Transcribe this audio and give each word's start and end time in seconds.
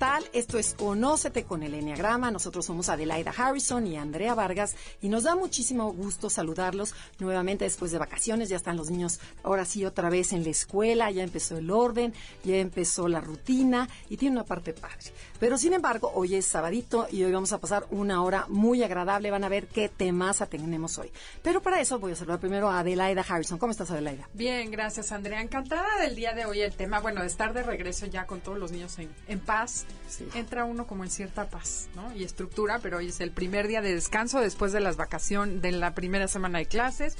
Hola, 0.00 0.18
¿qué 0.18 0.22
tal? 0.22 0.30
Esto 0.32 0.58
es 0.58 0.74
Conócete 0.74 1.42
con 1.42 1.64
el 1.64 1.74
Enneagrama. 1.74 2.30
Nosotros 2.30 2.66
somos 2.66 2.88
Adelaida 2.88 3.32
Harrison 3.36 3.84
y 3.84 3.96
Andrea 3.96 4.34
Vargas 4.34 4.76
y 5.00 5.08
nos 5.08 5.24
da 5.24 5.34
muchísimo 5.34 5.92
gusto 5.92 6.30
saludarlos 6.30 6.94
nuevamente 7.18 7.64
después 7.64 7.90
de 7.90 7.98
vacaciones. 7.98 8.48
Ya 8.48 8.56
están 8.56 8.76
los 8.76 8.90
niños 8.90 9.18
ahora 9.42 9.64
sí 9.64 9.84
otra 9.84 10.08
vez 10.08 10.32
en 10.32 10.44
la 10.44 10.50
escuela, 10.50 11.10
ya 11.10 11.24
empezó 11.24 11.58
el 11.58 11.70
orden, 11.70 12.14
ya 12.44 12.56
empezó 12.58 13.08
la 13.08 13.20
rutina 13.20 13.88
y 14.08 14.16
tiene 14.16 14.36
una 14.36 14.44
parte 14.44 14.72
padre. 14.72 15.12
Pero 15.40 15.58
sin 15.58 15.72
embargo, 15.72 16.12
hoy 16.14 16.36
es 16.36 16.46
sabadito 16.46 17.08
y 17.10 17.24
hoy 17.24 17.32
vamos 17.32 17.52
a 17.52 17.58
pasar 17.58 17.84
una 17.90 18.22
hora 18.22 18.46
muy 18.48 18.84
agradable. 18.84 19.32
Van 19.32 19.42
a 19.42 19.48
ver 19.48 19.66
qué 19.66 19.88
temas 19.88 20.44
tenemos 20.48 20.96
hoy. 20.98 21.10
Pero 21.42 21.60
para 21.60 21.80
eso 21.80 21.98
voy 21.98 22.12
a 22.12 22.16
saludar 22.16 22.38
primero 22.38 22.70
a 22.70 22.80
Adelaida 22.80 23.24
Harrison. 23.28 23.58
¿Cómo 23.58 23.72
estás, 23.72 23.90
Adelaida? 23.90 24.28
Bien, 24.32 24.70
gracias, 24.70 25.10
Andrea. 25.10 25.40
Encantada 25.40 25.98
del 26.00 26.14
día 26.14 26.34
de 26.34 26.44
hoy 26.44 26.60
el 26.60 26.74
tema, 26.74 27.00
bueno, 27.00 27.22
de 27.22 27.26
estar 27.26 27.52
de 27.52 27.64
regreso 27.64 28.06
ya 28.06 28.26
con 28.26 28.40
todos 28.40 28.58
los 28.58 28.70
niños 28.70 28.96
en, 29.00 29.10
en 29.26 29.40
paz 29.40 29.86
entra 30.34 30.64
uno 30.64 30.86
como 30.86 31.04
en 31.04 31.10
cierta 31.10 31.48
paz, 31.48 31.88
¿no? 31.94 32.14
Y 32.14 32.24
estructura, 32.24 32.78
pero 32.82 32.98
hoy 32.98 33.08
es 33.08 33.20
el 33.20 33.30
primer 33.30 33.68
día 33.68 33.82
de 33.82 33.94
descanso 33.94 34.40
después 34.40 34.72
de 34.72 34.80
las 34.80 34.96
vacaciones, 34.96 35.62
de 35.62 35.72
la 35.72 35.94
primera 35.94 36.28
semana 36.28 36.58
de 36.58 36.66
clases. 36.66 37.16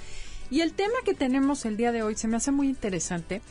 Y 0.50 0.60
el 0.60 0.72
tema 0.72 0.94
que 1.04 1.14
tenemos 1.14 1.64
el 1.64 1.76
día 1.76 1.92
de 1.92 2.02
hoy 2.02 2.16
se 2.16 2.28
me 2.28 2.36
hace 2.36 2.50
muy 2.50 2.68
interesante, 2.68 3.42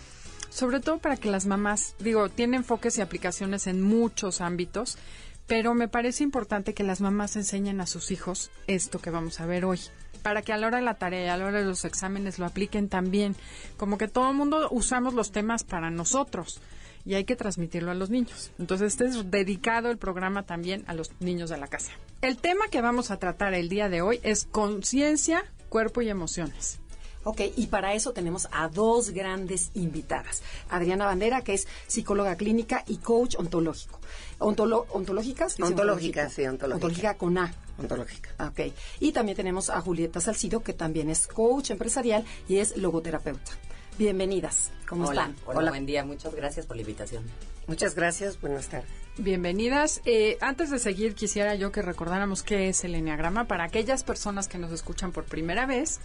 sobre 0.49 0.79
todo 0.79 0.97
para 0.97 1.17
que 1.17 1.29
las 1.29 1.45
mamás, 1.45 1.95
digo, 1.99 2.29
tiene 2.29 2.57
enfoques 2.57 2.97
y 2.97 3.01
aplicaciones 3.01 3.67
en 3.67 3.81
muchos 3.81 4.41
ámbitos, 4.41 4.97
pero 5.45 5.75
me 5.75 5.87
parece 5.87 6.23
importante 6.23 6.73
que 6.73 6.83
las 6.83 6.99
mamás 6.99 7.35
enseñen 7.35 7.79
a 7.79 7.87
sus 7.87 8.11
hijos 8.11 8.51
esto 8.65 8.99
que 8.99 9.11
vamos 9.11 9.39
a 9.39 9.45
ver 9.45 9.65
hoy 9.65 9.79
para 10.23 10.41
que 10.41 10.51
a 10.51 10.57
la 10.57 10.67
hora 10.67 10.79
de 10.79 10.83
la 10.83 10.95
tarea 10.95 11.33
a 11.33 11.37
la 11.37 11.45
hora 11.45 11.59
de 11.59 11.65
los 11.65 11.85
exámenes 11.85 12.37
lo 12.37 12.45
apliquen 12.45 12.89
también. 12.89 13.35
Como 13.77 13.97
que 13.97 14.09
todo 14.09 14.29
el 14.29 14.35
mundo 14.35 14.67
usamos 14.71 15.13
los 15.13 15.31
temas 15.31 15.63
para 15.63 15.89
nosotros 15.89 16.59
y 17.07 17.15
hay 17.15 17.23
que 17.23 17.37
transmitirlo 17.37 17.89
a 17.89 17.95
los 17.95 18.09
niños. 18.09 18.51
Entonces, 18.59 18.91
este 18.91 19.05
es 19.05 19.31
dedicado 19.31 19.89
el 19.89 19.97
programa 19.97 20.43
también 20.43 20.83
a 20.87 20.93
los 20.93 21.11
niños 21.21 21.49
de 21.49 21.57
la 21.57 21.67
casa. 21.67 21.93
El 22.21 22.37
tema 22.37 22.67
que 22.69 22.81
vamos 22.81 23.11
a 23.11 23.17
tratar 23.17 23.53
el 23.53 23.69
día 23.69 23.87
de 23.87 24.01
hoy 24.01 24.19
es 24.23 24.45
conciencia, 24.51 25.45
cuerpo 25.69 26.01
y 26.01 26.09
emociones. 26.09 26.79
Ok, 27.23 27.41
y 27.55 27.67
para 27.67 27.93
eso 27.93 28.11
tenemos 28.11 28.47
a 28.51 28.67
dos 28.67 29.11
grandes 29.11 29.71
invitadas. 29.73 30.43
Adriana 30.69 31.05
Bandera, 31.05 31.41
que 31.43 31.53
es 31.53 31.67
psicóloga 31.87 32.35
clínica 32.35 32.83
y 32.87 32.97
coach 32.97 33.35
ontológico. 33.37 33.99
¿Ontológicas? 34.39 35.59
Ontológica, 35.59 36.29
sí, 36.29 36.45
ontológica. 36.45 36.75
Ontológica 36.75 37.17
con 37.17 37.37
A. 37.37 37.53
Ontológica. 37.77 38.29
Ok. 38.39 38.73
Y 38.99 39.13
también 39.13 39.35
tenemos 39.37 39.69
a 39.69 39.79
Julieta 39.81 40.19
Salcido, 40.19 40.61
que 40.61 40.73
también 40.73 41.09
es 41.09 41.27
coach 41.27 41.71
empresarial 41.71 42.25
y 42.47 42.57
es 42.57 42.75
logoterapeuta. 42.77 43.51
Bienvenidas. 43.97 44.71
¿Cómo 44.87 45.09
están? 45.09 45.35
Hola, 45.45 45.71
buen 45.71 45.87
día. 45.87 46.05
Muchas 46.05 46.35
gracias 46.35 46.67
por 46.67 46.75
la 46.75 46.81
invitación. 46.81 47.23
Muchas 47.65 47.95
gracias. 47.95 48.39
Buenas 48.39 48.67
tardes. 48.67 48.89
Bienvenidas. 49.17 50.01
Eh, 50.05 50.37
antes 50.39 50.69
de 50.69 50.77
seguir, 50.77 51.15
quisiera 51.15 51.55
yo 51.55 51.71
que 51.71 51.81
recordáramos 51.81 52.43
qué 52.43 52.69
es 52.69 52.83
el 52.83 52.93
Enneagrama 52.93 53.45
para 53.45 53.63
aquellas 53.63 54.03
personas 54.03 54.47
que 54.47 54.59
nos 54.59 54.71
escuchan 54.71 55.11
por 55.11 55.23
primera 55.23 55.65
vez. 55.65 55.99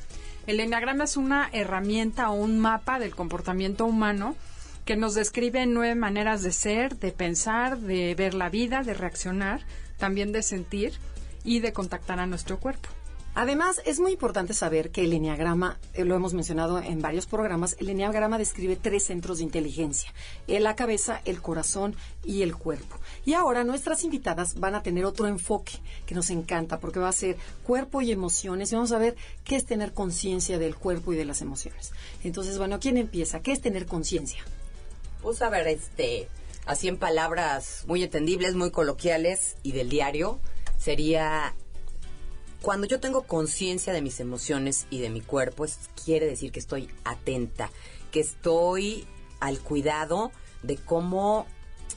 El 0.46 0.60
Enneagrama 0.60 1.04
es 1.04 1.18
una 1.18 1.50
herramienta 1.52 2.30
o 2.30 2.34
un 2.34 2.58
mapa 2.58 2.98
del 2.98 3.14
comportamiento 3.14 3.84
humano 3.84 4.36
que 4.86 4.96
nos 4.96 5.14
describe 5.14 5.66
nueve 5.66 5.94
maneras 5.94 6.42
de 6.42 6.52
ser, 6.52 6.96
de 6.96 7.12
pensar, 7.12 7.78
de 7.78 8.14
ver 8.14 8.32
la 8.32 8.48
vida, 8.48 8.82
de 8.82 8.94
reaccionar, 8.94 9.60
también 9.98 10.32
de 10.32 10.42
sentir 10.42 10.94
y 11.44 11.60
de 11.60 11.74
contactar 11.74 12.18
a 12.20 12.26
nuestro 12.26 12.58
cuerpo. 12.58 12.88
Además, 13.34 13.80
es 13.86 13.98
muy 13.98 14.12
importante 14.12 14.52
saber 14.52 14.90
que 14.90 15.04
el 15.04 15.12
eneagrama, 15.14 15.78
eh, 15.94 16.04
lo 16.04 16.14
hemos 16.14 16.34
mencionado 16.34 16.78
en 16.78 17.00
varios 17.00 17.24
programas, 17.24 17.76
el 17.80 17.88
eneagrama 17.88 18.36
describe 18.36 18.76
tres 18.76 19.04
centros 19.04 19.38
de 19.38 19.44
inteligencia, 19.44 20.12
la 20.46 20.76
cabeza, 20.76 21.22
el 21.24 21.40
corazón 21.40 21.96
y 22.24 22.42
el 22.42 22.54
cuerpo. 22.54 22.98
Y 23.24 23.32
ahora 23.32 23.64
nuestras 23.64 24.04
invitadas 24.04 24.60
van 24.60 24.74
a 24.74 24.82
tener 24.82 25.06
otro 25.06 25.28
enfoque 25.28 25.72
que 26.04 26.14
nos 26.14 26.28
encanta 26.28 26.78
porque 26.78 27.00
va 27.00 27.08
a 27.08 27.12
ser 27.12 27.38
cuerpo 27.64 28.02
y 28.02 28.12
emociones 28.12 28.70
y 28.70 28.74
vamos 28.74 28.92
a 28.92 28.98
ver 28.98 29.16
qué 29.44 29.56
es 29.56 29.64
tener 29.64 29.94
conciencia 29.94 30.58
del 30.58 30.76
cuerpo 30.76 31.14
y 31.14 31.16
de 31.16 31.24
las 31.24 31.40
emociones. 31.40 31.92
Entonces, 32.22 32.58
bueno, 32.58 32.80
¿quién 32.80 32.98
empieza? 32.98 33.40
¿Qué 33.40 33.52
es 33.52 33.62
tener 33.62 33.86
conciencia? 33.86 34.44
Pues 35.22 35.40
a 35.40 35.48
ver, 35.48 35.68
este, 35.68 36.28
así 36.66 36.88
en 36.88 36.98
palabras 36.98 37.84
muy 37.86 38.02
entendibles, 38.02 38.54
muy 38.56 38.70
coloquiales 38.70 39.56
y 39.62 39.72
del 39.72 39.88
diario, 39.88 40.38
sería 40.78 41.54
cuando 42.62 42.86
yo 42.86 43.00
tengo 43.00 43.24
conciencia 43.24 43.92
de 43.92 44.00
mis 44.00 44.20
emociones 44.20 44.86
y 44.88 45.00
de 45.00 45.10
mi 45.10 45.20
cuerpo, 45.20 45.66
quiere 46.04 46.26
decir 46.26 46.52
que 46.52 46.60
estoy 46.60 46.88
atenta, 47.04 47.70
que 48.12 48.20
estoy 48.20 49.06
al 49.40 49.58
cuidado 49.58 50.30
de 50.62 50.76
cómo 50.76 51.46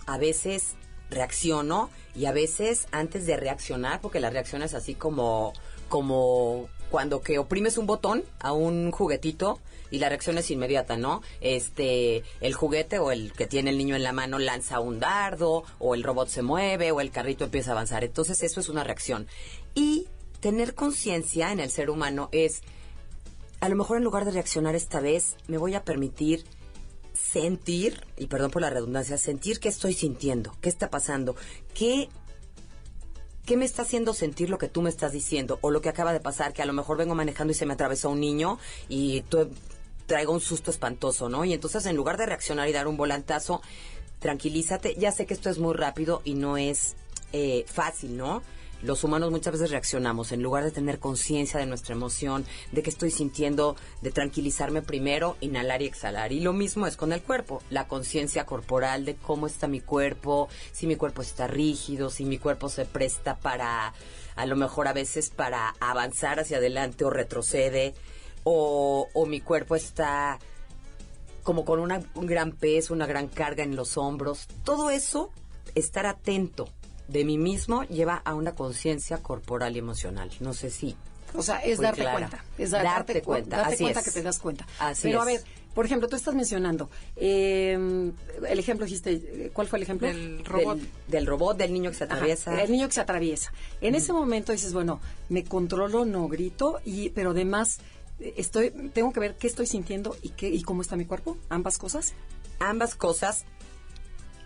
a 0.08 0.18
veces 0.18 0.74
reacciono 1.12 1.92
y 2.16 2.26
a 2.26 2.32
veces 2.32 2.88
antes 2.92 3.28
de 3.28 3.38
reaccionar, 3.38 4.02
porque 4.02 4.20
la 4.20 4.32
reacción 4.32 4.64
es 4.64 4.74
así 4.74 4.96
como, 4.96 5.54
como 5.88 6.68
cuando 6.90 7.22
que 7.22 7.38
oprimes 7.38 7.78
un 7.78 7.86
botón 7.86 8.24
a 8.40 8.52
un 8.52 8.90
juguetito 8.90 9.60
y 9.92 10.00
la 10.00 10.10
reacción 10.10 10.40
es 10.40 10.50
inmediata, 10.50 10.98
¿no? 10.98 11.22
Este, 11.42 12.24
el 12.42 12.56
juguete 12.56 12.98
o 12.98 13.12
el 13.12 13.34
que 13.34 13.46
tiene 13.46 13.70
el 13.70 13.78
niño 13.78 13.96
en 13.96 14.04
la 14.04 14.14
mano 14.14 14.40
lanza 14.40 14.80
un 14.80 15.00
dardo 15.00 15.64
o 15.78 15.94
el 15.94 16.04
robot 16.04 16.28
se 16.28 16.42
mueve 16.42 16.92
o 16.92 17.02
el 17.02 17.12
carrito 17.12 17.46
empieza 17.46 17.70
a 17.70 17.74
avanzar. 17.74 18.04
Entonces 18.04 18.42
eso 18.42 18.60
es 18.60 18.68
una 18.68 18.84
reacción. 18.84 19.28
Y 19.76 20.08
tener 20.40 20.76
conciencia 20.76 21.52
en 21.52 21.60
el 21.60 21.70
ser 21.70 21.90
humano 21.90 22.30
es, 22.32 22.62
a 23.60 23.70
lo 23.70 23.76
mejor 23.76 23.98
en 23.98 24.04
lugar 24.04 24.26
de 24.26 24.32
reaccionar 24.32 24.76
esta 24.76 25.00
vez, 25.00 25.36
me 25.48 25.58
voy 25.58 25.74
a 25.76 25.84
permitir 25.84 26.46
sentir, 27.14 28.06
y 28.18 28.28
perdón 28.28 28.52
por 28.52 28.62
la 28.62 28.70
redundancia, 28.70 29.18
sentir 29.18 29.60
qué 29.60 29.70
estoy 29.70 29.94
sintiendo, 29.94 30.56
qué 30.62 30.70
está 30.70 30.90
pasando, 30.90 31.36
qué, 31.74 32.10
qué 33.46 33.58
me 33.58 33.66
está 33.66 33.84
haciendo 33.84 34.14
sentir 34.14 34.50
lo 34.50 34.58
que 34.58 34.68
tú 34.68 34.82
me 34.82 34.90
estás 34.90 35.12
diciendo, 35.12 35.58
o 35.62 35.72
lo 35.72 35.82
que 35.82 35.90
acaba 35.90 36.14
de 36.14 36.20
pasar, 36.20 36.54
que 36.54 36.62
a 36.62 36.66
lo 36.66 36.74
mejor 36.74 36.98
vengo 36.98 37.16
manejando 37.16 37.52
y 37.52 37.56
se 37.56 37.66
me 37.66 37.74
atravesó 37.74 38.10
un 38.10 38.20
niño 38.20 38.60
y 38.90 39.24
traigo 40.06 40.34
un 40.34 40.42
susto 40.42 40.72
espantoso, 40.72 41.30
¿no? 41.30 41.46
Y 41.46 41.54
entonces 41.54 41.86
en 41.86 41.96
lugar 41.96 42.18
de 42.18 42.26
reaccionar 42.26 42.70
y 42.70 42.74
dar 42.74 42.88
un 42.88 42.98
volantazo, 42.98 43.62
tranquilízate, 44.20 44.96
ya 44.96 45.12
sé 45.12 45.26
que 45.26 45.34
esto 45.34 45.50
es 45.50 45.58
muy 45.58 45.74
rápido 45.74 46.22
y 46.24 46.36
no 46.36 46.58
es 46.58 46.96
eh, 47.34 47.66
fácil, 47.68 48.18
¿no? 48.18 48.42
Los 48.86 49.04
humanos 49.04 49.32
muchas 49.32 49.54
veces 49.54 49.72
reaccionamos 49.72 50.32
en 50.32 50.42
lugar 50.42 50.64
de 50.64 50.72
tener 50.72 51.00
conciencia 51.00 51.60
de 51.60 51.66
nuestra 51.66 51.96
emoción, 51.96 52.46
de 52.72 52.84
que 52.84 52.90
estoy 52.90 53.12
sintiendo, 53.12 53.76
de 54.02 54.12
tranquilizarme 54.12 54.82
primero, 54.82 55.38
inhalar 55.42 55.82
y 55.82 55.86
exhalar. 55.86 56.32
Y 56.32 56.40
lo 56.40 56.54
mismo 56.54 56.88
es 56.88 56.96
con 56.96 57.12
el 57.12 57.22
cuerpo, 57.22 57.62
la 57.70 57.88
conciencia 57.88 58.46
corporal 58.46 59.06
de 59.06 59.16
cómo 59.16 59.48
está 59.48 59.68
mi 59.68 59.82
cuerpo, 59.82 60.50
si 60.72 60.88
mi 60.88 60.96
cuerpo 60.96 61.22
está 61.22 61.48
rígido, 61.48 62.10
si 62.10 62.26
mi 62.26 62.38
cuerpo 62.38 62.70
se 62.70 62.86
presta 62.86 63.38
para, 63.38 63.94
a 64.36 64.46
lo 64.46 64.56
mejor 64.56 64.88
a 64.88 64.94
veces 64.94 65.30
para 65.30 65.76
avanzar 65.80 66.40
hacia 66.40 66.58
adelante 66.58 67.06
o 67.06 67.10
retrocede, 67.10 67.94
o, 68.44 69.08
o 69.14 69.26
mi 69.26 69.42
cuerpo 69.42 69.76
está 69.76 70.40
como 71.44 71.66
con 71.66 71.80
un 71.80 72.26
gran 72.26 72.52
peso, 72.52 72.94
una 72.94 73.06
gran 73.06 73.28
carga 73.28 73.64
en 73.64 73.76
los 73.76 73.98
hombros. 73.98 74.48
Todo 74.64 74.90
eso, 74.90 75.32
estar 75.76 76.06
atento 76.06 76.68
de 77.08 77.26
mí 77.26 77.38
mismo 77.38 77.84
lleva 77.84 78.22
a 78.26 78.34
una 78.34 78.56
conciencia 78.56 79.18
corporal 79.20 79.76
y 79.76 79.80
emocional. 79.80 80.32
No 80.40 80.54
sé 80.54 80.70
si. 80.70 80.96
O 81.34 81.42
sea, 81.42 81.60
es 81.60 81.80
darte 81.80 82.04
cuenta. 82.04 82.44
Es 82.58 82.72
darte, 82.72 83.22
cuenta. 83.22 83.58
Darte 83.58 83.78
cuenta 83.78 84.04
que 84.04 84.12
te 84.12 84.22
das 84.22 84.40
cuenta. 84.40 84.66
Pero 85.02 85.22
a 85.22 85.26
ver, 85.26 85.42
por 85.74 85.86
ejemplo, 85.86 86.08
tú 86.08 86.16
estás 86.16 86.34
mencionando 86.34 86.90
em, 87.18 88.14
el 88.48 88.60
ejemplo 88.60 88.86
dijiste, 88.86 89.52
¿cuál 89.54 89.68
fue 89.68 89.78
el 89.80 89.84
ejemplo? 89.84 90.08
Del 90.08 90.46
robot. 90.46 90.80
Del, 91.08 91.26
robot, 91.26 91.58
del 91.58 91.74
niño 91.74 91.92
que 91.92 91.98
se 91.98 92.06
atraviesa. 92.06 92.62
el 92.62 92.72
niño 92.72 92.88
que 92.88 92.94
se 92.94 93.02
atraviesa. 93.02 93.52
En 93.82 93.96
ese 93.96 94.14
momento 94.14 94.52
dices, 94.52 94.72
bueno, 94.72 95.02
me 95.28 95.44
controlo, 95.44 96.06
no 96.06 96.28
grito, 96.30 96.80
y 96.86 97.10
pero 97.10 97.32
además 97.32 97.80
estoy, 98.20 98.72
tengo 98.94 99.12
que 99.12 99.20
ver 99.20 99.36
qué 99.36 99.48
estoy 99.48 99.66
sintiendo 99.66 100.16
y 100.22 100.30
qué 100.30 100.48
y 100.48 100.62
cómo 100.64 100.82
está 100.82 100.96
mi 100.96 101.06
cuerpo. 101.06 101.38
Ambas 101.50 101.78
cosas. 101.78 102.14
Ambas 102.60 102.96
cosas. 102.96 103.44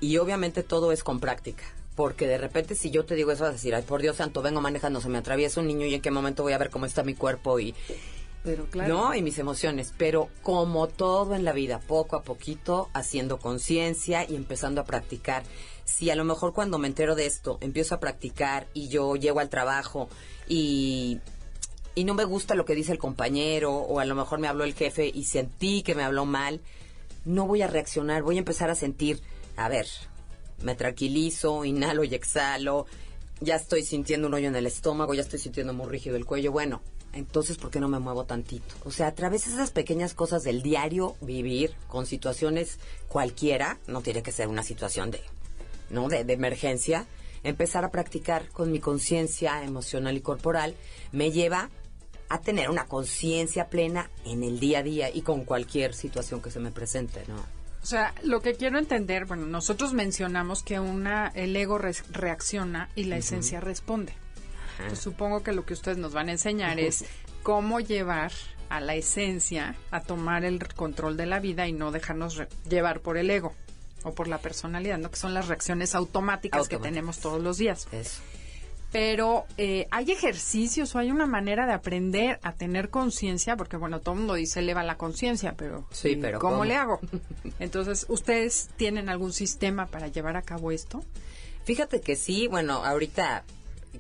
Y 0.02 0.18
obviamente 0.18 0.64
todo 0.64 0.92
es 0.92 1.04
con 1.04 1.20
práctica 1.20 1.64
porque 2.00 2.28
de 2.28 2.38
repente 2.38 2.76
si 2.76 2.92
yo 2.92 3.04
te 3.04 3.14
digo 3.14 3.30
eso 3.30 3.44
vas 3.44 3.50
a 3.50 3.54
decir, 3.56 3.76
ay 3.76 3.82
por 3.82 4.02
Dios 4.02 4.16
santo, 4.16 4.42
vengo 4.42 4.62
manejando, 4.62 5.02
se 5.02 5.10
me 5.10 5.18
atraviesa 5.18 5.60
un 5.60 5.68
niño 5.68 5.86
y 5.86 5.96
en 5.96 6.02
qué 6.02 6.12
momento 6.12 6.44
voy 6.44 6.54
a 6.54 6.58
ver 6.58 6.70
cómo 6.70 6.86
está 6.86 7.04
mi 7.04 7.14
cuerpo 7.14 7.60
y 7.60 7.76
Pero 8.42 8.68
claro. 8.68 8.88
¿no? 8.88 9.16
Y 9.16 9.22
mis 9.22 9.38
emociones. 9.38 9.94
Pero 9.98 10.30
como 10.42 10.88
todo 10.88 11.36
en 11.36 11.44
la 11.44 11.52
vida, 11.52 11.82
poco 11.82 12.16
a 12.16 12.24
poquito, 12.24 12.88
haciendo 12.94 13.38
conciencia 13.38 14.24
y 14.24 14.38
empezando 14.38 14.80
a 14.80 14.86
practicar. 14.86 15.44
Si 15.84 16.10
a 16.10 16.16
lo 16.16 16.24
mejor 16.24 16.54
cuando 16.54 16.78
me 16.78 16.88
entero 16.88 17.16
de 17.16 17.26
esto, 17.26 17.58
empiezo 17.60 17.96
a 17.96 18.00
practicar 18.00 18.68
y 18.74 18.88
yo 18.88 19.18
llego 19.18 19.42
al 19.42 19.50
trabajo 19.50 20.08
y, 20.48 21.20
y 21.96 22.06
no 22.06 22.14
me 22.14 22.24
gusta 22.24 22.56
lo 22.56 22.64
que 22.64 22.76
dice 22.76 22.94
el 22.94 22.98
compañero, 22.98 23.74
o 23.74 24.00
a 24.00 24.06
lo 24.06 24.16
mejor 24.16 24.40
me 24.40 24.48
habló 24.48 24.64
el 24.64 24.74
jefe 24.74 25.12
y 25.14 25.26
sentí 25.26 25.84
que 25.84 25.96
me 25.96 26.04
habló 26.04 26.24
mal, 26.26 26.62
no 27.26 27.46
voy 27.46 27.62
a 27.62 27.68
reaccionar, 27.68 28.24
voy 28.24 28.38
a 28.38 28.40
empezar 28.40 28.70
a 28.70 28.76
sentir, 28.76 29.20
a 29.58 29.68
ver, 29.68 29.86
me 30.62 30.76
tranquilizo, 30.76 31.66
inhalo 31.66 32.04
y 32.04 32.14
exhalo, 32.16 32.86
ya 33.42 33.56
estoy 33.56 33.84
sintiendo 33.84 34.28
un 34.28 34.34
hoyo 34.34 34.48
en 34.48 34.56
el 34.56 34.66
estómago, 34.66 35.14
ya 35.14 35.22
estoy 35.22 35.40
sintiendo 35.40 35.74
muy 35.74 35.88
rígido 35.88 36.16
el 36.16 36.26
cuello, 36.26 36.52
bueno, 36.52 36.82
entonces 37.14 37.58
¿por 37.58 37.72
qué 37.72 37.80
no 37.80 37.88
me 37.88 38.00
muevo 38.00 38.26
tantito? 38.26 38.76
O 38.84 38.92
sea, 38.92 39.08
a 39.08 39.16
través 39.16 39.46
de 39.46 39.54
esas 39.54 39.72
pequeñas 39.72 40.14
cosas 40.14 40.44
del 40.44 40.62
diario 40.62 41.16
vivir 41.22 41.74
con 41.88 42.06
situaciones 42.06 42.80
cualquiera, 43.08 43.80
no 43.88 44.02
tiene 44.02 44.22
que 44.22 44.32
ser 44.32 44.48
una 44.48 44.64
situación 44.64 45.12
de, 45.12 45.22
¿no? 45.90 46.08
De, 46.10 46.24
de 46.24 46.34
emergencia, 46.34 47.08
empezar 47.44 47.86
a 47.86 47.92
practicar 47.92 48.48
con 48.50 48.72
mi 48.72 48.80
conciencia 48.80 49.64
emocional 49.64 50.18
y 50.18 50.22
corporal 50.22 50.76
me 51.12 51.32
lleva 51.32 51.70
a 52.28 52.42
tener 52.42 52.70
una 52.70 52.86
conciencia 52.86 53.70
plena 53.70 54.12
en 54.26 54.44
el 54.44 54.60
día 54.60 54.80
a 54.80 54.84
día 54.84 55.10
y 55.10 55.22
con 55.22 55.46
cualquier 55.46 55.96
situación 55.96 56.42
que 56.42 56.52
se 56.52 56.60
me 56.60 56.72
presente, 56.72 57.24
¿no? 57.28 57.59
O 57.82 57.86
sea, 57.86 58.14
lo 58.24 58.42
que 58.42 58.56
quiero 58.56 58.78
entender, 58.78 59.26
bueno, 59.26 59.46
nosotros 59.46 59.94
mencionamos 59.94 60.64
que 60.64 60.80
una 60.80 61.32
el 61.34 61.56
ego 61.56 61.78
re- 61.78 61.94
reacciona 62.12 62.90
y 62.96 63.06
la 63.06 63.18
esencia 63.18 63.60
responde. 63.62 64.14
Pues 64.88 65.00
supongo 65.00 65.44
que 65.44 65.52
lo 65.54 65.66
que 65.66 65.74
ustedes 65.74 65.98
nos 65.98 66.14
van 66.14 66.30
a 66.30 66.34
enseñar 66.34 66.80
es 66.80 67.06
cómo 67.44 67.80
llevar 67.80 68.32
a 68.70 68.80
la 68.82 68.96
esencia 68.96 69.76
a 69.92 70.02
tomar 70.02 70.46
el 70.46 70.66
control 70.74 71.18
de 71.18 71.26
la 71.26 71.40
vida 71.40 71.68
y 71.68 71.74
no 71.74 71.92
dejarnos 71.92 72.36
re- 72.36 72.48
llevar 72.70 73.00
por 73.02 73.18
el 73.18 73.30
ego 73.30 73.54
o 74.04 74.14
por 74.14 74.28
la 74.28 74.38
personalidad, 74.38 74.98
¿no? 74.98 75.10
Que 75.10 75.18
son 75.18 75.34
las 75.34 75.48
reacciones 75.48 75.96
automáticas, 75.96 76.68
que 76.70 76.76
Automáticas. 76.76 76.84
tenemos 76.94 77.20
todos 77.20 77.42
los 77.42 77.58
días. 77.58 77.88
Eso. 77.92 78.22
Pero 78.92 79.46
eh, 79.58 79.88
hay 79.92 80.12
ejercicios 80.12 80.96
o 80.96 81.00
hay 81.00 81.12
una 81.12 81.28
manera 81.28 81.68
de 81.68 81.74
aprender 81.74 82.40
a 82.42 82.54
tener 82.54 82.90
conciencia, 82.90 83.56
porque 83.56 83.78
bueno, 83.78 84.00
todo 84.00 84.14
el 84.14 84.20
mundo 84.20 84.34
dice 84.34 84.62
eleva 84.62 84.84
la 84.84 84.98
conciencia, 84.98 85.54
pero, 85.56 85.86
Sí, 85.92 86.16
pero 86.16 86.40
¿cómo, 86.40 86.54
¿cómo? 86.54 86.66
le 86.66 86.76
hago? 86.76 87.00
Entonces, 87.60 88.08
¿ustedes 88.10 88.70
tienen 88.78 89.10
algún 89.10 89.32
sistema 89.32 89.86
para 89.86 90.08
llevar 90.08 90.38
a 90.38 90.42
cabo 90.42 90.72
esto? 90.72 91.04
Fíjate 91.66 92.02
que 92.02 92.16
sí, 92.16 92.48
bueno, 92.48 92.84
ahorita 92.84 93.44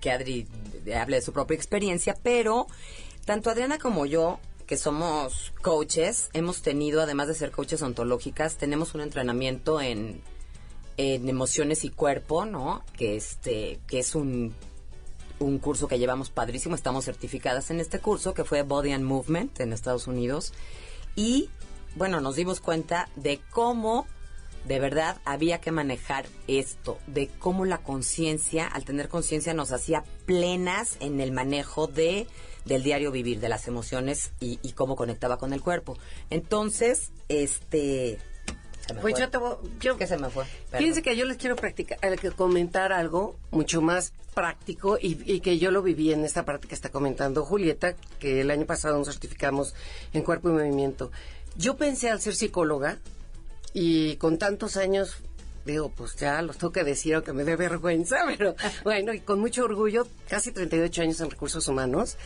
que 0.01 0.11
Adri 0.11 0.47
hable 0.99 1.17
de 1.17 1.21
su 1.21 1.33
propia 1.33 1.55
experiencia, 1.55 2.15
pero 2.23 2.67
tanto 3.25 3.51
Adriana 3.51 3.77
como 3.77 4.07
yo, 4.07 4.39
que 4.65 4.77
somos 4.77 5.51
coaches, 5.61 6.29
hemos 6.33 6.61
tenido, 6.61 7.01
además 7.01 7.27
de 7.27 7.35
ser 7.35 7.51
coaches 7.51 7.81
ontológicas, 7.81 8.57
tenemos 8.57 8.95
un 8.95 9.01
entrenamiento 9.01 9.81
en, 9.81 10.21
en 10.97 11.27
emociones 11.29 11.85
y 11.85 11.89
cuerpo, 11.89 12.45
¿no? 12.45 12.83
Que 12.97 13.15
este, 13.15 13.79
que 13.87 13.99
es 13.99 14.15
un 14.15 14.53
un 15.39 15.59
curso 15.59 15.87
que 15.87 15.99
llevamos 15.99 16.29
padrísimo, 16.29 16.75
estamos 16.75 17.05
certificadas 17.05 17.71
en 17.71 17.79
este 17.79 17.99
curso, 17.99 18.33
que 18.33 18.43
fue 18.43 18.61
Body 18.63 18.91
and 18.91 19.05
Movement 19.05 19.59
en 19.59 19.73
Estados 19.73 20.07
Unidos. 20.07 20.53
Y 21.15 21.49
bueno, 21.95 22.21
nos 22.21 22.35
dimos 22.35 22.59
cuenta 22.59 23.09
de 23.15 23.39
cómo 23.49 24.05
de 24.65 24.79
verdad 24.79 25.21
había 25.25 25.61
que 25.61 25.71
manejar 25.71 26.25
esto, 26.47 26.99
de 27.07 27.27
cómo 27.39 27.65
la 27.65 27.79
conciencia, 27.79 28.67
al 28.67 28.85
tener 28.85 29.07
conciencia, 29.07 29.53
nos 29.53 29.71
hacía 29.71 30.03
plenas 30.25 30.97
en 30.99 31.19
el 31.21 31.31
manejo 31.31 31.87
de 31.87 32.27
del 32.65 32.83
diario 32.83 33.11
vivir, 33.11 33.39
de 33.39 33.49
las 33.49 33.67
emociones 33.67 34.31
y, 34.39 34.59
y 34.61 34.73
cómo 34.73 34.95
conectaba 34.95 35.37
con 35.37 35.53
el 35.53 35.61
cuerpo. 35.61 35.97
Entonces, 36.29 37.11
este... 37.27 38.19
se 38.89 38.95
me 38.95 39.01
Pues 39.01 39.13
fue. 39.13 39.21
yo 39.21 39.29
te 39.29 39.37
voy, 39.37 39.55
yo, 39.79 39.97
¿Qué 39.97 40.07
se 40.07 40.17
me 40.17 40.29
fue? 40.29 40.45
Fíjense 40.45 41.01
Perdón. 41.01 41.03
que 41.03 41.15
yo 41.15 41.25
les 41.25 41.37
quiero 41.37 41.55
practicar, 41.55 41.97
eh, 42.01 42.17
que 42.17 42.31
comentar 42.31 42.91
algo 42.93 43.37
mucho 43.51 43.81
más 43.81 44.13
práctico 44.33 44.97
y, 45.01 45.19
y 45.25 45.39
que 45.41 45.57
yo 45.59 45.71
lo 45.71 45.81
viví 45.81 46.11
en 46.13 46.23
esta 46.25 46.45
parte 46.45 46.67
que 46.67 46.75
está 46.75 46.89
comentando 46.89 47.45
Julieta, 47.45 47.95
que 48.19 48.41
el 48.41 48.51
año 48.51 48.65
pasado 48.65 48.97
nos 48.97 49.07
certificamos 49.07 49.73
en 50.13 50.23
cuerpo 50.23 50.49
y 50.49 50.53
movimiento. 50.53 51.11
Yo 51.55 51.77
pensé 51.77 52.09
al 52.09 52.21
ser 52.21 52.35
psicóloga 52.35 52.97
y 53.73 54.15
con 54.17 54.37
tantos 54.37 54.77
años, 54.77 55.17
digo, 55.65 55.89
pues 55.89 56.15
ya 56.15 56.41
los 56.41 56.57
tengo 56.57 56.71
que 56.71 56.83
decir, 56.83 57.15
aunque 57.15 57.33
me 57.33 57.43
dé 57.43 57.55
vergüenza, 57.55 58.17
pero 58.37 58.55
bueno, 58.83 59.13
y 59.13 59.19
con 59.19 59.39
mucho 59.39 59.63
orgullo, 59.65 60.07
casi 60.27 60.51
38 60.51 61.01
años 61.01 61.21
en 61.21 61.29
recursos 61.29 61.67
humanos 61.67 62.17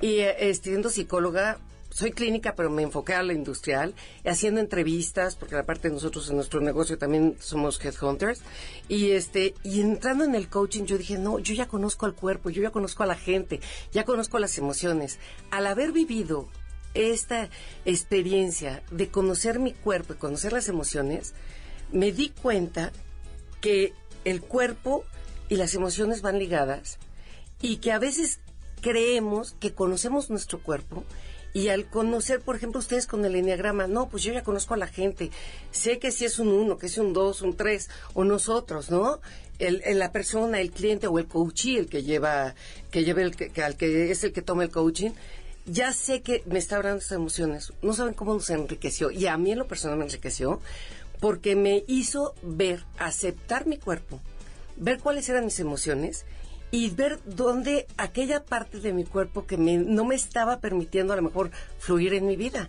y 0.00 0.18
eh, 0.20 0.54
siendo 0.60 0.90
psicóloga 0.90 1.58
soy 1.90 2.12
clínica, 2.12 2.54
pero 2.54 2.70
me 2.70 2.82
enfoqué 2.82 3.14
a 3.14 3.22
la 3.22 3.32
industrial, 3.32 3.94
haciendo 4.24 4.60
entrevistas, 4.60 5.36
porque 5.36 5.56
aparte 5.56 5.90
nosotros 5.90 6.28
en 6.28 6.36
nuestro 6.36 6.60
negocio 6.60 6.98
también 6.98 7.36
somos 7.40 7.82
headhunters, 7.84 8.42
y 8.88 9.12
este, 9.12 9.54
y 9.64 9.80
entrando 9.80 10.24
en 10.24 10.34
el 10.34 10.48
coaching 10.48 10.84
yo 10.84 10.98
dije, 10.98 11.18
no, 11.18 11.38
yo 11.38 11.54
ya 11.54 11.66
conozco 11.66 12.06
al 12.06 12.14
cuerpo, 12.14 12.50
yo 12.50 12.62
ya 12.62 12.70
conozco 12.70 13.02
a 13.02 13.06
la 13.06 13.16
gente, 13.16 13.60
ya 13.92 14.04
conozco 14.04 14.38
las 14.38 14.58
emociones. 14.58 15.18
Al 15.50 15.66
haber 15.66 15.92
vivido 15.92 16.48
esta 16.94 17.48
experiencia 17.84 18.82
de 18.90 19.08
conocer 19.08 19.58
mi 19.58 19.72
cuerpo 19.72 20.14
y 20.14 20.16
conocer 20.16 20.52
las 20.52 20.68
emociones, 20.68 21.34
me 21.92 22.12
di 22.12 22.30
cuenta 22.30 22.92
que 23.60 23.92
el 24.24 24.42
cuerpo 24.42 25.04
y 25.48 25.56
las 25.56 25.74
emociones 25.74 26.22
van 26.22 26.38
ligadas 26.38 26.98
y 27.60 27.78
que 27.78 27.92
a 27.92 27.98
veces 27.98 28.40
creemos 28.80 29.56
que 29.58 29.74
conocemos 29.74 30.30
nuestro 30.30 30.60
cuerpo 30.60 31.04
y 31.52 31.68
al 31.68 31.86
conocer, 31.86 32.40
por 32.40 32.56
ejemplo, 32.56 32.78
ustedes 32.78 33.06
con 33.06 33.24
el 33.24 33.34
enneagrama, 33.34 33.86
no, 33.86 34.08
pues 34.08 34.22
yo 34.22 34.32
ya 34.32 34.42
conozco 34.42 34.74
a 34.74 34.76
la 34.76 34.86
gente, 34.86 35.30
sé 35.70 35.98
que 35.98 36.12
si 36.12 36.24
es 36.24 36.38
un 36.38 36.48
uno, 36.48 36.78
que 36.78 36.88
si 36.88 36.94
es 36.94 36.98
un 36.98 37.12
dos, 37.12 37.42
un 37.42 37.56
tres, 37.56 37.88
o 38.14 38.24
nosotros, 38.24 38.90
¿no? 38.90 39.20
El, 39.58 39.82
la 39.98 40.12
persona, 40.12 40.60
el 40.60 40.70
cliente 40.70 41.08
o 41.08 41.18
el 41.18 41.26
coachee, 41.26 41.78
el 41.78 41.88
que 41.88 42.02
lleva, 42.02 42.54
que 42.90 43.04
lleva 43.04 43.22
el 43.22 43.34
que, 43.34 43.62
al 43.62 43.76
que 43.76 44.10
es 44.10 44.22
el 44.22 44.32
que 44.32 44.42
toma 44.42 44.62
el 44.62 44.70
coaching, 44.70 45.10
ya 45.66 45.92
sé 45.92 46.22
que 46.22 46.42
me 46.46 46.58
está 46.58 46.76
hablando 46.76 47.00
estas 47.00 47.16
emociones. 47.16 47.72
No 47.82 47.92
saben 47.92 48.14
cómo 48.14 48.34
nos 48.34 48.48
enriqueció. 48.50 49.10
Y 49.10 49.26
a 49.26 49.36
mí 49.36 49.50
en 49.50 49.58
lo 49.58 49.66
personal 49.66 49.98
me 49.98 50.04
enriqueció 50.04 50.60
porque 51.20 51.56
me 51.56 51.84
hizo 51.88 52.34
ver, 52.42 52.84
aceptar 52.98 53.66
mi 53.66 53.76
cuerpo, 53.76 54.20
ver 54.76 54.98
cuáles 54.98 55.28
eran 55.28 55.44
mis 55.44 55.58
emociones 55.58 56.24
y 56.70 56.90
ver 56.90 57.18
dónde 57.24 57.86
aquella 57.96 58.44
parte 58.44 58.80
de 58.80 58.92
mi 58.92 59.04
cuerpo 59.04 59.46
que 59.46 59.56
me- 59.56 59.78
no 59.78 60.04
me 60.04 60.14
estaba 60.14 60.60
permitiendo 60.60 61.12
a 61.12 61.16
lo 61.16 61.22
mejor 61.22 61.50
fluir 61.78 62.14
en 62.14 62.26
mi 62.26 62.36
vida. 62.36 62.68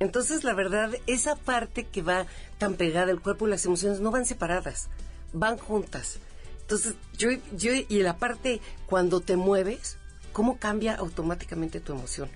Entonces, 0.00 0.44
la 0.44 0.54
verdad, 0.54 0.90
esa 1.06 1.36
parte 1.36 1.84
que 1.84 2.02
va 2.02 2.26
tan 2.58 2.74
pegada, 2.74 3.10
el 3.10 3.20
cuerpo 3.20 3.46
y 3.46 3.50
las 3.50 3.64
emociones 3.66 4.00
no 4.00 4.10
van 4.10 4.24
separadas, 4.26 4.88
van 5.32 5.58
juntas. 5.58 6.18
Entonces, 6.62 6.94
yo, 7.18 7.28
yo 7.56 7.72
y 7.74 8.02
la 8.02 8.16
parte 8.16 8.60
cuando 8.86 9.20
te 9.20 9.36
mueves, 9.36 9.96
¿cómo 10.32 10.58
cambia 10.58 10.94
automáticamente 10.94 11.80
tu 11.80 11.92
emoción? 11.92 12.28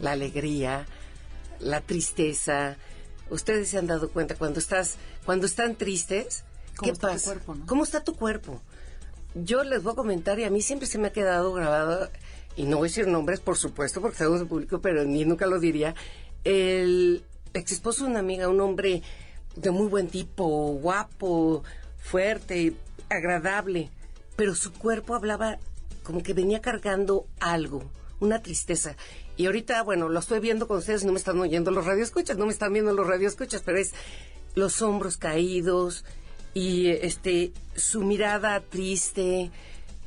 La 0.00 0.12
alegría, 0.12 0.86
la 1.60 1.80
tristeza. 1.80 2.76
Ustedes 3.30 3.68
se 3.70 3.78
han 3.78 3.86
dado 3.86 4.10
cuenta 4.10 4.34
cuando 4.34 4.58
estás, 4.58 4.96
cuando 5.24 5.46
están 5.46 5.76
tristes, 5.76 6.44
¿Cómo 6.76 6.92
¿qué 6.92 6.98
pasa? 6.98 7.24
cuerpo, 7.32 7.54
no? 7.54 7.66
¿Cómo 7.66 7.84
está 7.84 8.02
tu 8.02 8.14
cuerpo? 8.16 8.60
Yo 9.34 9.64
les 9.64 9.82
voy 9.82 9.92
a 9.92 9.96
comentar 9.96 10.38
y 10.38 10.44
a 10.44 10.50
mí 10.50 10.62
siempre 10.62 10.86
se 10.86 10.98
me 10.98 11.08
ha 11.08 11.12
quedado 11.12 11.52
grabado, 11.52 12.08
y 12.56 12.64
no 12.64 12.76
voy 12.76 12.86
a 12.86 12.90
decir 12.90 13.08
nombres, 13.08 13.40
por 13.40 13.56
supuesto, 13.56 14.00
porque 14.00 14.14
estamos 14.14 14.40
en 14.40 14.46
público, 14.46 14.80
pero 14.80 15.04
ni 15.04 15.24
nunca 15.24 15.46
lo 15.46 15.58
diría, 15.58 15.94
el 16.44 17.24
ex 17.52 17.72
esposo 17.72 18.04
de 18.04 18.10
una 18.10 18.20
amiga, 18.20 18.48
un 18.48 18.60
hombre 18.60 19.02
de 19.56 19.70
muy 19.72 19.88
buen 19.88 20.08
tipo, 20.08 20.46
guapo, 20.74 21.64
fuerte, 21.98 22.74
agradable, 23.08 23.90
pero 24.36 24.54
su 24.54 24.72
cuerpo 24.72 25.14
hablaba 25.14 25.58
como 26.04 26.22
que 26.22 26.32
venía 26.32 26.60
cargando 26.60 27.26
algo, 27.40 27.82
una 28.20 28.40
tristeza. 28.40 28.94
Y 29.36 29.46
ahorita, 29.46 29.82
bueno, 29.82 30.08
lo 30.08 30.20
estoy 30.20 30.38
viendo 30.38 30.68
con 30.68 30.78
ustedes, 30.78 31.04
no 31.04 31.12
me 31.12 31.18
están 31.18 31.40
oyendo 31.40 31.72
los 31.72 31.86
radioescuchas, 31.86 32.36
no 32.36 32.46
me 32.46 32.52
están 32.52 32.72
viendo 32.72 32.92
los 32.92 33.06
radioescuchas, 33.06 33.62
pero 33.62 33.78
es 33.78 33.94
los 34.54 34.80
hombros 34.80 35.16
caídos 35.16 36.04
y 36.54 36.88
este 36.88 37.52
su 37.76 38.02
mirada 38.02 38.60
triste. 38.60 39.50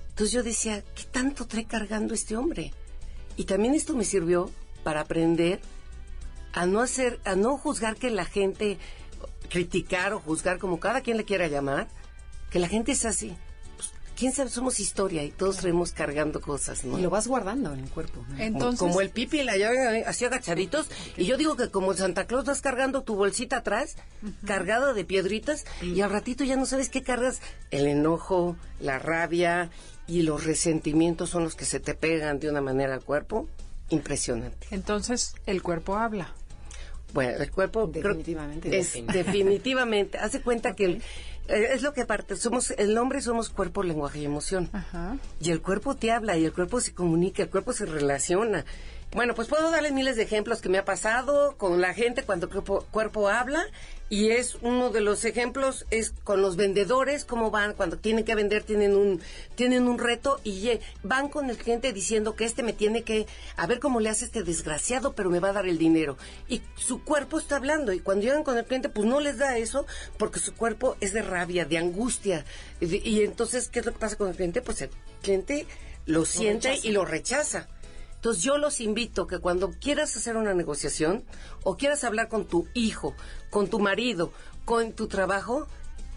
Entonces 0.09 0.31
yo 0.33 0.41
decía, 0.41 0.83
¿qué 0.95 1.03
tanto 1.03 1.45
trae 1.45 1.65
cargando 1.65 2.13
este 2.13 2.35
hombre? 2.35 2.73
Y 3.35 3.43
también 3.43 3.75
esto 3.75 3.93
me 3.93 4.05
sirvió 4.05 4.49
para 4.83 5.01
aprender 5.01 5.59
a 6.53 6.65
no 6.65 6.79
hacer, 6.79 7.19
a 7.25 7.35
no 7.35 7.57
juzgar 7.57 7.97
que 7.97 8.09
la 8.09 8.25
gente, 8.25 8.79
criticar 9.49 10.13
o 10.13 10.19
juzgar 10.19 10.57
como 10.57 10.79
cada 10.79 11.01
quien 11.01 11.17
le 11.17 11.25
quiera 11.25 11.47
llamar, 11.47 11.87
que 12.49 12.59
la 12.59 12.67
gente 12.67 12.93
es 12.93 13.05
así. 13.05 13.37
Quién 14.17 14.33
sabe, 14.33 14.49
somos 14.49 14.79
historia 14.79 15.23
y 15.23 15.29
todos 15.29 15.57
traemos 15.57 15.91
cargando 15.91 16.41
cosas, 16.41 16.83
¿no? 16.83 16.97
Y 16.97 17.01
lo 17.01 17.09
vas 17.09 17.27
guardando 17.27 17.73
en 17.73 17.81
el 17.81 17.89
cuerpo. 17.89 18.25
¿no? 18.27 18.39
Entonces, 18.39 18.79
como 18.79 18.99
el 19.01 19.11
pipi 19.11 19.43
la 19.43 19.57
llave 19.57 20.03
así 20.05 20.25
agachaditos 20.25 20.87
y 21.15 21.25
yo 21.25 21.37
digo 21.37 21.55
que 21.55 21.69
como 21.69 21.93
Santa 21.93 22.25
Claus 22.25 22.45
vas 22.45 22.61
cargando 22.61 23.03
tu 23.03 23.15
bolsita 23.15 23.57
atrás 23.57 23.95
cargado 24.45 24.93
de 24.93 25.05
piedritas 25.05 25.65
y 25.81 26.01
al 26.01 26.09
ratito 26.09 26.43
ya 26.43 26.55
no 26.55 26.65
sabes 26.65 26.89
qué 26.89 27.03
cargas 27.03 27.41
el 27.69 27.87
enojo 27.87 28.55
la 28.79 28.97
rabia 28.99 29.69
y 30.07 30.23
los 30.23 30.45
resentimientos 30.45 31.29
son 31.29 31.43
los 31.43 31.55
que 31.55 31.65
se 31.65 31.79
te 31.79 31.93
pegan 31.93 32.39
de 32.39 32.49
una 32.49 32.61
manera 32.61 32.93
al 32.93 33.03
cuerpo 33.03 33.47
impresionante. 33.89 34.67
Entonces, 34.71 35.35
el 35.45 35.61
cuerpo 35.61 35.95
habla. 35.95 36.33
Bueno, 37.13 37.41
el 37.41 37.51
cuerpo 37.51 37.87
definitivamente 37.87 38.77
es 38.77 38.93
definitivamente. 39.07 40.17
Hace 40.17 40.41
cuenta 40.41 40.75
que 40.75 40.85
el, 40.85 40.95
eh, 40.95 41.01
es 41.47 41.81
lo 41.81 41.93
que 41.93 42.01
aparte 42.01 42.35
somos 42.35 42.71
el 42.71 42.97
hombre 42.97 43.21
somos 43.21 43.49
cuerpo, 43.49 43.83
lenguaje 43.83 44.19
y 44.19 44.25
emoción. 44.25 44.69
Y 45.39 45.51
el 45.51 45.61
cuerpo 45.61 45.95
te 45.95 46.11
habla 46.11 46.37
y 46.37 46.45
el 46.45 46.53
cuerpo 46.53 46.79
se 46.81 46.93
comunica, 46.93 47.43
el 47.43 47.49
cuerpo 47.49 47.73
se 47.73 47.85
relaciona. 47.85 48.65
Bueno, 49.13 49.35
pues 49.35 49.47
puedo 49.47 49.71
darle 49.71 49.91
miles 49.91 50.17
de 50.17 50.23
ejemplos 50.23 50.61
que 50.61 50.67
me 50.67 50.77
ha 50.77 50.83
pasado 50.83 51.55
con 51.57 51.79
la 51.79 51.93
gente 51.93 52.23
cuando 52.23 52.49
el 52.51 52.61
cuerpo, 52.91 53.29
habla 53.29 53.65
y 54.09 54.31
es 54.31 54.55
uno 54.61 54.89
de 54.89 54.99
los 54.99 55.23
ejemplos 55.23 55.85
es 55.91 56.13
con 56.25 56.41
los 56.41 56.57
vendedores 56.57 57.23
cómo 57.23 57.49
van 57.49 57.73
cuando 57.73 57.97
tienen 57.97 58.25
que 58.25 58.35
vender 58.35 58.63
tienen 58.63 58.95
un 58.95 59.21
tienen 59.55 59.87
un 59.87 59.97
reto 59.97 60.39
y 60.43 60.79
van 61.03 61.29
con 61.29 61.49
el 61.49 61.57
cliente 61.57 61.91
diciendo 61.93 62.35
que 62.35 62.45
este 62.45 62.63
me 62.63 62.73
tiene 62.73 63.03
que 63.03 63.27
a 63.55 63.65
ver 63.65 63.79
cómo 63.79 64.01
le 64.01 64.09
hace 64.09 64.25
este 64.25 64.43
desgraciado 64.43 65.13
pero 65.13 65.29
me 65.29 65.39
va 65.39 65.49
a 65.49 65.53
dar 65.53 65.67
el 65.67 65.77
dinero. 65.77 66.17
Y 66.49 66.61
su 66.75 67.01
cuerpo 67.03 67.39
está 67.39 67.55
hablando 67.55 67.93
y 67.93 68.01
cuando 68.01 68.25
llegan 68.25 68.43
con 68.43 68.57
el 68.57 68.65
cliente 68.65 68.89
pues 68.89 69.07
no 69.07 69.21
les 69.21 69.37
da 69.37 69.57
eso 69.57 69.85
porque 70.17 70.41
su 70.41 70.53
cuerpo 70.53 70.97
es 70.99 71.13
de 71.13 71.21
rabia 71.21 71.63
de 71.63 71.77
angustia. 71.77 72.43
Y, 72.81 73.09
y 73.09 73.21
entonces 73.23 73.69
qué 73.69 73.79
es 73.79 73.85
lo 73.85 73.93
que 73.93 73.99
pasa 73.99 74.17
con 74.17 74.27
el 74.27 74.35
cliente 74.35 74.61
pues 74.61 74.81
el 74.81 74.89
cliente 75.21 75.65
lo, 76.05 76.25
siente 76.25 76.79
y 76.83 76.91
lo 76.91 77.05
rechaza 77.05 77.67
entonces 78.17 78.43
yo 78.43 78.57
los 78.57 78.81
invito 78.81 79.27
que 79.27 79.39
cuando 79.39 79.71
quieras 79.71 80.17
hacer 80.17 80.37
una 80.37 80.53
negociación 80.53 81.23
o 81.63 81.77
quieras 81.77 82.03
hablar 82.03 82.27
con 82.27 82.45
tu 82.45 82.67
hijo, 82.73 83.13
con 83.49 83.69
tu 83.69 83.79
marido, 83.79 84.33
con 84.65 84.91
tu 84.91 85.07
trabajo, 85.07 85.67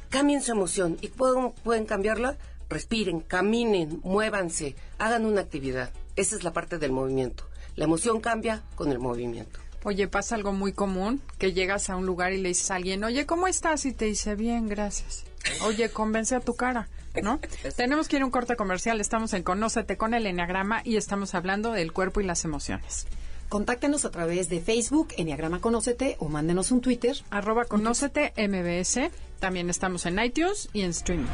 cambien 0.08 0.42
su 0.42 0.52
emoción 0.52 0.96
y 1.02 1.08
pueden, 1.08 1.52
pueden 1.62 1.84
cambiarla, 1.84 2.36
respiren, 2.68 3.20
caminen, 3.20 4.00
muévanse, 4.02 4.76
hagan 4.98 5.26
una 5.26 5.42
actividad. 5.42 5.92
Esa 6.16 6.36
es 6.36 6.42
la 6.42 6.52
parte 6.52 6.78
del 6.78 6.90
movimiento. 6.90 7.44
La 7.76 7.84
emoción 7.84 8.20
cambia 8.20 8.62
con 8.74 8.90
el 8.90 8.98
movimiento. 8.98 9.60
Oye, 9.84 10.08
pasa 10.08 10.34
algo 10.34 10.52
muy 10.52 10.72
común, 10.72 11.22
que 11.38 11.52
llegas 11.52 11.90
a 11.90 11.96
un 11.96 12.06
lugar 12.06 12.32
y 12.32 12.38
le 12.38 12.48
dices 12.48 12.70
a 12.70 12.76
alguien, 12.76 13.04
oye, 13.04 13.24
¿cómo 13.26 13.46
estás? 13.46 13.86
Y 13.86 13.92
te 13.92 14.06
dice, 14.06 14.34
bien, 14.34 14.68
gracias. 14.68 15.24
Oye, 15.62 15.90
convence 15.90 16.34
a 16.34 16.40
tu 16.40 16.54
cara. 16.54 16.88
¿no? 17.22 17.40
Tenemos 17.76 18.08
que 18.08 18.16
ir 18.16 18.22
a 18.22 18.24
un 18.24 18.30
corte 18.30 18.56
comercial. 18.56 19.00
Estamos 19.00 19.32
en 19.34 19.42
Conócete 19.42 19.96
con 19.96 20.14
el 20.14 20.26
Enneagrama 20.26 20.82
y 20.84 20.96
estamos 20.96 21.34
hablando 21.34 21.72
del 21.72 21.92
cuerpo 21.92 22.20
y 22.20 22.24
las 22.24 22.44
emociones. 22.44 23.06
Contáctenos 23.48 24.04
a 24.04 24.10
través 24.10 24.48
de 24.48 24.60
Facebook, 24.60 25.08
Enneagrama 25.16 25.60
Conócete, 25.60 26.16
o 26.20 26.28
mándenos 26.28 26.70
un 26.70 26.80
Twitter. 26.80 27.16
Arroba 27.30 27.64
Conócete 27.64 28.32
MBS. 28.36 29.10
También 29.40 29.70
estamos 29.70 30.06
en 30.06 30.20
iTunes 30.20 30.68
y 30.72 30.82
en 30.82 30.90
streaming. 30.90 31.26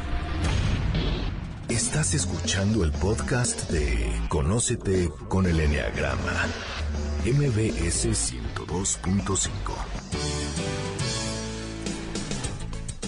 Estás 1.69 2.15
escuchando 2.15 2.83
el 2.83 2.91
podcast 2.93 3.69
de 3.69 4.09
Conócete 4.29 5.11
con 5.27 5.45
el 5.45 5.59
Enneagrama. 5.59 6.47
MBS 7.25 8.07
102.5. 8.07 10.76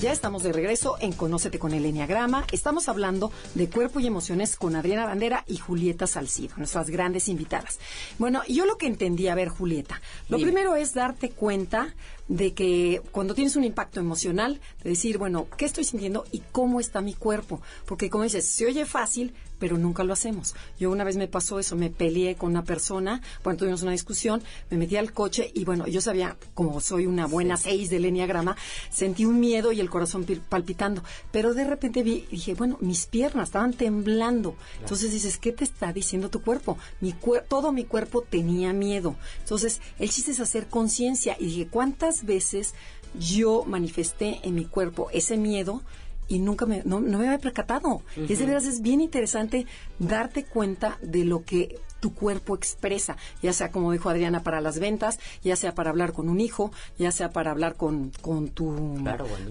Ya 0.02 0.14
estamos 0.14 0.44
de 0.44 0.54
regreso 0.54 0.96
en 1.02 1.12
Conócete 1.12 1.60
con 1.60 1.74
el 1.74 1.86
Enneagrama. 1.86 2.46
Estamos 2.54 2.88
hablando 2.88 3.34
de 3.54 3.70
cuerpo 3.70 4.00
y 4.00 4.08
emociones 4.08 4.56
con 4.56 4.78
Adriana 4.78 5.06
Bandera 5.06 5.44
y 5.46 5.58
Julieta 5.58 6.08
Salcido, 6.08 6.54
nuestras 6.56 6.90
grandes 6.90 7.28
invitadas. 7.28 7.80
Bueno, 8.18 8.42
yo 8.48 8.66
lo 8.66 8.78
que 8.78 8.88
entendí, 8.88 9.28
a 9.28 9.36
ver, 9.36 9.50
Julieta, 9.50 10.02
lo 10.30 10.38
primero 10.38 10.78
es 10.78 10.94
darte 10.94 11.32
cuenta 11.32 11.94
de 12.30 12.54
que 12.54 13.02
cuando 13.12 13.34
tienes 13.34 13.56
un 13.56 13.66
impacto 13.66 14.00
emocional, 14.00 14.62
de 14.84 14.92
decir, 14.92 15.18
bueno, 15.18 15.48
¿qué 15.58 15.66
estoy 15.66 15.84
sintiendo 15.84 16.26
y 16.32 16.42
cómo 16.52 16.80
está 16.80 17.02
mi 17.02 17.14
cuerpo? 17.14 17.62
Porque 17.86 18.10
como 18.10 18.24
dices, 18.24 18.46
se 18.46 18.68
oye 18.68 18.86
fácil, 18.86 19.34
pero 19.60 19.78
nunca 19.78 20.04
lo 20.04 20.14
hacemos. 20.14 20.56
Yo 20.80 20.90
una 20.90 21.04
vez 21.04 21.18
me 21.18 21.28
pasó 21.28 21.60
eso, 21.60 21.76
me 21.76 21.90
peleé 21.90 22.36
con 22.36 22.52
una 22.52 22.64
persona, 22.64 23.22
bueno, 23.44 23.58
tuvimos 23.58 23.82
una 23.82 23.92
discusión, 23.92 24.42
me 24.70 24.78
metí 24.78 24.96
al 24.96 25.12
coche 25.12 25.52
y 25.54 25.66
bueno, 25.66 25.86
yo 25.88 26.02
sabía, 26.02 26.38
como 26.54 26.80
soy 26.80 27.06
una 27.06 27.28
buena 27.28 27.58
seis 27.58 27.90
del 27.90 28.06
enneagrama, 28.06 28.56
sentí 28.90 29.26
un 29.26 29.40
miedo 29.40 29.72
y 29.72 29.82
el 29.82 29.90
corazón 29.90 30.26
palpitando, 30.48 31.04
pero 31.32 31.54
de 31.54 31.66
repente 31.66 32.04
vi, 32.04 32.26
dije, 32.32 32.54
bueno, 32.54 32.78
mis 32.80 33.06
piernas 33.06 33.50
estaban 33.50 33.74
temblando. 33.74 34.56
Entonces 34.80 35.12
dices, 35.12 35.38
¿qué 35.38 35.52
te 35.52 35.64
está 35.64 35.92
diciendo 35.92 36.30
tu 36.30 36.42
cuerpo? 36.42 36.78
Mi 37.02 37.14
todo 37.48 37.72
mi 37.72 37.84
cuerpo 37.84 38.22
tenía 38.22 38.72
miedo. 38.72 39.16
Entonces, 39.40 39.82
el 39.98 40.10
chiste 40.10 40.32
es 40.32 40.40
hacer 40.40 40.68
conciencia 40.68 41.36
y 41.40 41.46
dije, 41.46 41.68
¿cuántas 41.68 42.19
veces 42.26 42.74
yo 43.20 43.64
manifesté 43.66 44.40
en 44.44 44.56
mi 44.56 44.66
cuerpo 44.66 45.10
ese 45.12 45.38
miedo? 45.38 45.82
y 46.30 46.38
nunca 46.38 46.66
me, 46.66 46.84
no, 46.86 47.02
me 47.02 47.28
había 47.28 47.40
percatado. 47.40 48.04
Es 48.16 48.40
de 48.40 48.46
veras, 48.46 48.66
es 48.66 48.82
bien 48.82 49.02
interesante 49.02 49.66
darte 49.98 50.46
cuenta 50.46 50.98
de 51.02 51.26
lo 51.26 51.44
que 51.44 51.80
tu 52.00 52.14
cuerpo 52.14 52.56
expresa, 52.56 53.18
ya 53.42 53.52
sea 53.52 53.72
como 53.72 53.92
dijo 53.92 54.10
Adriana 54.10 54.42
para 54.42 54.62
las 54.62 54.80
ventas, 54.80 55.20
ya 55.44 55.56
sea 55.56 55.74
para 55.74 55.90
hablar 55.90 56.14
con 56.14 56.30
un 56.30 56.40
hijo, 56.40 56.72
ya 56.98 57.12
sea 57.12 57.32
para 57.32 57.52
hablar 57.52 57.76
con, 57.76 58.12
con 58.22 58.50
tu 58.50 59.04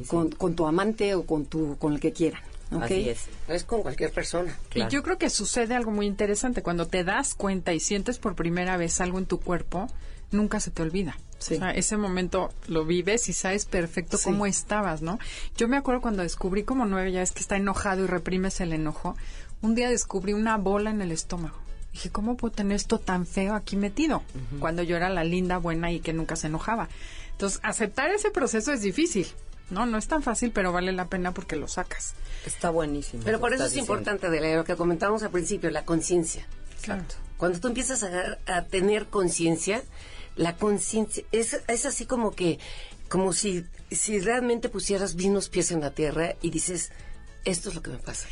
con, 0.07 0.55
tu 0.55 0.67
amante 0.67 1.15
o 1.15 1.27
con 1.27 1.45
tu 1.45 1.77
con 1.77 1.93
el 1.93 2.01
que 2.01 2.13
quieran. 2.13 2.41
Así 2.71 3.09
es. 3.09 3.27
Es 3.49 3.65
con 3.65 3.83
cualquier 3.83 4.13
persona. 4.13 4.57
Y 4.75 4.87
yo 4.89 5.03
creo 5.03 5.19
que 5.19 5.31
sucede 5.31 5.75
algo 5.75 5.91
muy 5.91 6.07
interesante 6.07 6.63
cuando 6.63 6.87
te 6.87 7.03
das 7.03 7.35
cuenta 7.35 7.73
y 7.73 7.81
sientes 7.81 8.19
por 8.19 8.35
primera 8.35 8.77
vez 8.77 9.01
algo 9.01 9.19
en 9.19 9.27
tu 9.27 9.41
cuerpo, 9.41 9.89
nunca 10.31 10.61
se 10.61 10.71
te 10.71 10.83
olvida. 10.83 11.17
O 11.39 11.43
sea, 11.43 11.71
ese 11.71 11.97
momento 11.97 12.53
lo 12.67 12.85
vives 12.85 13.29
y 13.29 13.33
sabes 13.33 13.65
perfecto 13.65 14.19
cómo 14.23 14.45
estabas, 14.47 15.03
¿no? 15.03 15.19
Yo 15.57 15.69
me 15.69 15.77
acuerdo 15.77 16.01
cuando 16.01 16.23
descubrí 16.23 16.65
como 16.65 16.85
nueve, 16.85 17.13
ya 17.13 17.23
es 17.23 17.33
que 17.33 17.41
está 17.41 17.57
enojado 17.57 18.05
y 18.05 18.07
reprimes 18.07 18.61
el 18.61 18.73
enojo. 18.73 19.17
Un 19.63 19.75
día 19.75 19.89
descubrí 19.89 20.33
una 20.33 20.57
bola 20.57 20.91
en 20.91 21.01
el 21.01 21.13
estómago. 21.13 21.57
Dije, 21.93 22.11
¿cómo 22.11 22.37
puedo 22.37 22.55
tener 22.55 22.77
esto 22.77 22.99
tan 22.99 23.27
feo 23.27 23.55
aquí 23.55 23.77
metido? 23.77 24.23
Cuando 24.61 24.83
yo 24.83 24.97
era 24.97 25.09
la 25.09 25.25
linda, 25.25 25.59
buena 25.59 25.91
y 25.91 26.01
que 26.01 26.13
nunca 26.13 26.37
se 26.37 26.49
enojaba. 26.49 26.89
Entonces, 27.33 27.61
aceptar 27.63 28.11
ese 28.11 28.31
proceso 28.31 28.73
es 28.73 28.83
difícil. 28.83 29.27
No, 29.71 29.87
no 29.87 29.99
es 29.99 30.09
tan 30.09 30.23
fácil, 30.23 30.51
pero 30.51 30.73
vale 30.73 30.93
la 30.93 31.07
pena 31.07 31.33
porque 31.33 31.57
lo 31.57 31.69
sacas. 31.69 32.15
Está 32.47 32.71
buenísimo. 32.71 33.23
Pero 33.25 33.39
por 33.39 33.53
eso 33.53 33.65
es 33.67 33.77
importante 33.77 34.31
de 34.31 34.57
lo 34.57 34.65
que 34.65 34.77
comentábamos 34.77 35.23
al 35.23 35.31
principio, 35.31 35.71
la 35.71 35.85
conciencia. 35.85 36.47
Exacto. 36.79 37.17
Cuando 37.37 37.61
tú 37.61 37.69
empiezas 37.69 38.03
a, 38.03 38.39
a 38.47 38.63
tener 38.65 39.07
conciencia, 39.07 39.83
la 40.39 40.57
conciencia 40.57 41.25
es, 41.33 41.61
es 41.67 41.85
así 41.85 42.07
como 42.07 42.31
que, 42.31 42.59
como 43.09 43.33
si, 43.33 43.65
si 43.91 44.21
realmente 44.21 44.69
pusieras 44.69 45.17
bien 45.17 45.35
los 45.35 45.49
pies 45.49 45.71
en 45.73 45.81
la 45.81 45.91
tierra 45.91 46.37
y 46.41 46.51
dices, 46.51 46.91
esto 47.45 47.69
es 47.69 47.75
lo 47.75 47.83
que 47.83 47.91
me 47.91 47.99
pasa. 47.99 48.27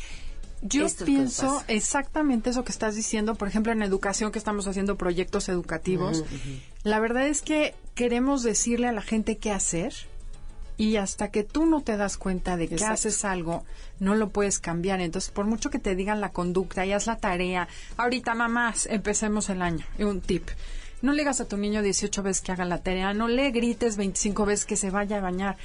Yo 0.61 0.87
pienso 1.05 1.63
exactamente 1.67 2.49
eso 2.49 2.63
que 2.63 2.71
estás 2.71 2.95
diciendo, 2.95 3.35
por 3.35 3.47
ejemplo, 3.47 3.71
en 3.71 3.83
educación 3.83 4.31
que 4.31 4.39
estamos 4.39 4.67
haciendo 4.67 4.97
proyectos 4.97 5.49
educativos. 5.49 6.23
La 6.83 6.99
verdad 6.99 7.27
es 7.27 7.41
que 7.41 7.75
queremos 7.93 8.41
decirle 8.41 8.87
a 8.87 8.91
la 8.91 9.03
gente 9.03 9.37
qué 9.37 9.51
hacer 9.51 9.93
y 10.75 10.95
hasta 10.95 11.29
que 11.29 11.43
tú 11.43 11.65
no 11.65 11.81
te 11.81 11.97
das 11.97 12.17
cuenta 12.17 12.57
de 12.57 12.67
que 12.67 12.83
haces 12.83 13.23
algo, 13.25 13.65
no 13.99 14.15
lo 14.15 14.29
puedes 14.29 14.59
cambiar. 14.59 14.99
Entonces, 14.99 15.29
por 15.31 15.45
mucho 15.45 15.69
que 15.69 15.79
te 15.79 15.95
digan 15.95 16.21
la 16.21 16.31
conducta 16.31 16.85
y 16.85 16.91
haz 16.91 17.05
la 17.05 17.17
tarea, 17.17 17.67
ahorita 17.97 18.33
mamás, 18.33 18.87
empecemos 18.87 19.49
el 19.49 19.61
año. 19.61 19.85
Un 19.99 20.21
tip. 20.21 20.47
No 21.01 21.11
le 21.11 21.19
digas 21.19 21.41
a 21.41 21.45
tu 21.45 21.57
niño 21.57 21.81
18 21.81 22.23
veces 22.23 22.41
que 22.41 22.51
haga 22.51 22.65
la 22.65 22.81
tarea, 22.81 23.13
no 23.13 23.27
le 23.27 23.51
grites 23.51 23.97
25 23.97 24.45
veces 24.45 24.65
que 24.65 24.75
se 24.75 24.89
vaya 24.89 25.17
a 25.17 25.21
bañar. 25.21 25.57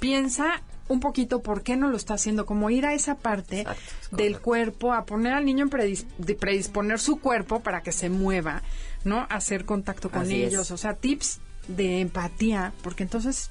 Piensa 0.00 0.62
un 0.88 0.98
poquito 0.98 1.40
por 1.40 1.62
qué 1.62 1.76
no 1.76 1.88
lo 1.88 1.96
está 1.96 2.14
haciendo, 2.14 2.46
como 2.46 2.68
ir 2.70 2.84
a 2.84 2.94
esa 2.94 3.14
parte 3.14 3.64
del 4.10 4.40
cuerpo, 4.40 4.92
a 4.92 5.04
poner 5.04 5.32
al 5.32 5.44
niño 5.44 5.64
en 5.64 6.36
predisponer 6.36 6.98
su 6.98 7.20
cuerpo 7.20 7.60
para 7.60 7.82
que 7.82 7.92
se 7.92 8.10
mueva, 8.10 8.62
¿no? 9.04 9.26
Hacer 9.30 9.64
contacto 9.64 10.10
con 10.10 10.28
ellos, 10.30 10.70
o 10.72 10.76
sea, 10.76 10.94
tips 10.94 11.38
de 11.68 12.00
empatía, 12.00 12.72
porque 12.82 13.04
entonces 13.04 13.50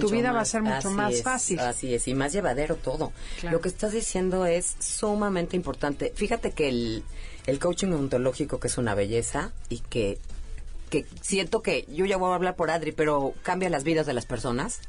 tu 0.00 0.10
vida 0.10 0.32
va 0.32 0.40
a 0.40 0.44
ser 0.44 0.62
mucho 0.62 0.90
más 0.90 1.22
fácil. 1.22 1.60
Así 1.60 1.94
es, 1.94 2.08
y 2.08 2.14
más 2.14 2.32
llevadero 2.32 2.76
todo. 2.76 3.12
Lo 3.50 3.60
que 3.60 3.68
estás 3.68 3.92
diciendo 3.92 4.44
es 4.44 4.76
sumamente 4.78 5.56
importante. 5.56 6.12
Fíjate 6.14 6.50
que 6.50 6.68
el, 6.68 7.04
el 7.46 7.58
coaching 7.58 7.92
ontológico, 7.92 8.60
que 8.60 8.68
es 8.68 8.76
una 8.76 8.94
belleza 8.94 9.52
y 9.70 9.80
que 9.80 10.18
que 10.90 11.06
siento 11.20 11.62
que 11.62 11.86
yo 11.88 12.04
ya 12.06 12.16
voy 12.16 12.32
a 12.32 12.34
hablar 12.34 12.56
por 12.56 12.70
Adri, 12.70 12.92
pero 12.92 13.34
cambia 13.42 13.70
las 13.70 13.84
vidas 13.84 14.06
de 14.06 14.14
las 14.14 14.26
personas. 14.26 14.80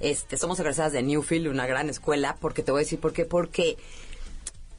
Este, 0.00 0.36
somos 0.36 0.58
egresadas 0.58 0.92
de 0.92 1.02
Newfield, 1.02 1.48
una 1.48 1.66
gran 1.66 1.90
escuela, 1.90 2.36
porque 2.40 2.62
te 2.62 2.72
voy 2.72 2.80
a 2.80 2.84
decir 2.84 3.00
por 3.00 3.12
qué, 3.12 3.24
porque 3.24 3.76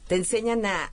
te 0.08 0.16
enseñan 0.16 0.66
a 0.66 0.92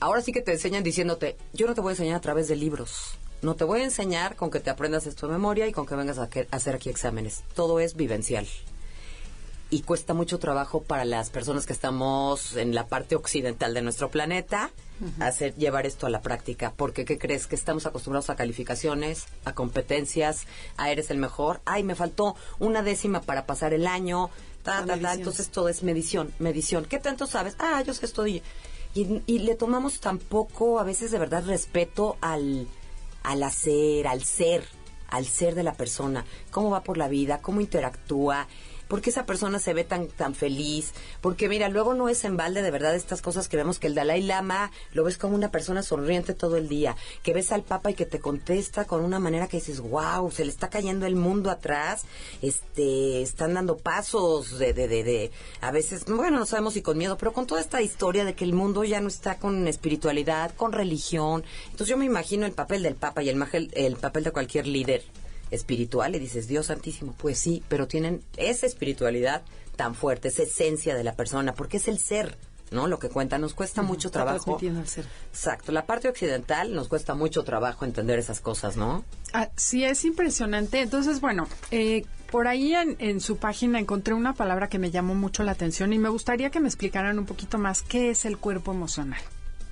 ahora 0.00 0.20
sí 0.20 0.32
que 0.32 0.42
te 0.42 0.52
enseñan 0.52 0.82
diciéndote, 0.82 1.36
yo 1.52 1.66
no 1.66 1.74
te 1.74 1.80
voy 1.80 1.90
a 1.90 1.92
enseñar 1.92 2.16
a 2.16 2.20
través 2.20 2.48
de 2.48 2.56
libros. 2.56 3.18
No 3.42 3.56
te 3.56 3.64
voy 3.64 3.80
a 3.80 3.84
enseñar 3.84 4.36
con 4.36 4.50
que 4.50 4.60
te 4.60 4.70
aprendas 4.70 5.06
esto 5.06 5.26
de 5.26 5.32
memoria 5.32 5.66
y 5.66 5.72
con 5.72 5.86
que 5.86 5.94
vengas 5.94 6.18
a, 6.18 6.24
a 6.24 6.56
hacer 6.56 6.74
aquí 6.74 6.88
exámenes. 6.88 7.44
Todo 7.54 7.80
es 7.80 7.94
vivencial 7.94 8.46
y 9.70 9.82
cuesta 9.82 10.14
mucho 10.14 10.38
trabajo 10.38 10.82
para 10.82 11.04
las 11.04 11.30
personas 11.30 11.66
que 11.66 11.72
estamos 11.72 12.56
en 12.56 12.74
la 12.74 12.86
parte 12.86 13.16
occidental 13.16 13.74
de 13.74 13.82
nuestro 13.82 14.10
planeta 14.10 14.70
hacer 15.18 15.54
llevar 15.56 15.86
esto 15.86 16.06
a 16.06 16.10
la 16.10 16.22
práctica. 16.22 16.72
Porque 16.76 17.04
qué 17.04 17.18
crees 17.18 17.46
que 17.46 17.56
estamos 17.56 17.84
acostumbrados 17.84 18.30
a 18.30 18.36
calificaciones 18.36 19.26
a 19.44 19.52
competencias 19.52 20.46
a 20.76 20.90
eres 20.90 21.10
el 21.10 21.18
mejor. 21.18 21.60
Ay 21.64 21.82
me 21.82 21.94
faltó 21.94 22.36
una 22.58 22.82
décima 22.82 23.20
para 23.20 23.46
pasar 23.46 23.72
el 23.74 23.86
año. 23.86 24.30
Ta, 24.62 24.84
ta, 24.86 24.98
ta. 24.98 25.14
entonces 25.14 25.48
todo 25.48 25.68
es 25.68 25.82
medición 25.82 26.32
medición. 26.38 26.84
Qué 26.84 26.98
tanto 26.98 27.26
sabes 27.26 27.56
ah 27.58 27.82
yo 27.82 27.92
sé 27.94 28.06
esto 28.06 28.26
y, 28.26 28.42
y 28.94 29.38
le 29.40 29.56
tomamos 29.56 29.98
tampoco 29.98 30.78
a 30.78 30.84
veces 30.84 31.10
de 31.10 31.18
verdad 31.18 31.44
respeto 31.44 32.16
al 32.20 32.68
al 33.24 33.42
hacer, 33.42 34.06
al 34.06 34.22
ser, 34.22 34.64
al 35.08 35.26
ser 35.26 35.54
de 35.56 35.64
la 35.64 35.72
persona, 35.72 36.24
cómo 36.50 36.70
va 36.70 36.84
por 36.84 36.96
la 36.96 37.08
vida, 37.08 37.40
cómo 37.40 37.60
interactúa, 37.60 38.46
¿Por 38.94 39.02
qué 39.02 39.10
esa 39.10 39.26
persona 39.26 39.58
se 39.58 39.74
ve 39.74 39.82
tan, 39.82 40.06
tan 40.06 40.36
feliz? 40.36 40.92
Porque 41.20 41.48
mira, 41.48 41.68
luego 41.68 41.94
no 41.94 42.08
es 42.08 42.24
en 42.24 42.36
balde 42.36 42.62
de 42.62 42.70
verdad 42.70 42.94
estas 42.94 43.22
cosas 43.22 43.48
que 43.48 43.56
vemos 43.56 43.80
que 43.80 43.88
el 43.88 43.96
Dalai 43.96 44.22
Lama 44.22 44.70
lo 44.92 45.02
ves 45.02 45.18
como 45.18 45.34
una 45.34 45.50
persona 45.50 45.82
sonriente 45.82 46.32
todo 46.32 46.56
el 46.56 46.68
día, 46.68 46.94
que 47.24 47.34
ves 47.34 47.50
al 47.50 47.64
Papa 47.64 47.90
y 47.90 47.94
que 47.94 48.06
te 48.06 48.20
contesta 48.20 48.84
con 48.84 49.04
una 49.04 49.18
manera 49.18 49.48
que 49.48 49.56
dices, 49.56 49.80
wow, 49.80 50.30
se 50.30 50.44
le 50.44 50.52
está 50.52 50.70
cayendo 50.70 51.06
el 51.06 51.16
mundo 51.16 51.50
atrás, 51.50 52.04
este, 52.40 53.20
están 53.20 53.54
dando 53.54 53.78
pasos 53.78 54.60
de, 54.60 54.72
de, 54.72 54.86
de, 54.86 55.02
de, 55.02 55.32
a 55.60 55.72
veces, 55.72 56.04
bueno, 56.04 56.38
no 56.38 56.46
sabemos 56.46 56.74
si 56.74 56.82
con 56.82 56.96
miedo, 56.96 57.18
pero 57.18 57.32
con 57.32 57.48
toda 57.48 57.60
esta 57.60 57.82
historia 57.82 58.24
de 58.24 58.36
que 58.36 58.44
el 58.44 58.52
mundo 58.52 58.84
ya 58.84 59.00
no 59.00 59.08
está 59.08 59.40
con 59.40 59.66
espiritualidad, 59.66 60.54
con 60.54 60.70
religión. 60.70 61.42
Entonces 61.64 61.88
yo 61.88 61.96
me 61.96 62.04
imagino 62.04 62.46
el 62.46 62.52
papel 62.52 62.84
del 62.84 62.94
Papa 62.94 63.24
y 63.24 63.28
el, 63.28 63.44
el 63.72 63.96
papel 63.96 64.22
de 64.22 64.30
cualquier 64.30 64.68
líder 64.68 65.02
espiritual 65.50 66.14
y 66.14 66.18
dices, 66.18 66.48
Dios 66.48 66.66
santísimo, 66.66 67.14
pues 67.18 67.38
sí, 67.38 67.62
pero 67.68 67.86
tienen 67.86 68.22
esa 68.36 68.66
espiritualidad 68.66 69.42
tan 69.76 69.94
fuerte, 69.94 70.28
esa 70.28 70.42
esencia 70.42 70.94
de 70.94 71.04
la 71.04 71.14
persona, 71.14 71.54
porque 71.54 71.78
es 71.78 71.88
el 71.88 71.98
ser, 71.98 72.36
¿no? 72.70 72.86
Lo 72.86 72.98
que 72.98 73.08
cuenta, 73.08 73.38
nos 73.38 73.54
cuesta 73.54 73.82
mucho 73.82 74.10
trabajo. 74.10 74.58
El 74.60 74.86
ser. 74.86 75.04
Exacto, 75.30 75.72
la 75.72 75.86
parte 75.86 76.08
occidental 76.08 76.74
nos 76.74 76.88
cuesta 76.88 77.14
mucho 77.14 77.44
trabajo 77.44 77.84
entender 77.84 78.18
esas 78.18 78.40
cosas, 78.40 78.76
¿no? 78.76 79.04
Ah, 79.32 79.48
sí, 79.56 79.84
es 79.84 80.04
impresionante. 80.04 80.80
Entonces, 80.80 81.20
bueno, 81.20 81.48
eh, 81.70 82.04
por 82.30 82.46
ahí 82.48 82.74
en, 82.74 82.96
en, 82.98 83.20
su 83.20 83.36
página 83.36 83.78
encontré 83.78 84.14
una 84.14 84.34
palabra 84.34 84.68
que 84.68 84.78
me 84.78 84.90
llamó 84.90 85.14
mucho 85.14 85.42
la 85.42 85.52
atención 85.52 85.92
y 85.92 85.98
me 85.98 86.08
gustaría 86.08 86.50
que 86.50 86.60
me 86.60 86.68
explicaran 86.68 87.18
un 87.18 87.26
poquito 87.26 87.58
más 87.58 87.82
qué 87.82 88.10
es 88.10 88.24
el 88.24 88.38
cuerpo 88.38 88.72
emocional. 88.72 89.20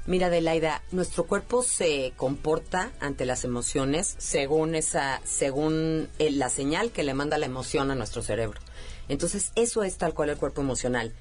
Mira, 0.05 0.27
Adelaida, 0.27 0.83
nuestro 0.91 1.27
cuerpo 1.27 1.63
se 1.63 2.13
comporta 2.17 2.91
ante 2.99 3.25
las 3.25 3.45
emociones 3.45 4.17
según 4.19 4.75
esa, 4.75 5.21
según 5.25 6.09
la 6.19 6.49
señal 6.49 6.91
que 6.91 7.05
le 7.05 7.15
manda 7.15 7.39
la 7.39 7.47
emoción 7.47 7.91
a 7.93 7.95
nuestro 7.95 8.21
cerebro. 8.21 8.61
Entonces, 9.09 9.53
eso 9.55 9.85
es 9.85 9.99
tal 9.99 10.13
cual 10.13 10.31
el 10.31 10.39
cuerpo 10.39 10.61
emocional. 10.61 11.13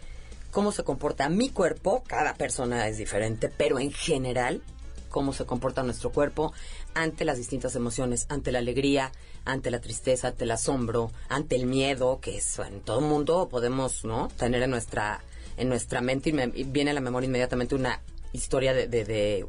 ¿Cómo 0.49 0.71
se 0.71 0.83
comporta 0.83 1.29
mi 1.29 1.49
cuerpo? 1.49 2.03
Cada 2.07 2.33
persona 2.33 2.87
es 2.87 2.97
diferente, 2.97 3.49
pero 3.55 3.77
en 3.77 3.91
general, 3.91 4.63
cómo 5.09 5.31
se 5.31 5.45
comporta 5.45 5.83
nuestro 5.83 6.11
cuerpo 6.11 6.51
ante 6.95 7.23
las 7.23 7.37
distintas 7.37 7.75
emociones, 7.75 8.25
ante 8.29 8.51
la 8.51 8.59
alegría, 8.59 9.11
ante 9.45 9.69
la 9.69 9.79
tristeza, 9.79 10.29
ante 10.29 10.45
el 10.45 10.51
asombro, 10.51 11.11
ante 11.29 11.55
el 11.55 11.67
miedo, 11.67 12.19
que 12.19 12.37
es 12.37 12.57
en 12.57 12.81
todo 12.81 13.01
mundo 13.01 13.47
podemos, 13.47 14.03
¿no? 14.05 14.29
Tener 14.29 14.63
en 14.63 14.71
nuestra 14.71 15.21
en 15.57 15.69
nuestra 15.69 16.01
mente 16.01 16.29
y, 16.29 16.63
viene 16.63 16.91
a 16.91 16.93
la 16.93 17.01
memoria 17.01 17.27
inmediatamente 17.27 17.75
una 17.75 18.01
historia 18.33 18.73
de, 18.73 18.87
de, 18.87 19.45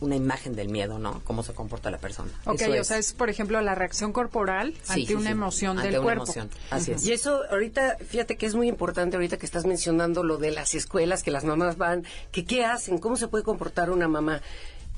una 0.00 0.16
imagen 0.16 0.54
del 0.54 0.68
miedo, 0.68 0.98
¿no? 0.98 1.20
Cómo 1.24 1.42
se 1.42 1.52
comporta 1.52 1.90
la 1.90 1.98
persona. 1.98 2.30
Ok, 2.44 2.62
o 2.80 2.84
sea, 2.84 2.98
es, 2.98 3.12
por 3.12 3.30
ejemplo, 3.30 3.60
la 3.60 3.74
reacción 3.74 4.12
corporal 4.12 4.74
ante 4.88 5.16
una 5.16 5.30
emoción 5.30 5.76
del 5.76 6.00
cuerpo. 6.00 6.32
Así 6.70 6.92
es. 6.92 7.04
Y 7.06 7.12
eso, 7.12 7.42
ahorita, 7.50 7.98
fíjate 8.06 8.36
que 8.36 8.46
es 8.46 8.54
muy 8.54 8.68
importante, 8.68 9.16
ahorita 9.16 9.36
que 9.36 9.46
estás 9.46 9.66
mencionando 9.66 10.22
lo 10.22 10.36
de 10.36 10.50
las 10.50 10.74
escuelas, 10.74 11.22
que 11.22 11.30
las 11.30 11.44
mamás 11.44 11.76
van, 11.76 12.04
que 12.32 12.44
qué 12.44 12.64
hacen, 12.64 12.98
cómo 12.98 13.16
se 13.16 13.28
puede 13.28 13.44
comportar 13.44 13.90
una 13.90 14.08
mamá. 14.08 14.42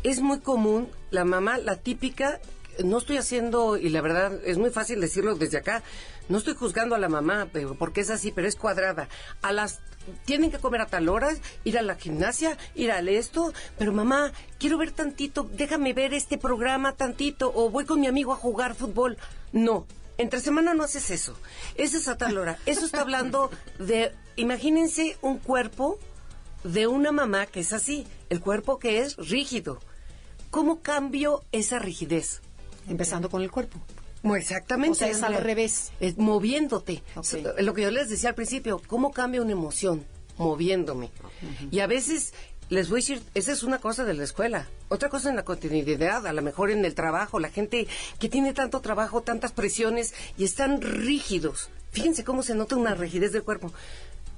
Es 0.03 0.21
muy 0.21 0.41
común, 0.41 0.89
la 1.11 1.25
mamá, 1.25 1.59
la 1.59 1.77
típica, 1.77 2.41
no 2.85 2.99
estoy 2.99 3.17
haciendo, 3.17 3.77
y 3.77 3.89
la 3.89 4.01
verdad 4.01 4.41
es 4.45 4.59
muy 4.59 4.71
fácil 4.71 5.01
decirlo 5.01 5.35
desde 5.35 5.59
acá, 5.59 5.83
no 6.29 6.39
estoy 6.39 6.55
juzgando 6.55 6.95
a 6.95 6.99
la 6.99 7.09
mamá, 7.09 7.49
pero 7.53 7.75
porque 7.75 8.01
es 8.01 8.11
así, 8.11 8.33
pero 8.33 8.49
es 8.49 8.57
cuadrada. 8.57 9.09
A 9.43 9.53
las 9.53 9.81
tienen 10.25 10.51
que 10.51 10.59
comer 10.59 10.81
a 10.81 10.87
tal 10.87 11.09
hora, 11.09 11.31
ir 11.65 11.79
a 11.79 11.83
la 11.83 11.97
gimnasia, 11.97 12.57
ir 12.75 12.93
al 12.93 13.09
esto, 13.09 13.53
pero 13.79 13.93
mamá, 13.93 14.33
quiero 14.59 14.79
ver 14.79 14.93
tantito, 14.93 15.49
déjame 15.53 15.93
ver 15.93 16.15
este 16.15 16.39
programa 16.39 16.93
tantito, 16.93 17.53
o 17.55 17.71
voy 17.71 17.85
con 17.85 18.01
mi 18.01 18.07
amigo 18.07 18.33
a 18.33 18.37
jugar 18.37 18.75
fútbol. 18.75 19.17
No, 19.53 19.87
entre 20.19 20.41
semana 20.41 20.75
no 20.75 20.85
haces 20.85 21.11
eso. 21.11 21.37
Eso 21.75 21.99
es 21.99 22.09
a 22.09 22.17
tal 22.17 22.39
hora. 22.39 22.59
Eso 22.67 22.85
está 22.85 23.01
hablando 23.01 23.51
de, 23.79 24.13
imagínense 24.37 25.17
un 25.23 25.39
cuerpo 25.39 25.99
de 26.65 26.87
una 26.87 27.13
mamá 27.13 27.47
que 27.47 27.61
es 27.61 27.73
así, 27.73 28.07
el 28.31 28.41
cuerpo 28.41 28.79
que 28.79 29.01
es 29.01 29.17
rígido. 29.17 29.81
¿Cómo 30.51 30.81
cambio 30.81 31.45
esa 31.53 31.79
rigidez? 31.79 32.41
Empezando 32.89 33.29
con 33.29 33.43
el 33.43 33.51
cuerpo. 33.51 33.81
Exactamente. 34.35 34.93
O 34.93 34.95
sea, 34.95 35.09
es 35.09 35.23
al 35.23 35.43
revés. 35.43 35.93
Es 36.01 36.17
moviéndote. 36.19 37.03
Lo 37.59 37.75
que 37.75 37.83
yo 37.83 37.91
les 37.91 38.09
decía 38.09 38.31
al 38.31 38.35
principio, 38.35 38.81
¿cómo 38.87 39.13
cambia 39.13 39.43
una 39.43 39.53
emoción? 39.53 40.05
Moviéndome. 40.39 41.11
Y 41.71 41.81
a 41.81 41.87
veces, 41.87 42.35
les 42.69 42.89
voy 42.89 42.99
a 42.99 43.03
decir, 43.03 43.23
esa 43.35 43.53
es 43.53 43.63
una 43.63 43.79
cosa 43.79 44.05
de 44.05 44.15
la 44.15 44.25
escuela. 44.25 44.69
Otra 44.89 45.09
cosa 45.09 45.31
en 45.31 45.37
la 45.37 45.45
continuidad, 45.45 46.27
a 46.27 46.33
lo 46.33 46.43
mejor 46.43 46.71
en 46.71 46.85
el 46.85 46.95
trabajo, 46.95 47.39
la 47.39 47.51
gente 47.51 47.87
que 48.19 48.29
tiene 48.29 48.53
tanto 48.55 48.81
trabajo, 48.81 49.23
tantas 49.23 49.53
presiones 49.53 50.15
y 50.37 50.45
están 50.45 50.81
rígidos. 50.81 51.71
Fíjense 51.93 52.25
cómo 52.25 52.43
se 52.43 52.55
nota 52.55 52.77
una 52.77 52.95
rigidez 52.95 53.33
del 53.33 53.45
cuerpo. 53.45 53.73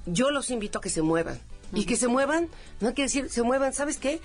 Yo 0.05 0.31
los 0.31 0.49
invito 0.49 0.79
a 0.79 0.81
que 0.81 0.89
se 0.89 1.01
muevan. 1.01 1.39
Y 1.73 1.85
que 1.85 1.97
se 1.97 2.07
muevan, 2.07 2.49
no 2.79 2.95
quiere 2.95 3.03
decir, 3.03 3.29
se 3.29 3.43
muevan, 3.43 3.73
¿sabes 3.73 3.97
qué? 3.97 4.19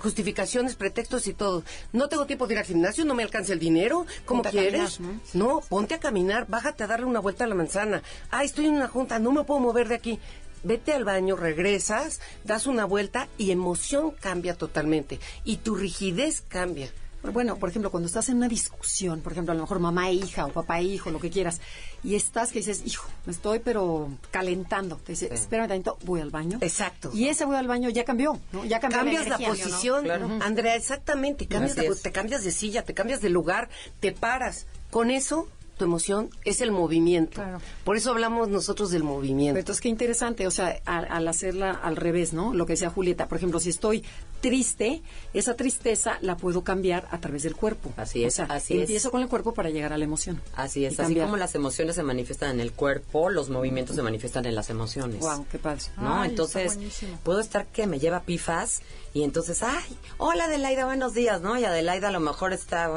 Justificaciones, 0.00 0.74
pretextos 0.76 1.26
y 1.26 1.34
todo. 1.34 1.62
No 1.92 2.08
tengo 2.08 2.26
tiempo 2.26 2.46
de 2.46 2.54
ir 2.54 2.58
al 2.58 2.66
gimnasio, 2.66 3.04
no 3.04 3.14
me 3.14 3.22
alcanza 3.22 3.52
el 3.52 3.58
dinero, 3.58 4.06
¿cómo 4.24 4.42
quieres? 4.42 5.00
¿no? 5.32 5.60
ponte 5.68 5.94
a 5.94 6.00
caminar, 6.00 6.46
bájate 6.48 6.84
a 6.84 6.86
darle 6.86 7.06
una 7.06 7.20
vuelta 7.20 7.44
a 7.44 7.46
la 7.46 7.54
manzana. 7.54 8.02
Ah, 8.30 8.44
estoy 8.44 8.66
en 8.66 8.74
una 8.74 8.88
junta, 8.88 9.18
no 9.18 9.32
me 9.32 9.44
puedo 9.44 9.60
mover 9.60 9.88
de 9.88 9.96
aquí. 9.96 10.18
Vete 10.62 10.94
al 10.94 11.04
baño, 11.04 11.36
regresas, 11.36 12.20
das 12.44 12.66
una 12.66 12.86
vuelta 12.86 13.28
y 13.36 13.50
emoción 13.50 14.12
cambia 14.12 14.54
totalmente 14.54 15.20
y 15.44 15.58
tu 15.58 15.74
rigidez 15.74 16.42
cambia. 16.48 16.90
Bueno, 17.32 17.56
por 17.56 17.68
ejemplo, 17.68 17.90
cuando 17.90 18.06
estás 18.06 18.28
en 18.28 18.36
una 18.36 18.48
discusión, 18.48 19.20
por 19.20 19.32
ejemplo, 19.32 19.52
a 19.52 19.54
lo 19.54 19.62
mejor 19.62 19.78
mamá 19.78 20.10
e 20.10 20.14
hija 20.14 20.46
o 20.46 20.52
papá 20.52 20.80
e 20.80 20.84
hijo, 20.84 21.10
lo 21.10 21.20
que 21.20 21.30
quieras, 21.30 21.60
y 22.02 22.14
estás 22.14 22.52
que 22.52 22.58
dices, 22.58 22.82
hijo, 22.84 23.08
me 23.26 23.32
estoy 23.32 23.60
pero 23.60 24.08
calentando. 24.30 24.96
Te 24.96 25.12
dice, 25.12 25.32
espérame 25.32 25.68
tantito, 25.68 25.98
voy 26.04 26.20
al 26.20 26.30
baño. 26.30 26.58
Exacto. 26.60 27.10
Y 27.14 27.28
ese 27.28 27.44
voy 27.44 27.56
al 27.56 27.66
baño 27.66 27.88
ya 27.90 28.04
cambió, 28.04 28.38
¿no? 28.52 28.64
Ya 28.64 28.80
cambió 28.80 28.98
Cambias 28.98 29.28
la, 29.28 29.38
posición, 29.38 30.10
Andrea, 30.42 30.76
exactamente. 30.76 31.46
Cambias 31.46 31.74
te 32.02 32.12
cambias 32.12 32.44
de 32.44 32.50
silla, 32.50 32.82
te 32.84 32.94
cambias 32.94 33.20
de 33.20 33.30
lugar, 33.30 33.68
te 34.00 34.12
paras. 34.12 34.66
Con 34.90 35.10
eso 35.10 35.48
tu 35.76 35.84
emoción 35.84 36.30
es 36.44 36.60
el 36.60 36.70
movimiento. 36.70 37.42
Por 37.84 37.96
eso 37.96 38.10
hablamos 38.10 38.48
nosotros 38.48 38.90
del 38.90 39.02
movimiento. 39.02 39.58
entonces, 39.58 39.80
qué 39.80 39.88
interesante, 39.88 40.46
o 40.46 40.50
sea, 40.50 40.80
al, 40.84 41.26
hacerla 41.26 41.72
al 41.72 41.96
revés, 41.96 42.32
¿no? 42.32 42.54
Lo 42.54 42.66
que 42.66 42.74
decía 42.74 42.90
Julieta, 42.90 43.28
por 43.28 43.38
ejemplo, 43.38 43.60
si 43.60 43.70
estoy 43.70 44.04
triste, 44.44 45.00
esa 45.32 45.56
tristeza 45.56 46.18
la 46.20 46.36
puedo 46.36 46.62
cambiar 46.62 47.08
a 47.10 47.18
través 47.18 47.44
del 47.44 47.56
cuerpo. 47.56 47.94
Así 47.96 48.24
es, 48.24 48.40
así 48.40 48.78
empiezo 48.78 49.10
con 49.10 49.22
el 49.22 49.28
cuerpo 49.28 49.54
para 49.54 49.70
llegar 49.70 49.94
a 49.94 49.96
la 49.96 50.04
emoción. 50.04 50.38
Así 50.54 50.84
es, 50.84 51.00
así 51.00 51.14
como 51.14 51.38
las 51.38 51.54
emociones 51.54 51.96
se 51.96 52.02
manifiestan 52.02 52.50
en 52.50 52.60
el 52.60 52.72
cuerpo, 52.72 53.30
los 53.30 53.48
movimientos 53.48 53.96
se 53.96 54.02
manifiestan 54.02 54.44
en 54.44 54.54
las 54.54 54.68
emociones. 54.68 55.20
Wow, 55.20 55.46
qué 55.50 55.58
padre. 55.58 55.80
¿No? 55.96 56.26
entonces, 56.26 56.78
puedo 57.22 57.40
estar 57.40 57.66
que 57.68 57.86
me 57.86 57.98
lleva 57.98 58.20
pifas 58.20 58.82
y 59.14 59.22
entonces, 59.22 59.62
ay, 59.62 59.96
hola 60.18 60.44
Adelaida, 60.44 60.84
buenos 60.84 61.14
días, 61.14 61.40
¿no? 61.40 61.56
Y 61.56 61.64
Adelaida 61.64 62.08
a 62.08 62.10
lo 62.10 62.18
mejor 62.18 62.52
está, 62.52 62.90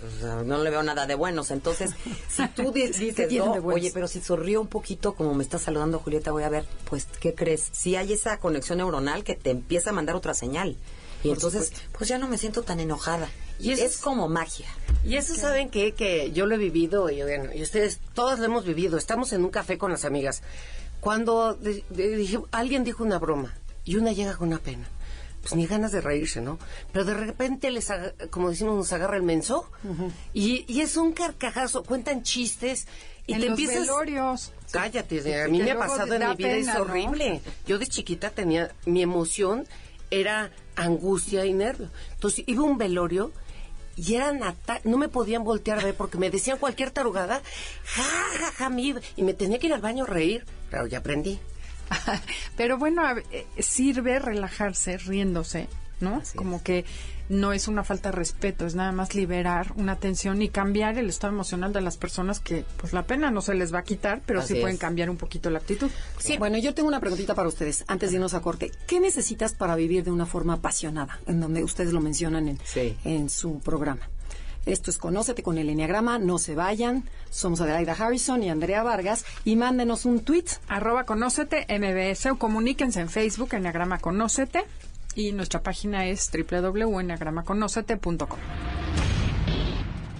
pues, 0.00 0.46
no 0.46 0.64
le 0.64 0.70
veo 0.70 0.82
nada 0.82 1.06
de 1.06 1.14
buenos. 1.14 1.50
Entonces, 1.50 1.90
si 2.28 2.48
tú 2.48 2.72
dices, 2.74 3.30
no, 3.32 3.52
oye, 3.52 3.90
pero 3.92 4.08
si 4.08 4.20
sonrío 4.20 4.62
un 4.62 4.66
poquito 4.66 5.14
como 5.14 5.34
me 5.34 5.44
está 5.44 5.58
saludando 5.58 5.98
Julieta, 5.98 6.32
voy 6.32 6.42
a 6.42 6.48
ver, 6.48 6.64
pues, 6.88 7.06
¿qué 7.20 7.34
crees? 7.34 7.68
Si 7.70 7.96
hay 7.96 8.14
esa 8.14 8.38
conexión 8.38 8.78
neuronal 8.78 9.24
que 9.24 9.34
te 9.34 9.50
empieza 9.50 9.90
a 9.90 9.92
mandar 9.92 10.16
otra 10.16 10.32
señal. 10.32 10.74
Y 11.22 11.30
entonces, 11.30 11.72
pues 11.92 12.08
ya 12.08 12.18
no 12.18 12.28
me 12.28 12.38
siento 12.38 12.62
tan 12.62 12.80
enojada. 12.80 13.28
Y 13.58 13.72
es, 13.72 13.98
como 13.98 14.28
magia. 14.28 14.68
Y 15.04 15.16
eso 15.16 15.34
saben 15.34 15.68
que, 15.68 15.92
que 15.92 16.30
yo 16.30 16.46
lo 16.46 16.54
he 16.54 16.58
vivido 16.58 17.10
y, 17.10 17.22
bueno, 17.22 17.50
y 17.52 17.62
ustedes 17.62 17.98
todos 18.14 18.38
lo 18.38 18.44
hemos 18.44 18.64
vivido. 18.64 18.96
Estamos 18.96 19.32
en 19.32 19.44
un 19.44 19.50
café 19.50 19.78
con 19.78 19.90
las 19.90 20.04
amigas. 20.04 20.42
Cuando 21.00 21.58
alguien 22.52 22.84
dijo 22.84 23.02
una 23.02 23.18
broma 23.18 23.54
y 23.84 23.96
una 23.96 24.12
llega 24.12 24.36
con 24.36 24.48
una 24.48 24.58
pena 24.58 24.88
pues 25.40 25.54
ni 25.54 25.66
ganas 25.66 25.92
de 25.92 26.00
reírse, 26.00 26.40
¿no? 26.40 26.58
Pero 26.92 27.04
de 27.04 27.14
repente 27.14 27.70
les, 27.70 27.88
como 28.30 28.50
decimos, 28.50 28.76
nos 28.76 28.92
agarra 28.92 29.16
el 29.16 29.22
menso 29.22 29.70
y, 30.34 30.64
y, 30.66 30.80
es 30.80 30.96
un 30.96 31.12
carcajazo, 31.12 31.84
cuentan 31.84 32.22
chistes 32.22 32.86
y 33.26 33.34
en 33.34 33.40
te 33.40 33.48
los 33.48 33.58
empiezas... 33.58 33.86
Velorios. 33.86 34.52
Cállate, 34.72 35.42
a 35.42 35.48
mí 35.48 35.62
me 35.62 35.70
ha 35.70 35.78
pasado 35.78 36.14
en 36.14 36.28
mi 36.28 36.34
vida, 36.34 36.50
es 36.50 36.68
horrible. 36.74 37.40
Yo 37.66 37.78
de 37.78 37.86
chiquita 37.86 38.30
tenía, 38.30 38.74
mi 38.84 39.02
emoción 39.02 39.66
era 40.10 40.50
angustia 40.76 41.44
y 41.44 41.52
nervio. 41.52 41.90
Entonces 42.14 42.44
iba 42.46 42.62
un 42.62 42.78
velorio 42.78 43.32
y 43.96 44.14
eran 44.14 44.40
no 44.84 44.96
me 44.96 45.08
podían 45.08 45.44
voltear 45.44 45.78
a 45.78 45.84
ver 45.84 45.94
porque 45.94 46.18
me 46.18 46.30
decían 46.30 46.58
cualquier 46.58 46.90
tarugada, 46.90 47.42
ja, 47.84 48.02
ja, 48.38 48.52
ja, 48.52 48.70
y 49.16 49.22
me 49.22 49.34
tenía 49.34 49.58
que 49.58 49.66
ir 49.66 49.74
al 49.74 49.80
baño 49.80 50.04
a 50.04 50.06
reír, 50.06 50.44
pero 50.70 50.86
ya 50.86 50.98
aprendí. 50.98 51.40
Pero 52.56 52.76
bueno, 52.76 53.02
eh, 53.30 53.46
sirve 53.60 54.18
relajarse 54.18 54.98
riéndose, 54.98 55.68
¿no? 56.00 56.22
Como 56.34 56.62
que 56.62 56.84
no 57.28 57.52
es 57.52 57.68
una 57.68 57.84
falta 57.84 58.10
de 58.10 58.16
respeto, 58.16 58.66
es 58.66 58.74
nada 58.74 58.92
más 58.92 59.14
liberar 59.14 59.72
una 59.76 59.96
tensión 59.96 60.40
y 60.40 60.48
cambiar 60.48 60.98
el 60.98 61.08
estado 61.08 61.32
emocional 61.32 61.72
de 61.72 61.80
las 61.80 61.96
personas 61.96 62.40
que 62.40 62.64
pues 62.78 62.92
la 62.92 63.06
pena 63.06 63.30
no 63.30 63.42
se 63.42 63.54
les 63.54 63.72
va 63.72 63.80
a 63.80 63.84
quitar, 63.84 64.22
pero 64.24 64.42
sí 64.42 64.54
pueden 64.54 64.78
cambiar 64.78 65.10
un 65.10 65.16
poquito 65.16 65.50
la 65.50 65.58
actitud. 65.58 65.90
Sí, 66.18 66.38
bueno, 66.38 66.58
yo 66.58 66.74
tengo 66.74 66.88
una 66.88 67.00
preguntita 67.00 67.34
para 67.34 67.48
ustedes 67.48 67.84
antes 67.86 68.10
de 68.10 68.16
irnos 68.16 68.34
a 68.34 68.40
corte. 68.40 68.70
¿Qué 68.86 69.00
necesitas 69.00 69.52
para 69.52 69.76
vivir 69.76 70.04
de 70.04 70.10
una 70.10 70.26
forma 70.26 70.54
apasionada? 70.54 71.20
En 71.26 71.40
donde 71.40 71.62
ustedes 71.62 71.92
lo 71.92 72.00
mencionan 72.00 72.48
en, 72.48 72.58
en 73.04 73.28
su 73.28 73.60
programa. 73.60 74.08
Esto 74.66 74.90
es 74.90 74.98
Conócete 74.98 75.42
con 75.42 75.56
el 75.56 75.70
Enneagrama, 75.70 76.18
no 76.18 76.36
se 76.36 76.54
vayan. 76.54 77.04
Somos 77.30 77.60
Adelaida 77.62 77.92
Harrison 77.92 78.42
y 78.42 78.50
Andrea 78.50 78.82
Vargas 78.82 79.24
y 79.44 79.56
mándenos 79.56 80.04
un 80.04 80.20
tweet. 80.20 80.44
Arroba 80.68 81.04
Conócete 81.04 81.66
MBS 81.70 82.26
o 82.26 82.36
comuníquense 82.36 83.00
en 83.00 83.08
Facebook, 83.08 83.54
Enneagrama 83.54 83.98
Conócete 83.98 84.64
y 85.18 85.32
nuestra 85.32 85.62
página 85.62 86.06
es 86.06 86.30
www.enneagramaconocete.com. 86.30 88.38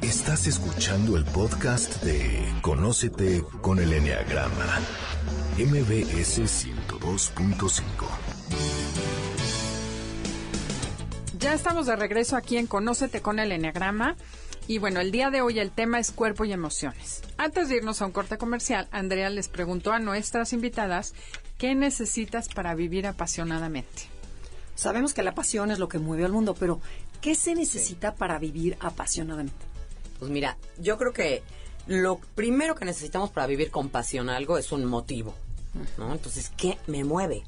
Estás 0.03 0.49
escuchando 0.49 1.17
el 1.17 1.25
podcast 1.25 2.03
de 2.03 2.45
Conócete 2.63 3.45
con 3.61 3.79
el 3.79 3.93
Enneagrama, 3.93 4.81
MBS 5.57 6.41
102.5. 6.41 7.83
Ya 11.39 11.55
estamos 11.55 11.87
de 11.87 11.95
regreso 11.95 12.37
aquí 12.37 12.57
en 12.57 12.67
Conócete 12.67 13.23
con 13.23 13.39
el 13.39 13.53
Enneagrama. 13.53 14.17
Y 14.67 14.79
bueno, 14.79 14.99
el 14.99 15.13
día 15.13 15.31
de 15.31 15.43
hoy 15.43 15.61
el 15.61 15.71
tema 15.71 16.01
es 16.01 16.11
cuerpo 16.11 16.45
y 16.45 16.53
emociones. 16.53 17.23
Antes 17.37 17.69
de 17.69 17.77
irnos 17.77 18.03
a 18.03 18.07
un 18.07 18.13
corte 18.13 18.37
comercial, 18.37 18.89
Andrea 18.91 19.31
les 19.31 19.49
preguntó 19.49 19.93
a 19.93 20.01
nuestras 20.01 20.53
invitadas 20.53 21.15
qué 21.57 21.77
necesitas 21.77 22.49
para 22.49 22.75
vivir 22.75 23.07
apasionadamente. 23.07 24.18
Sabemos 24.79 25.13
que 25.13 25.25
la 25.25 25.35
pasión 25.35 25.73
es 25.73 25.81
lo 25.81 25.89
que 25.89 25.99
mueve 25.99 26.25
al 26.25 26.31
mundo, 26.31 26.55
pero 26.55 26.81
¿qué 27.21 27.35
se 27.35 27.57
necesita 27.57 28.15
para 28.15 28.39
vivir 28.39 28.77
apasionadamente? 28.79 29.67
Pues 30.21 30.31
mira, 30.31 30.57
yo 30.79 30.97
creo 30.99 31.13
que 31.13 31.43
lo 31.89 32.21
primero 32.37 32.77
que 32.77 32.85
necesitamos 32.85 33.31
para 33.31 33.49
vivir 33.49 33.73
con 33.73 33.89
pasión 33.89 34.29
algo 34.29 34.57
es 34.57 34.71
un 34.71 34.85
motivo, 34.85 35.35
¿no? 35.99 36.13
Entonces, 36.13 36.53
¿qué 36.57 36.79
me 36.87 37.03
mueve? 37.03 37.43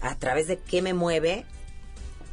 A 0.00 0.14
través 0.14 0.46
de 0.46 0.58
qué 0.58 0.80
me 0.80 0.94
mueve, 0.94 1.44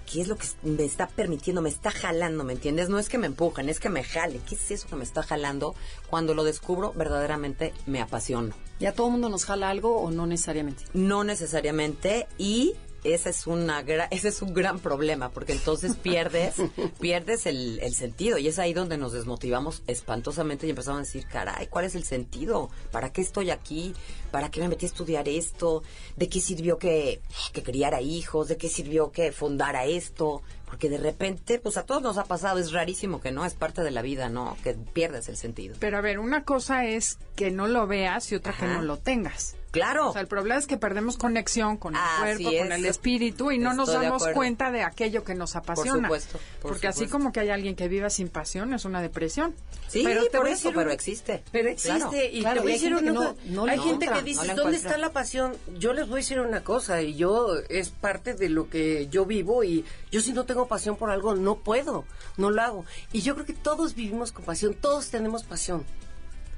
qué 0.05 0.21
es 0.21 0.27
lo 0.27 0.37
que 0.37 0.45
me 0.61 0.85
está 0.85 1.07
permitiendo, 1.07 1.63
me 1.63 1.69
está 1.69 1.89
jalando, 1.89 2.43
¿me 2.43 2.53
entiendes? 2.53 2.89
No 2.89 2.99
es 2.99 3.09
que 3.09 3.17
me 3.17 3.25
empujen, 3.25 3.69
es 3.69 3.79
que 3.79 3.89
me 3.89 4.03
jale. 4.03 4.39
¿Qué 4.47 4.53
es 4.53 4.69
eso 4.69 4.87
que 4.87 4.97
me 4.97 5.03
está 5.03 5.23
jalando? 5.23 5.73
Cuando 6.11 6.35
lo 6.35 6.43
descubro, 6.43 6.93
verdaderamente 6.93 7.73
me 7.87 8.01
apasiono. 8.01 8.53
¿Ya 8.79 8.93
todo 8.93 9.07
el 9.07 9.13
mundo 9.13 9.29
nos 9.29 9.45
jala 9.45 9.71
algo 9.71 9.99
o 9.99 10.11
no 10.11 10.27
necesariamente? 10.27 10.83
No 10.93 11.23
necesariamente 11.23 12.27
y 12.37 12.75
ese 13.03 13.29
es 13.29 13.47
una 13.47 13.79
ese 14.11 14.27
es 14.29 14.41
un 14.41 14.53
gran 14.53 14.79
problema 14.79 15.29
porque 15.29 15.53
entonces 15.53 15.95
pierdes 15.95 16.55
pierdes 16.99 17.45
el, 17.45 17.79
el, 17.79 17.93
sentido 17.93 18.37
y 18.37 18.47
es 18.47 18.59
ahí 18.59 18.73
donde 18.73 18.97
nos 18.97 19.13
desmotivamos 19.13 19.83
espantosamente 19.87 20.67
y 20.67 20.71
empezamos 20.71 20.99
a 20.99 21.03
decir 21.03 21.25
caray 21.27 21.67
cuál 21.67 21.85
es 21.85 21.95
el 21.95 22.03
sentido 22.03 22.69
para 22.91 23.11
qué 23.11 23.21
estoy 23.21 23.51
aquí 23.51 23.93
para 24.31 24.49
qué 24.51 24.61
me 24.61 24.69
metí 24.69 24.85
a 24.85 24.89
estudiar 24.89 25.27
esto 25.27 25.83
de 26.15 26.29
qué 26.29 26.39
sirvió 26.39 26.77
que 26.77 27.21
que 27.53 27.63
criara 27.63 28.01
hijos 28.01 28.47
de 28.47 28.57
qué 28.57 28.69
sirvió 28.69 29.11
que 29.11 29.31
fundara 29.31 29.85
esto 29.85 30.41
porque 30.69 30.87
de 30.87 30.99
repente, 30.99 31.57
pues 31.57 31.77
a 31.77 31.85
todos 31.85 32.03
nos 32.03 32.17
ha 32.19 32.25
pasado, 32.25 32.59
es 32.59 32.71
rarísimo 32.71 33.19
que 33.19 33.31
no, 33.31 33.43
es 33.43 33.55
parte 33.55 33.81
de 33.81 33.89
la 33.89 34.03
vida, 34.03 34.29
¿no? 34.29 34.55
Que 34.63 34.73
pierdes 34.75 35.27
el 35.27 35.35
sentido. 35.35 35.75
Pero 35.79 35.97
a 35.97 36.01
ver, 36.01 36.19
una 36.19 36.43
cosa 36.43 36.85
es 36.85 37.17
que 37.35 37.49
no 37.49 37.67
lo 37.67 37.87
veas 37.87 38.31
y 38.31 38.35
otra 38.35 38.53
que 38.53 38.67
no 38.67 38.83
lo 38.83 38.97
tengas. 38.97 39.55
Claro. 39.71 40.09
O 40.09 40.13
sea, 40.13 40.21
el 40.21 40.27
problema 40.27 40.59
es 40.59 40.65
que 40.65 40.77
perdemos 40.77 41.17
conexión 41.17 41.77
con 41.77 41.95
el 41.95 42.01
cuerpo, 42.19 42.57
con 42.57 42.71
el 42.71 42.85
espíritu 42.85 43.51
y 43.51 43.59
no 43.59 43.73
nos 43.73 43.93
damos 43.93 44.27
cuenta 44.29 44.71
de 44.71 44.83
aquello 44.83 45.23
que 45.23 45.35
nos 45.35 45.55
apasiona. 45.55 46.07
Por 46.07 46.19
supuesto. 46.19 46.39
Porque 46.61 46.87
así 46.87 47.07
como 47.07 47.31
que 47.31 47.41
hay 47.41 47.49
alguien 47.49 47.75
que 47.75 47.87
viva 47.87 48.09
sin 48.09 48.29
pasión, 48.29 48.73
es 48.73 48.85
una 48.85 49.01
depresión. 49.01 49.53
Sí, 49.87 50.03
pero 50.03 50.23
por 50.31 50.47
eso, 50.47 50.71
pero 50.73 50.91
existe. 50.91 51.43
Pero 51.51 51.69
existe. 51.69 52.31
y 52.31 52.43
te 52.43 52.59
voy 52.59 52.71
a 52.71 52.75
decir 52.75 52.95
una 52.95 53.13
cosa. 53.13 53.35
hay 53.69 53.79
gente 53.79 54.07
que 54.07 54.21
dice, 54.23 54.53
¿dónde 54.55 54.77
está 54.77 54.97
la 54.97 55.11
pasión? 55.11 55.55
Yo 55.77 55.93
les 55.93 56.07
voy 56.07 56.19
a 56.19 56.21
decir 56.21 56.39
una 56.39 56.63
cosa, 56.63 57.01
y 57.01 57.15
yo, 57.15 57.55
es 57.69 57.89
parte 57.89 58.33
de 58.33 58.49
lo 58.49 58.69
que 58.69 59.07
yo 59.07 59.25
vivo, 59.25 59.63
y 59.63 59.85
yo 60.11 60.21
si 60.21 60.33
no 60.33 60.45
tengo 60.45 60.67
pasión 60.67 60.95
por 60.95 61.11
algo, 61.11 61.35
no 61.35 61.55
puedo, 61.57 62.05
no 62.37 62.49
lo 62.49 62.61
hago. 62.61 62.85
Y 63.11 63.21
yo 63.21 63.35
creo 63.35 63.45
que 63.45 63.53
todos 63.53 63.95
vivimos 63.95 64.31
con 64.31 64.45
pasión, 64.45 64.73
todos 64.73 65.09
tenemos 65.09 65.43
pasión. 65.43 65.85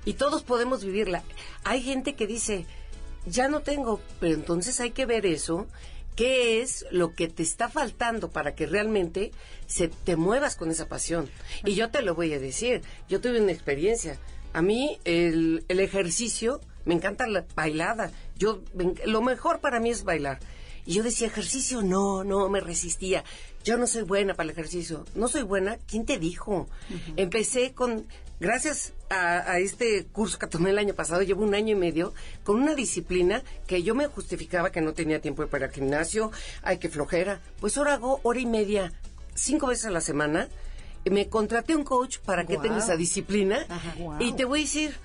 Y 0.04 0.13
todos 0.13 0.43
podemos 0.43 0.84
vivirla. 0.84 1.24
Hay 1.63 1.82
gente 1.84 2.15
que 2.15 2.26
dice, 2.26 2.65
ya 3.25 3.47
no 3.47 3.62
tengo, 3.62 3.99
pero 4.19 4.36
entonces 4.36 4.79
hay 4.79 4.91
que 4.91 5.05
ver 5.05 5.25
eso, 5.25 5.67
qué 6.15 6.62
es 6.62 6.86
lo 6.91 7.13
que 7.13 7.27
te 7.27 7.43
está 7.43 7.69
faltando 7.69 8.29
para 8.31 8.55
que 8.55 8.65
realmente 8.65 9.31
se 9.67 9.88
te 9.88 10.15
muevas 10.15 10.55
con 10.55 10.71
esa 10.71 10.88
pasión. 10.88 11.29
Y 11.65 11.75
yo 11.75 11.89
te 11.89 12.01
lo 12.01 12.15
voy 12.15 12.34
a 12.34 12.39
decir, 12.39 12.81
yo 13.10 13.21
tuve 13.21 13.41
una 13.41 13.51
experiencia. 13.51 14.19
A 14.53 14.62
mí 14.62 14.99
el, 15.05 15.63
el 15.67 15.79
ejercicio, 15.79 16.62
me 16.86 16.93
encanta 16.93 17.27
la 17.27 17.45
bailada. 17.55 18.12
Yo 18.38 18.62
lo 19.05 19.21
mejor 19.21 19.60
para 19.60 19.79
mí 19.79 19.89
es 19.89 20.03
bailar. 20.03 20.39
Y 20.86 20.93
yo 20.95 21.03
decía, 21.03 21.27
ejercicio, 21.27 21.84
no, 21.84 22.23
no, 22.23 22.49
me 22.49 22.60
resistía. 22.60 23.23
Yo 23.63 23.77
no 23.77 23.86
soy 23.86 24.01
buena 24.01 24.34
para 24.34 24.45
el 24.45 24.51
ejercicio. 24.51 25.05
No 25.13 25.27
soy 25.27 25.43
buena, 25.43 25.77
¿quién 25.88 26.05
te 26.05 26.17
dijo? 26.17 26.67
Empecé 27.15 27.73
con 27.73 28.07
gracias 28.39 28.93
a, 29.12 29.60
este 29.60 30.06
curso 30.06 30.39
que 30.39 30.47
tomé 30.47 30.69
el 30.69 30.78
año 30.78 30.93
pasado, 30.93 31.21
llevo 31.21 31.43
un 31.43 31.54
año 31.54 31.74
y 31.74 31.80
medio 31.80 32.13
con 32.43 32.62
una 32.62 32.76
disciplina 32.76 33.43
que 33.67 33.84
yo 33.84 33.93
me 33.93 34.08
justificaba 34.08 34.71
que 34.71 34.82
no 34.82 34.93
tenía 34.93 35.19
tiempo 35.19 35.45
para 35.47 35.65
el 35.65 35.71
gimnasio, 35.71 36.32
ay, 36.63 36.78
que 36.78 36.89
flojera. 36.89 37.41
Pues 37.60 37.78
ahora 37.78 37.95
hago 37.95 38.19
hora 38.24 38.39
y 38.39 38.45
media, 38.45 38.93
cinco 39.36 39.67
veces 39.67 39.86
a 39.86 39.91
la 39.91 40.02
semana. 40.02 40.47
Me 41.04 41.30
contraté 41.30 41.76
un 41.76 41.84
coach 41.84 42.19
para 42.19 42.45
que 42.45 42.58
tenga 42.58 42.78
esa 42.78 42.95
disciplina. 42.95 43.65
Y 44.19 44.34
te 44.34 44.45
voy 44.45 44.60
a 44.60 44.63
decir, 44.63 44.95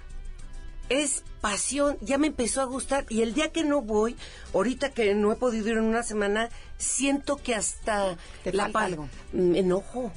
es 0.88 1.24
pasión, 1.40 1.96
ya 2.00 2.18
me 2.18 2.28
empezó 2.28 2.60
a 2.60 2.64
gustar 2.64 3.06
y 3.08 3.22
el 3.22 3.34
día 3.34 3.52
que 3.52 3.64
no 3.64 3.80
voy, 3.80 4.16
ahorita 4.52 4.90
que 4.90 5.14
no 5.14 5.32
he 5.32 5.36
podido 5.36 5.68
ir 5.68 5.78
en 5.78 5.84
una 5.84 6.02
semana, 6.02 6.48
siento 6.78 7.36
que 7.36 7.54
hasta 7.54 8.16
la 8.44 8.64
algo. 8.74 9.08
me 9.32 9.60
enojo. 9.60 10.12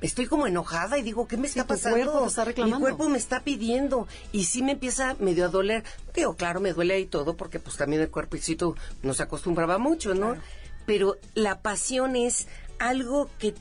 Estoy 0.00 0.26
como 0.26 0.46
enojada 0.46 0.98
y 0.98 1.02
digo, 1.02 1.26
¿qué 1.26 1.36
me 1.36 1.46
está 1.46 1.66
pasando? 1.66 1.98
Cuerpo 1.98 2.26
está 2.26 2.44
reclamando. 2.44 2.76
Mi 2.76 2.80
cuerpo 2.80 3.08
me 3.08 3.18
está 3.18 3.42
pidiendo 3.42 4.06
y 4.32 4.44
sí 4.44 4.62
me 4.62 4.72
empieza 4.72 5.16
medio 5.18 5.46
a 5.46 5.48
doler. 5.48 5.82
Digo, 6.14 6.36
claro, 6.36 6.60
me 6.60 6.72
duele 6.72 6.94
ahí 6.94 7.06
todo 7.06 7.36
porque 7.36 7.58
pues 7.58 7.76
también 7.76 8.02
el 8.02 8.10
cuerpecito 8.10 8.76
nos 9.02 9.20
acostumbraba 9.20 9.78
mucho, 9.78 10.14
¿no? 10.14 10.36
Pero 10.84 11.16
la 11.34 11.62
pasión 11.62 12.14
es 12.16 12.46
algo 12.78 13.28
que 13.38 13.54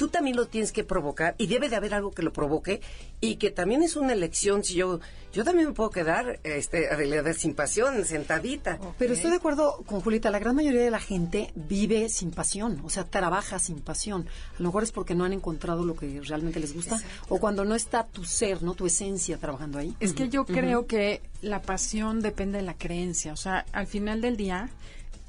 tú 0.00 0.08
también 0.08 0.34
lo 0.34 0.46
tienes 0.46 0.72
que 0.72 0.82
provocar 0.82 1.34
y 1.36 1.46
debe 1.46 1.68
de 1.68 1.76
haber 1.76 1.92
algo 1.92 2.10
que 2.10 2.22
lo 2.22 2.32
provoque 2.32 2.80
y 3.20 3.36
que 3.36 3.50
también 3.50 3.82
es 3.82 3.96
una 3.96 4.14
elección. 4.14 4.64
Si 4.64 4.72
yo 4.72 4.98
yo 5.34 5.44
también 5.44 5.68
me 5.68 5.74
puedo 5.74 5.90
quedar 5.90 6.40
este 6.42 6.88
sin 7.34 7.54
pasión 7.54 8.02
sentadita. 8.06 8.78
Pero 8.98 9.12
estoy 9.12 9.30
de 9.30 9.36
acuerdo 9.36 9.84
con 9.84 10.00
Julieta 10.00 10.30
la 10.30 10.38
gran 10.38 10.56
mayoría 10.56 10.80
de 10.80 10.90
la 10.90 11.00
gente 11.00 11.52
vive 11.54 12.08
sin 12.08 12.30
pasión 12.30 12.80
o 12.82 12.88
sea 12.88 13.04
trabaja 13.04 13.58
sin 13.58 13.80
pasión. 13.80 14.26
A 14.54 14.62
lo 14.62 14.68
mejor 14.70 14.84
es 14.84 14.90
porque 14.90 15.14
no 15.14 15.24
han 15.24 15.34
encontrado 15.34 15.84
lo 15.84 15.94
que 15.94 16.22
realmente 16.24 16.60
les 16.60 16.72
gusta 16.72 16.98
o 17.28 17.38
cuando 17.38 17.66
no 17.66 17.74
está 17.74 18.06
tu 18.06 18.24
ser 18.24 18.62
no 18.62 18.72
tu 18.72 18.86
esencia 18.86 19.36
trabajando 19.36 19.78
ahí. 19.78 19.94
Es 20.00 20.14
que 20.14 20.30
yo 20.30 20.46
creo 20.46 20.86
que 20.86 21.20
la 21.42 21.60
pasión 21.60 22.22
depende 22.22 22.56
de 22.56 22.64
la 22.64 22.72
creencia. 22.72 23.34
O 23.34 23.36
sea 23.36 23.66
al 23.72 23.86
final 23.86 24.22
del 24.22 24.38
día 24.38 24.70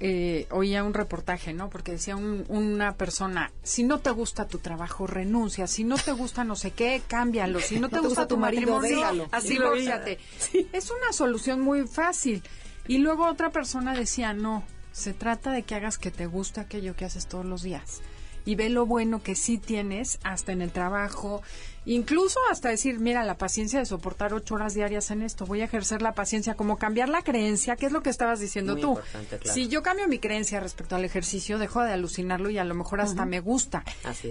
eh, 0.03 0.47
oía 0.49 0.83
un 0.83 0.95
reportaje, 0.95 1.53
¿no? 1.53 1.69
Porque 1.69 1.91
decía 1.91 2.15
una 2.15 2.95
persona, 2.95 3.51
si 3.61 3.83
no 3.83 3.99
te 3.99 4.09
gusta 4.09 4.47
tu 4.47 4.57
trabajo, 4.57 5.05
renuncia, 5.05 5.67
si 5.67 5.83
no 5.83 5.95
te 5.95 6.11
gusta 6.11 6.43
no 6.43 6.55
sé 6.55 6.71
qué, 6.71 7.03
cámbialo, 7.07 7.59
si 7.59 7.79
no 7.79 7.87
te, 7.91 7.99
gusta, 7.99 8.27
tu 8.27 8.35
marido, 8.35 8.81
déjalo. 8.81 9.27
Así 9.31 9.59
lo 9.59 9.75
sí. 9.75 10.67
Es 10.73 10.89
una 10.89 11.13
solución 11.13 11.61
muy 11.61 11.87
fácil. 11.87 12.41
Y 12.87 12.97
luego 12.97 13.27
otra 13.27 13.51
persona 13.51 13.93
decía, 13.93 14.33
no, 14.33 14.63
se 14.91 15.13
trata 15.13 15.51
de 15.51 15.61
que 15.61 15.75
hagas 15.75 15.99
que 15.99 16.09
te 16.09 16.25
guste 16.25 16.61
aquello 16.61 16.95
que 16.95 17.05
haces 17.05 17.27
todos 17.27 17.45
los 17.45 17.61
días 17.61 18.01
y 18.43 18.55
ve 18.55 18.69
lo 18.69 18.85
bueno 18.85 19.21
que 19.21 19.35
sí 19.35 19.57
tienes 19.57 20.19
hasta 20.23 20.51
en 20.51 20.61
el 20.61 20.71
trabajo, 20.71 21.41
incluso 21.85 22.39
hasta 22.51 22.69
decir, 22.69 22.99
mira, 22.99 23.23
la 23.23 23.37
paciencia 23.37 23.79
de 23.79 23.85
soportar 23.85 24.33
ocho 24.33 24.55
horas 24.55 24.73
diarias 24.73 25.11
en 25.11 25.21
esto, 25.21 25.45
voy 25.45 25.61
a 25.61 25.65
ejercer 25.65 26.01
la 26.01 26.13
paciencia, 26.13 26.55
como 26.55 26.77
cambiar 26.77 27.09
la 27.09 27.21
creencia, 27.21 27.75
que 27.75 27.85
es 27.85 27.91
lo 27.91 28.01
que 28.01 28.09
estabas 28.09 28.39
diciendo 28.39 28.75
tú. 28.75 28.99
Si 29.43 29.67
yo 29.67 29.81
cambio 29.83 30.07
mi 30.07 30.19
creencia 30.19 30.59
respecto 30.59 30.95
al 30.95 31.05
ejercicio, 31.05 31.57
dejo 31.57 31.81
de 31.83 31.93
alucinarlo 31.93 32.49
y 32.49 32.57
a 32.57 32.63
lo 32.63 32.75
mejor 32.75 33.01
hasta 33.01 33.25
me 33.25 33.39
gusta. 33.39 33.83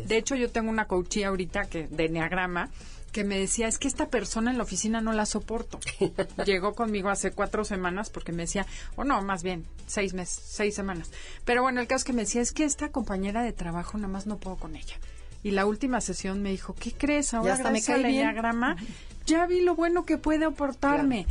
De 0.07 0.17
hecho, 0.17 0.35
yo 0.35 0.51
tengo 0.51 0.71
una 0.71 0.87
coachía 0.87 1.29
ahorita 1.29 1.65
que 1.65 1.87
de 1.89 2.07
Enneagrama 2.07 2.71
que 3.11 3.25
me 3.25 3.39
decía, 3.39 3.69
es 3.69 3.79
que 3.79 3.89
esta 3.89 4.09
persona 4.09 4.51
en 4.51 4.57
la 4.59 4.65
oficina 4.65 5.01
no 5.01 5.13
la 5.13 5.27
soporto. 5.27 5.81
Llegó 6.47 6.75
conmigo 6.75 7.11
hace 7.11 7.33
cuatro 7.33 7.65
semanas 7.65 8.11
porque 8.11 8.33
me 8.33 8.45
decía, 8.45 8.67
o 8.97 9.05
no, 9.05 9.21
más 9.23 9.43
bien, 9.43 9.67
seis 9.87 10.15
meses, 10.15 10.43
seis 10.47 10.75
semanas. 10.75 11.11
Pero 11.45 11.63
bueno, 11.63 11.81
el 11.81 11.87
caso 11.87 11.99
es 11.99 12.05
que 12.05 12.13
me 12.13 12.23
decía, 12.23 12.41
es 12.41 12.53
que 12.53 12.65
esta 12.65 12.91
compañera 12.91 13.43
de 13.43 13.53
trabajo 13.53 13.99
nada 13.99 14.13
más 14.13 14.27
no 14.27 14.39
puedo 14.39 14.57
con 14.57 14.77
ella. 14.77 14.97
Y 15.43 15.53
la 15.53 15.67
última 15.67 16.01
sesión 16.01 16.43
me 16.43 16.51
dijo, 16.51 16.75
¿qué 16.75 16.93
crees? 16.93 17.33
Ahora 17.35 17.55
hasta 17.55 17.71
me 17.71 17.83
cae 17.83 18.05
diagrama, 18.05 18.77
ya 19.27 19.47
vi 19.47 19.63
lo 19.63 19.75
bueno 19.75 20.05
que 20.05 20.19
puede 20.19 20.45
aportarme. 20.45 21.27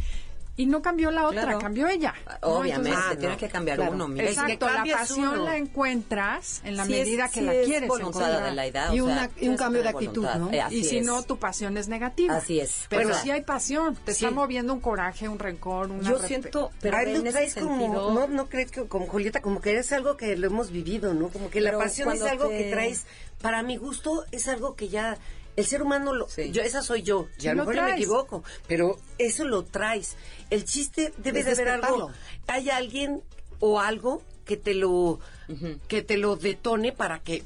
Y 0.60 0.66
no 0.66 0.82
cambió 0.82 1.10
la 1.10 1.26
otra, 1.26 1.58
cambió 1.58 1.88
ella. 1.88 2.14
Obviamente, 2.42 3.16
tiene 3.18 3.38
que 3.38 3.48
cambiar 3.48 3.80
uno. 3.80 4.10
Mira. 4.10 4.28
Exacto, 4.28 4.68
la 4.70 4.84
pasión 4.84 5.46
la 5.46 5.56
encuentras 5.56 6.60
en 6.66 6.76
la 6.76 6.84
medida 6.84 7.30
que 7.30 7.42
la 7.42 7.54
quieres 7.64 7.90
de 7.90 8.52
la 8.52 8.66
edad, 8.66 8.92
y, 8.92 9.00
un 9.00 9.56
cambio 9.56 9.84
de 9.84 9.90
actitud, 9.90 10.26
¿no? 10.38 10.52
Eh, 10.52 10.62
y 10.72 10.84
si 10.84 11.00
no, 11.00 11.24
tu 11.24 11.38
pasión 11.38 11.78
es 11.78 11.88
negativa. 11.88 12.36
Así 12.36 12.60
es. 12.60 12.88
Pero 12.90 13.14
si 13.14 13.32
hay 13.32 13.42
pasión, 13.42 13.96
te 14.04 14.12
está 14.12 14.32
moviendo 14.32 14.74
un 14.74 14.82
coraje, 14.82 15.30
un 15.30 15.40
rencor, 15.40 15.92
una... 15.92 16.10
Yo 16.10 16.20
siento, 16.20 16.72
pero 16.82 17.00
en 17.00 17.26
ese 17.26 17.52
sentido... 17.52 18.12
no, 18.14 18.28
no 18.28 18.50
crees 18.50 18.70
que 18.72 18.86
como 18.86 19.08
Julieta, 19.08 19.42
como 19.42 19.62
que 19.62 19.78
es 19.78 19.94
algo 19.94 20.18
que 20.18 20.36
lo 20.36 20.48
hemos 20.48 20.72
vivido, 20.72 21.14
¿no? 21.14 21.30
Como 21.30 21.50
que 21.50 21.62
la 21.62 21.78
pasión 21.78 22.12
es 22.12 22.22
algo 22.24 22.50
que 22.50 22.70
traes, 22.70 23.06
para 23.42 23.64
mi 23.64 23.78
gusto, 23.78 24.26
es 24.34 24.50
algo 24.50 24.76
que 24.76 24.90
ya 24.90 25.18
El 25.60 25.66
ser 25.66 25.82
humano, 25.82 26.14
lo, 26.14 26.30
Sí. 26.30 26.52
yo 26.52 26.62
esa 26.62 26.82
soy 26.82 27.02
yo, 27.02 27.28
y 27.38 27.48
a 27.48 27.54
lo 27.54 27.66
mejor 27.66 27.76
yo 27.76 27.84
me 27.84 27.92
equivoco, 27.92 28.44
pero 28.68 28.98
eso 29.18 29.44
lo 29.44 29.66
traes. 29.66 30.16
El 30.50 30.64
chiste 30.64 31.14
debe 31.18 31.44
de 31.44 31.52
haber 31.52 31.68
algo. 31.68 32.12
Hay 32.48 32.70
alguien 32.70 33.22
o 33.60 33.80
algo 33.82 34.22
que 34.46 34.56
te 34.56 34.74
lo 34.74 35.20
que 35.88 36.02
te 36.02 36.18
lo 36.18 36.38
detone 36.38 36.92
para 36.92 37.20
que 37.20 37.44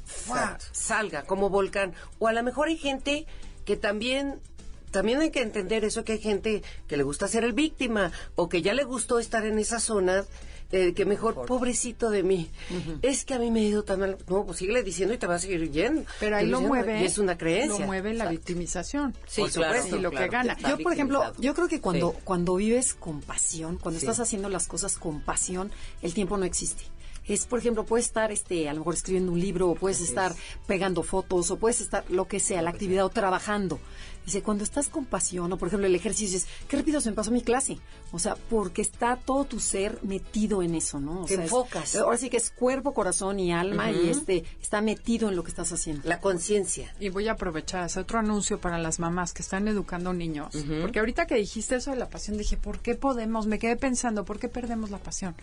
salga 0.71 1.23
como 1.23 1.49
volcán. 1.49 1.93
O 2.19 2.27
a 2.27 2.33
lo 2.33 2.43
mejor 2.43 2.67
hay 2.67 2.77
gente 2.77 3.25
que 3.65 3.77
también 3.77 4.39
también 4.91 5.19
hay 5.21 5.31
que 5.31 5.41
entender 5.41 5.83
eso 5.83 6.03
que 6.03 6.13
hay 6.13 6.19
gente 6.21 6.61
que 6.87 6.97
le 6.97 7.03
gusta 7.03 7.27
ser 7.27 7.43
el 7.43 7.53
víctima 7.53 8.11
o 8.35 8.47
que 8.47 8.61
ya 8.61 8.75
le 8.75 8.83
gustó 8.83 9.17
estar 9.17 9.43
en 9.43 9.57
esa 9.57 9.79
zona 9.79 10.23
eh, 10.73 10.93
que 10.93 11.05
mejor, 11.05 11.45
pobrecito 11.45 12.09
de 12.09 12.23
mí. 12.23 12.49
Es 13.01 13.23
que 13.25 13.33
a 13.35 13.39
mí 13.39 13.51
me 13.51 13.61
ha 13.61 13.63
ido 13.63 13.83
tan 13.83 13.99
mal. 13.99 14.17
No, 14.27 14.45
pues 14.45 14.57
síguele 14.57 14.83
diciendo 14.83 15.13
y 15.13 15.17
te 15.17 15.27
va 15.27 15.35
a 15.35 15.39
seguir 15.39 15.71
yendo. 15.71 16.03
Pero 16.19 16.35
ahí 16.35 16.47
lo 16.47 16.57
diciendo, 16.57 16.67
mueve. 16.67 17.01
Y 17.01 17.05
es 17.05 17.17
una 17.19 17.37
creencia. 17.37 17.79
Lo 17.79 17.85
mueve 17.85 18.09
la 18.09 18.23
Exacto. 18.25 18.31
victimización. 18.31 19.15
Sí, 19.27 19.41
Por 19.41 19.51
claro, 19.51 19.73
supuesto. 19.75 19.97
Y 19.97 20.01
lo 20.01 20.11
que 20.11 20.27
gana. 20.27 20.57
Yo, 20.57 20.77
por 20.79 20.91
ejemplo, 20.93 21.33
yo 21.37 21.53
creo 21.53 21.67
que 21.67 21.79
cuando, 21.79 22.11
Sí. 22.11 22.17
cuando 22.23 22.55
vives 22.55 22.93
con 22.93 23.21
pasión, 23.21 23.77
cuando 23.77 23.99
Sí. 23.99 24.05
estás 24.05 24.19
haciendo 24.19 24.49
las 24.49 24.67
cosas 24.67 24.97
con 24.97 25.21
pasión, 25.21 25.71
el 26.01 26.13
tiempo 26.13 26.37
no 26.37 26.45
existe. 26.45 26.83
Es, 27.27 27.45
por 27.45 27.59
ejemplo, 27.59 27.85
puedes 27.85 28.05
estar, 28.07 28.31
este, 28.31 28.67
a 28.69 28.73
lo 28.73 28.79
mejor 28.79 28.95
escribiendo 28.95 29.31
un 29.31 29.39
libro, 29.39 29.69
o 29.69 29.75
puedes 29.75 30.01
estar 30.01 30.33
pegando 30.67 31.03
fotos, 31.03 31.49
o 31.51 31.57
puedes 31.57 31.79
estar, 31.81 32.03
lo 32.09 32.27
que 32.27 32.39
sea, 32.39 32.61
la 32.61 32.69
actividad, 32.71 33.05
o 33.05 33.09
trabajando. 33.09 33.79
Dice, 34.25 34.41
cuando 34.41 34.63
estás 34.63 34.87
con 34.87 35.03
pasión, 35.05 35.51
o 35.51 35.57
por 35.57 35.67
ejemplo 35.67 35.85
el 35.85 35.95
ejercicio, 35.95 36.37
dices, 36.37 36.49
qué 36.69 36.77
rápido 36.77 37.01
se 37.01 37.09
me 37.09 37.15
pasó 37.15 37.29
mi 37.31 37.41
clase. 37.41 37.77
O 38.13 38.19
sea, 38.19 38.35
porque 38.49 38.81
está 38.81 39.17
todo 39.17 39.43
tu 39.43 39.59
ser 39.59 39.99
metido 40.03 40.63
en 40.63 40.75
eso, 40.75 40.99
¿no? 41.01 41.23
O 41.23 41.25
Te 41.25 41.35
sea, 41.35 41.43
es- 41.43 41.51
enfocas. 41.51 41.95
ahora 41.97 42.17
sí 42.17 42.29
que 42.29 42.37
es 42.37 42.49
cuerpo, 42.49 42.93
corazón 42.93 43.37
y 43.39 43.51
alma, 43.51 43.91
y 43.91 44.09
este, 44.09 44.45
está 44.61 44.81
metido 44.81 45.27
en 45.27 45.35
lo 45.35 45.43
que 45.43 45.49
estás 45.49 45.73
haciendo. 45.73 46.07
La 46.07 46.21
conciencia. 46.21 46.93
Y 47.01 47.09
voy 47.09 47.27
a 47.27 47.33
aprovechar, 47.33 47.83
hacer 47.83 48.03
otro 48.03 48.19
anuncio 48.19 48.61
para 48.61 48.77
las 48.77 48.99
mamás 48.99 49.33
que 49.33 49.41
están 49.41 49.67
educando 49.67 50.13
niños. 50.13 50.53
Porque 50.81 50.99
ahorita 50.99 51.25
que 51.25 51.35
dijiste 51.35 51.75
eso 51.75 51.91
de 51.91 51.97
la 51.97 52.09
pasión, 52.09 52.37
dije, 52.37 52.55
¿por 52.55 52.79
qué 52.79 52.95
podemos? 52.95 53.45
Me 53.45 53.59
quedé 53.59 53.75
pensando, 53.75 54.23
¿por 54.23 54.39
qué 54.39 54.47
perdemos 54.47 54.89
la 54.89 54.99
pasión? 54.99 55.35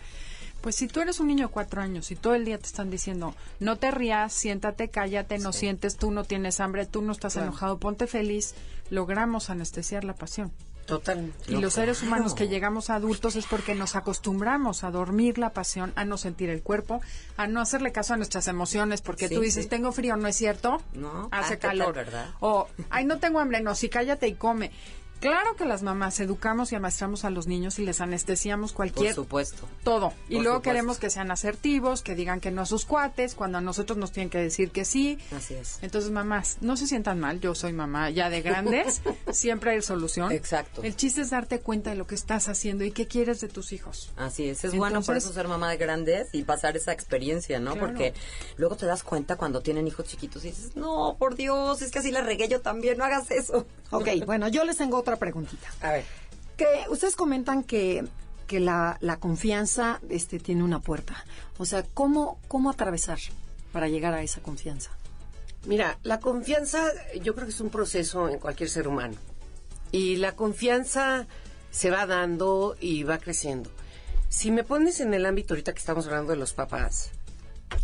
Pues 0.61 0.75
si 0.75 0.87
tú 0.87 1.01
eres 1.01 1.19
un 1.19 1.27
niño 1.27 1.47
de 1.47 1.53
cuatro 1.53 1.81
años 1.81 2.11
y 2.11 2.15
todo 2.15 2.35
el 2.35 2.45
día 2.45 2.57
te 2.57 2.67
están 2.67 2.89
diciendo, 2.91 3.33
no 3.59 3.77
te 3.77 3.89
rías, 3.91 4.31
siéntate, 4.31 4.89
cállate, 4.89 5.39
no 5.39 5.53
sientes, 5.53 5.97
tú 5.97 6.11
no 6.11 6.23
tienes 6.23 6.59
hambre, 6.59 6.85
tú 6.85 7.01
no 7.01 7.11
estás 7.11 7.35
enojado, 7.35 7.79
ponte 7.79 8.05
feliz, 8.07 8.53
logramos 8.89 9.49
anestesiar 9.49 10.03
la 10.03 10.13
pasión. 10.13 10.51
Totalmente. 10.85 11.37
Y 11.53 11.57
los 11.57 11.73
seres 11.75 12.01
humanos 12.01 12.33
que 12.33 12.47
llegamos 12.49 12.89
a 12.89 12.95
adultos 12.95 13.35
es 13.35 13.45
porque 13.45 13.75
nos 13.75 13.95
acostumbramos 13.95 14.83
a 14.83 14.91
dormir 14.91 15.37
la 15.37 15.53
pasión, 15.53 15.93
a 15.95 16.03
no 16.05 16.17
sentir 16.17 16.49
el 16.49 16.63
cuerpo, 16.63 17.01
a 17.37 17.47
no 17.47 17.61
hacerle 17.61 17.91
caso 17.91 18.13
a 18.13 18.17
nuestras 18.17 18.47
emociones, 18.47 19.01
porque 19.01 19.29
Sí, 19.29 19.35
tú 19.35 19.41
dices, 19.41 19.63
sí. 19.65 19.69
tengo 19.69 19.91
frío, 19.93 20.17
¿no 20.17 20.27
es 20.27 20.35
cierto? 20.35 20.81
No. 20.93 21.29
Hace 21.31 21.53
Ah, 21.53 21.57
¿qué 21.57 21.57
tal, 21.57 21.77
calor. 21.77 21.95
verdad? 21.95 22.29
O, 22.41 22.67
ay, 22.89 23.05
no 23.05 23.19
tengo 23.19 23.39
hambre, 23.39 23.61
no, 23.61 23.73
sí, 23.73 23.89
cállate 23.89 24.27
y 24.27 24.33
come. 24.33 24.71
Claro 25.21 25.55
que 25.55 25.65
las 25.65 25.83
mamás 25.83 26.19
educamos 26.19 26.71
y 26.71 26.75
amaestramos 26.75 27.25
a 27.25 27.29
los 27.29 27.45
niños 27.45 27.77
y 27.79 27.85
les 27.85 28.01
anestesiamos 28.01 28.71
Por 28.71 28.77
cualquier 28.77 29.13
supuesto. 29.13 29.67
todo. 29.83 30.13
Y 30.27 30.35
Por 30.35 30.43
luego 30.43 30.57
supuesto. 30.57 30.61
queremos 30.63 30.97
que 30.97 31.09
sean 31.11 31.29
asertivos, 31.29 32.01
que 32.01 32.15
digan 32.15 32.39
que 32.41 32.49
no 32.49 32.63
a 32.63 32.65
sus 32.65 32.85
cuates, 32.85 33.35
cuando 33.35 33.59
a 33.59 33.61
nosotros 33.61 33.99
nos 33.99 34.11
tienen 34.11 34.31
que 34.31 34.39
decir 34.39 34.71
que 34.71 34.83
sí. 34.83 35.19
Así 35.35 35.53
es. 35.53 35.77
Entonces, 35.83 36.09
mamás, 36.09 36.57
no 36.61 36.75
se 36.75 36.87
sientan 36.87 37.19
mal, 37.19 37.39
yo 37.39 37.53
soy 37.53 37.71
mamá 37.71 38.09
ya 38.09 38.31
de 38.31 38.41
grandes, 38.41 39.01
siempre 39.31 39.71
hay 39.71 39.81
solución. 39.83 40.31
Exacto. 40.31 40.81
El 40.81 40.95
chiste 40.95 41.21
es 41.21 41.29
darte 41.29 41.59
cuenta 41.59 41.91
de 41.91 41.97
lo 41.97 42.07
que 42.07 42.15
estás 42.15 42.47
haciendo 42.47 42.83
y 42.83 42.91
qué 42.91 43.07
quieres 43.07 43.41
de 43.41 43.47
tus 43.47 43.73
hijos. 43.73 44.11
Así 44.17 44.49
es, 44.49 44.63
es 44.63 44.75
bueno 44.75 45.03
por 45.03 45.15
eso 45.17 45.31
ser 45.31 45.47
mamá 45.47 45.69
de 45.69 45.77
grandes 45.77 46.29
y 46.33 46.41
pasar 46.43 46.75
esa 46.77 46.93
experiencia, 46.93 47.59
¿no? 47.59 47.73
Claro. 47.73 47.87
Porque 47.87 48.15
luego 48.57 48.75
te 48.75 48.87
das 48.87 49.03
cuenta 49.03 49.35
cuando 49.35 49.61
tienen 49.61 49.87
hijos 49.87 50.05
chiquitos 50.07 50.43
y 50.45 50.47
dices, 50.47 50.75
no, 50.75 51.15
por 51.19 51.35
Dios, 51.35 51.83
es 51.83 51.91
que 51.91 51.99
así 51.99 52.09
la 52.09 52.21
regué 52.21 52.47
yo 52.47 52.61
también, 52.61 52.97
no 52.97 53.03
hagas 53.03 53.29
eso. 53.29 53.67
Ok, 53.91 54.07
bueno, 54.25 54.47
yo 54.47 54.63
les 54.63 54.77
tengo 54.77 54.97
otra 54.97 55.10
preguntita. 55.17 55.67
A 55.81 55.93
ver. 55.93 56.05
Que 56.57 56.65
ustedes 56.89 57.15
comentan 57.15 57.63
que, 57.63 58.05
que 58.47 58.59
la, 58.59 58.97
la 59.01 59.17
confianza 59.17 59.99
este, 60.09 60.39
tiene 60.39 60.63
una 60.63 60.79
puerta. 60.79 61.25
O 61.57 61.65
sea, 61.65 61.83
¿cómo, 61.83 62.39
¿cómo 62.47 62.69
atravesar 62.69 63.19
para 63.71 63.87
llegar 63.87 64.13
a 64.13 64.21
esa 64.21 64.41
confianza? 64.41 64.91
Mira, 65.65 65.97
la 66.03 66.19
confianza 66.19 66.91
yo 67.21 67.35
creo 67.35 67.45
que 67.45 67.53
es 67.53 67.61
un 67.61 67.69
proceso 67.69 68.29
en 68.29 68.39
cualquier 68.39 68.69
ser 68.69 68.87
humano. 68.87 69.15
Y 69.91 70.17
la 70.17 70.35
confianza 70.35 71.27
se 71.69 71.91
va 71.91 72.05
dando 72.05 72.75
y 72.79 73.03
va 73.03 73.17
creciendo. 73.17 73.69
Si 74.29 74.51
me 74.51 74.63
pones 74.63 74.99
en 75.01 75.13
el 75.13 75.25
ámbito 75.25 75.53
ahorita 75.53 75.73
que 75.73 75.79
estamos 75.79 76.07
hablando 76.07 76.31
de 76.31 76.37
los 76.37 76.53
papás, 76.53 77.11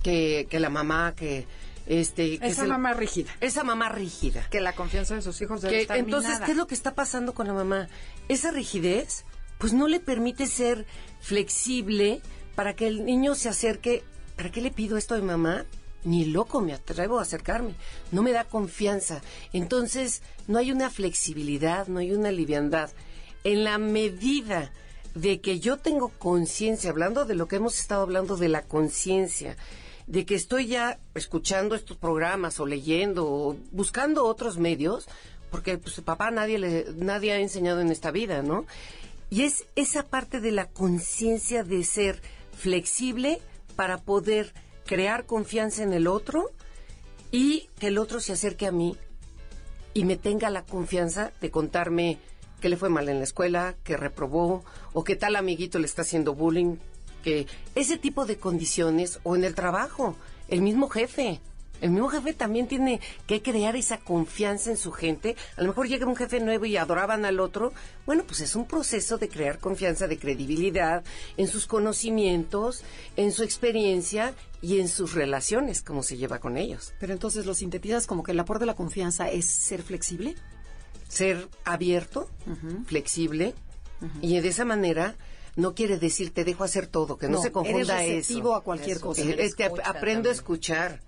que, 0.04 0.48
que 0.50 0.60
la 0.60 0.70
mamá, 0.70 1.14
que 1.16 1.46
este... 1.88 2.40
que 2.40 2.48
Esa 2.48 2.66
mamá 2.66 2.94
rígida. 2.94 3.32
Esa 3.42 3.64
mamá 3.64 3.90
rígida. 3.90 4.48
Que 4.50 4.62
la 4.62 4.74
confianza 4.74 5.16
de 5.16 5.22
sus 5.22 5.42
hijos 5.42 5.62
debe 5.62 5.76
Que, 5.76 5.82
estar 5.84 5.98
entonces, 5.98 6.30
minada. 6.30 6.46
¿qué 6.46 6.52
es 6.52 6.58
lo 6.58 6.68
que 6.68 6.76
está 6.76 6.94
pasando 6.96 7.34
con 7.34 7.48
la 7.48 7.54
mamá? 7.54 7.88
Esa 8.28 8.52
rigidez, 8.52 9.26
pues 9.58 9.74
no 9.74 9.88
le 9.88 10.00
permite 10.00 10.48
ser 10.48 10.86
flexible 11.22 12.22
para 12.56 12.76
que 12.76 12.88
el 12.88 13.06
niño 13.06 13.36
se 13.36 13.50
acerque. 13.50 14.04
¿Para 14.36 14.52
qué 14.52 14.62
le 14.62 14.72
pido 14.72 14.98
esto 14.98 15.16
a 15.16 15.18
mi 15.18 15.26
mamá? 15.26 15.66
Ni 16.04 16.26
loco 16.26 16.62
me 16.62 16.74
atrevo 16.74 17.20
a 17.20 17.24
acercarme. 17.24 17.74
No 18.12 18.22
me 18.22 18.32
da 18.32 18.46
confianza. 18.46 19.22
Entonces, 19.52 20.22
no 20.48 20.58
hay 20.60 20.72
una 20.72 20.90
flexibilidad, 20.90 21.88
no 21.88 22.00
hay 22.00 22.14
una 22.14 22.32
liviandad. 22.32 22.90
En 23.44 23.64
la 23.64 23.78
medida 23.78 24.72
de 25.16 25.42
que 25.42 25.60
yo 25.60 25.78
tengo 25.78 26.10
conciencia, 26.10 26.90
hablando 26.90 27.26
de 27.26 27.36
lo 27.36 27.48
que 27.48 27.56
hemos 27.56 27.80
estado 27.80 28.04
hablando 28.04 28.38
de 28.38 28.50
la 28.50 28.62
conciencia, 28.64 29.58
de 30.08 30.26
que 30.26 30.36
estoy 30.36 30.68
ya 30.68 31.00
escuchando 31.14 31.76
estos 31.76 31.98
programas 31.98 32.60
o 32.60 32.66
leyendo 32.66 33.28
o 33.28 33.58
buscando 33.72 34.26
otros 34.26 34.58
medios, 34.58 35.06
porque 35.52 35.78
pues 35.78 36.00
papá 36.02 36.32
nadie 36.32 36.58
le, 36.58 36.86
nadie 36.96 37.34
ha 37.34 37.40
enseñado 37.40 37.82
en 37.82 37.90
esta 37.90 38.12
vida, 38.12 38.42
¿no? 38.42 38.66
Y 39.30 39.44
es 39.44 39.66
esa 39.76 40.04
parte 40.04 40.40
de 40.40 40.52
la 40.52 40.68
conciencia 40.68 41.64
de 41.64 41.84
ser 41.84 42.22
flexible 42.54 43.42
para 43.76 43.98
poder 43.98 44.54
crear 44.86 45.26
confianza 45.26 45.84
en 45.84 45.92
el 45.92 46.08
otro 46.08 46.52
y 47.32 47.70
que 47.78 47.88
el 47.88 47.98
otro 47.98 48.22
se 48.22 48.34
acerque 48.34 48.66
a 48.66 48.72
mí 48.72 48.98
y 49.94 50.06
me 50.06 50.16
tenga 50.16 50.50
la 50.50 50.64
confianza 50.64 51.34
de 51.42 51.52
contarme 51.52 52.20
que 52.62 52.70
le 52.70 52.78
fue 52.78 52.90
mal 52.90 53.10
en 53.10 53.18
la 53.18 53.24
escuela, 53.26 53.76
que 53.84 53.98
reprobó, 53.98 54.64
o 54.94 55.04
que 55.04 55.16
tal 55.16 55.36
amiguito 55.36 55.78
le 55.80 55.86
está 55.86 56.04
haciendo 56.04 56.34
bullying, 56.34 56.78
ese 57.76 57.98
tipo 57.98 58.26
de 58.26 58.38
condiciones, 58.38 59.20
o 59.24 59.36
en 59.36 59.44
el 59.44 59.56
trabajo, 59.56 60.16
el 60.48 60.62
mismo 60.62 60.90
jefe. 60.90 61.40
El 61.80 61.92
mismo 61.92 62.10
jefe 62.10 62.34
también 62.34 62.68
tiene 62.68 63.00
que 63.28 63.44
crear 63.44 63.76
esa 63.76 64.00
confianza 64.00 64.72
en 64.72 64.78
su 64.78 64.92
gente. 64.92 65.36
A 65.58 65.62
lo 65.62 65.68
mejor 65.68 65.88
llega 65.88 66.08
un 66.08 66.16
jefe 66.16 66.40
nuevo 66.40 66.66
y 66.66 66.76
adoraban 66.76 67.24
al 67.24 67.40
otro. 67.40 67.72
Bueno, 68.08 68.24
pues 68.26 68.40
es 68.42 68.56
un 68.56 68.66
proceso 68.66 69.20
de 69.20 69.30
crear 69.30 69.60
confianza, 69.60 70.08
de 70.08 70.18
credibilidad 70.18 71.04
en 71.38 71.48
sus 71.48 71.68
conocimientos, 71.68 72.84
en 73.16 73.32
su 73.32 73.44
experiencia 73.44 74.34
y 74.60 74.80
en 74.80 74.88
sus 74.88 75.14
relaciones, 75.14 75.84
cómo 75.84 76.02
se 76.02 76.18
lleva 76.18 76.40
con 76.40 76.58
ellos. 76.58 76.96
Pero 77.00 77.14
entonces 77.14 77.46
lo 77.46 77.54
sintetizas 77.54 78.08
como 78.08 78.24
que 78.24 78.32
el 78.32 78.40
aporte 78.40 78.62
de 78.62 78.66
la 78.68 78.76
confianza 78.76 79.30
es 79.30 79.46
ser 79.46 79.84
flexible. 79.84 80.34
ser 81.08 81.48
abierto, 81.64 82.30
flexible, 82.86 83.54
y 84.22 84.40
de 84.40 84.48
esa 84.48 84.66
manera 84.66 85.16
no 85.58 85.76
quiere 85.76 85.98
decir 85.98 86.34
te 86.34 86.46
dejo 86.46 86.64
hacer 86.64 86.88
todo, 86.88 87.18
que 87.18 87.28
no, 87.28 87.34
No, 87.38 87.42
se 87.42 87.52
confunda 87.52 88.02
eres 88.02 88.16
receptivo 88.18 88.50
eso. 88.52 88.56
a 88.56 88.64
cualquier 88.64 89.00
cosa. 89.02 89.22
Ap- 89.24 89.40
Escucha 89.40 89.84
aprendo 89.90 90.30
a 90.30 90.32
escuchar. 90.32 91.02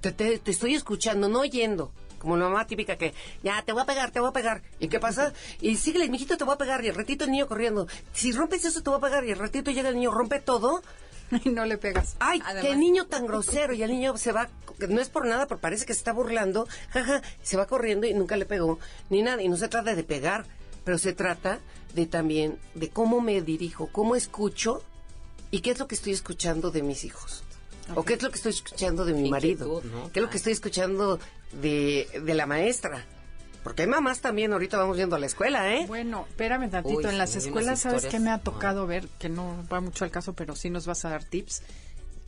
te, 0.00 0.12
te- 0.12 0.38
te 0.38 0.50
estoy 0.50 0.74
escuchando, 0.74 1.28
no 1.28 1.40
oyendo. 1.40 1.92
Como 2.18 2.36
la 2.36 2.48
mamá 2.48 2.66
típica 2.66 2.96
que, 2.96 3.14
ya, 3.42 3.62
te 3.62 3.72
voy 3.72 3.80
a 3.82 3.86
pegar, 3.86 4.10
te 4.10 4.20
voy 4.20 4.28
a 4.28 4.32
pegar. 4.32 4.62
¿Y 4.78 4.88
qué 4.88 5.00
pasa? 5.00 5.32
Y 5.62 5.76
síguele, 5.76 6.08
mijito, 6.10 6.36
te 6.36 6.44
voy 6.44 6.54
a 6.54 6.58
pegar. 6.58 6.84
Y 6.84 6.88
el 6.88 6.94
ratito 6.94 7.24
el 7.24 7.30
niño 7.30 7.46
corriendo. 7.46 7.86
Si 8.12 8.32
rompes 8.32 8.64
eso, 8.64 8.82
te 8.82 8.90
voy 8.90 8.98
a 8.98 9.02
pegar. 9.02 9.24
Y 9.24 9.30
el 9.30 9.38
ratito 9.38 9.70
llega 9.70 9.88
el 9.88 9.94
niño, 9.96 10.10
rompe 10.10 10.40
todo. 10.40 10.82
Y 11.44 11.48
no 11.50 11.64
le 11.64 11.78
pegas. 11.78 12.16
Ay, 12.18 12.42
Además- 12.44 12.64
qué 12.66 12.76
niño 12.76 13.06
tan 13.06 13.24
grosero. 13.26 13.72
Y 13.72 13.82
el 13.84 13.90
niño 13.92 14.16
se 14.18 14.32
va, 14.32 14.48
no 14.88 15.00
es 15.00 15.08
por 15.08 15.26
nada, 15.26 15.46
pero 15.46 15.60
parece 15.60 15.86
que 15.86 15.94
se 15.94 16.00
está 16.00 16.12
burlando. 16.12 16.66
Jaja, 16.90 17.22
se 17.42 17.56
va 17.56 17.66
corriendo 17.66 18.06
y 18.06 18.12
nunca 18.14 18.36
le 18.36 18.44
pegó, 18.46 18.78
ni 19.10 19.22
nada. 19.22 19.40
Y 19.40 19.48
no 19.48 19.56
se 19.56 19.68
trata 19.68 19.94
de 19.94 20.02
pegar, 20.04 20.44
pero 20.84 20.98
se 20.98 21.12
trata 21.12 21.60
de 21.94 22.06
también 22.06 22.58
de 22.74 22.88
cómo 22.88 23.20
me 23.20 23.40
dirijo, 23.42 23.88
cómo 23.92 24.16
escucho 24.16 24.82
y 25.50 25.60
qué 25.60 25.70
es 25.72 25.78
lo 25.78 25.88
que 25.88 25.94
estoy 25.94 26.12
escuchando 26.12 26.70
de 26.70 26.82
mis 26.82 27.04
hijos. 27.04 27.44
O 27.96 28.04
qué 28.04 28.14
es 28.14 28.22
lo 28.22 28.30
que 28.30 28.36
estoy 28.36 28.52
escuchando 28.52 29.04
de 29.04 29.14
mi 29.14 29.28
marido. 29.28 29.82
¿no? 29.84 30.12
¿Qué 30.12 30.20
es 30.20 30.22
lo 30.22 30.30
que 30.30 30.36
estoy 30.36 30.52
escuchando 30.52 31.18
de, 31.60 32.08
de 32.24 32.34
la 32.34 32.46
maestra? 32.46 33.04
Porque 33.62 33.82
hay 33.82 33.88
mamás 33.88 34.20
también, 34.20 34.52
ahorita 34.52 34.78
vamos 34.78 34.96
yendo 34.96 35.16
a 35.16 35.18
la 35.18 35.26
escuela, 35.26 35.74
¿eh? 35.74 35.84
Bueno, 35.86 36.26
espérame 36.28 36.70
tantito. 36.70 36.98
Uy, 36.98 37.04
en 37.04 37.18
las 37.18 37.36
escuelas, 37.36 37.80
¿sabes 37.80 38.06
qué 38.06 38.18
me 38.18 38.30
ha 38.30 38.38
tocado 38.38 38.86
ver? 38.86 39.06
Que 39.18 39.28
no 39.28 39.66
va 39.70 39.80
mucho 39.80 40.04
al 40.04 40.10
caso, 40.10 40.32
pero 40.32 40.56
sí 40.56 40.70
nos 40.70 40.86
vas 40.86 41.04
a 41.04 41.10
dar 41.10 41.24
tips. 41.24 41.62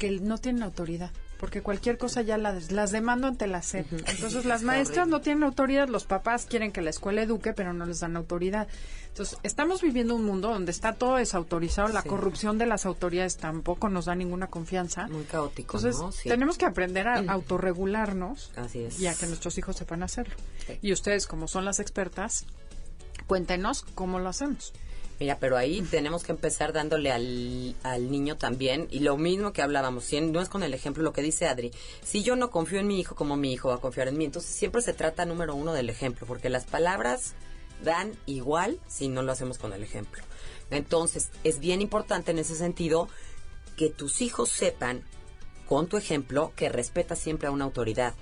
Que 0.02 0.20
no 0.20 0.36
tienen 0.38 0.64
autoridad. 0.64 1.10
porque 1.38 1.60
cualquier 1.62 1.96
cosa 1.98 2.22
ya 2.22 2.38
las, 2.38 2.70
las 2.72 2.90
demando 2.92 3.26
ante 3.28 3.46
la 3.46 3.62
SEP. 3.62 3.86
Entonces 4.08 4.44
las 4.44 4.62
maestras 4.62 5.06
no 5.08 5.20
tienen 5.20 5.42
autoridad, 5.44 5.88
los 5.88 6.04
papás 6.04 6.46
quieren 6.46 6.70
que 6.72 6.82
la 6.82 6.90
escuela 6.90 7.22
eduque, 7.22 7.52
pero 7.52 7.72
no 7.72 7.86
les 7.86 8.00
dan 8.00 8.16
autoridad. 8.16 8.66
Entonces, 9.08 9.38
estamos 9.42 9.82
viviendo 9.82 10.14
un 10.14 10.24
mundo 10.24 10.48
donde 10.50 10.70
está 10.72 10.94
todo 10.94 11.16
desautorizado, 11.16 11.88
la 11.88 12.02
corrupción 12.02 12.58
de 12.58 12.66
las 12.66 12.86
autoridades 12.86 13.36
tampoco 13.36 13.88
nos 13.88 14.06
da 14.06 14.14
ninguna 14.14 14.46
confianza. 14.46 15.06
Muy 15.08 15.24
caótico, 15.24 15.76
Entonces, 15.78 16.00
¿no? 16.00 16.12
Sí. 16.12 16.28
tenemos 16.28 16.58
que 16.58 16.64
aprender 16.64 17.06
a 17.08 17.18
autorregularnos 17.18 18.50
Así 18.56 18.84
es. 18.84 18.98
y 19.00 19.06
a 19.06 19.14
que 19.14 19.26
nuestros 19.26 19.58
hijos 19.58 19.76
sepan 19.76 20.02
hacerlo. 20.02 20.34
Y 20.80 20.92
ustedes, 20.92 21.26
como 21.26 21.46
son 21.48 21.64
las 21.64 21.78
expertas, 21.80 22.46
cuéntenos 23.26 23.82
cómo 23.94 24.18
lo 24.18 24.28
hacemos. 24.28 24.72
Mira, 25.20 25.38
pero 25.38 25.56
ahí 25.56 25.82
tenemos 25.82 26.24
que 26.24 26.32
empezar 26.32 26.72
dándole 26.72 27.12
al, 27.12 27.76
al 27.82 28.10
niño 28.10 28.36
también, 28.36 28.88
y 28.90 29.00
lo 29.00 29.16
mismo 29.16 29.52
que 29.52 29.62
hablábamos, 29.62 30.04
si 30.04 30.20
no 30.20 30.40
es 30.40 30.48
con 30.48 30.62
el 30.62 30.74
ejemplo 30.74 31.02
lo 31.02 31.12
que 31.12 31.22
dice 31.22 31.46
Adri, 31.46 31.70
si 32.02 32.22
yo 32.22 32.34
no 32.34 32.50
confío 32.50 32.80
en 32.80 32.88
mi 32.88 32.98
hijo 32.98 33.14
como 33.14 33.36
mi 33.36 33.52
hijo 33.52 33.68
va 33.68 33.76
a 33.76 33.80
confiar 33.80 34.08
en 34.08 34.18
mí, 34.18 34.24
entonces 34.24 34.52
siempre 34.52 34.82
se 34.82 34.92
trata 34.92 35.24
número 35.24 35.54
uno 35.54 35.72
del 35.72 35.90
ejemplo, 35.90 36.26
porque 36.26 36.48
las 36.48 36.64
palabras 36.64 37.34
dan 37.84 38.12
igual 38.26 38.80
si 38.88 39.08
no 39.08 39.22
lo 39.22 39.32
hacemos 39.32 39.58
con 39.58 39.72
el 39.72 39.82
ejemplo. 39.82 40.22
Entonces, 40.70 41.30
es 41.44 41.58
bien 41.58 41.82
importante 41.82 42.30
en 42.30 42.38
ese 42.38 42.56
sentido 42.56 43.08
que 43.76 43.90
tus 43.90 44.22
hijos 44.22 44.48
sepan, 44.48 45.04
con 45.68 45.88
tu 45.88 45.96
ejemplo, 45.96 46.52
que 46.56 46.68
respeta 46.68 47.16
siempre 47.16 47.48
a 47.48 47.52
una 47.52 47.64
autoridad 47.64 48.14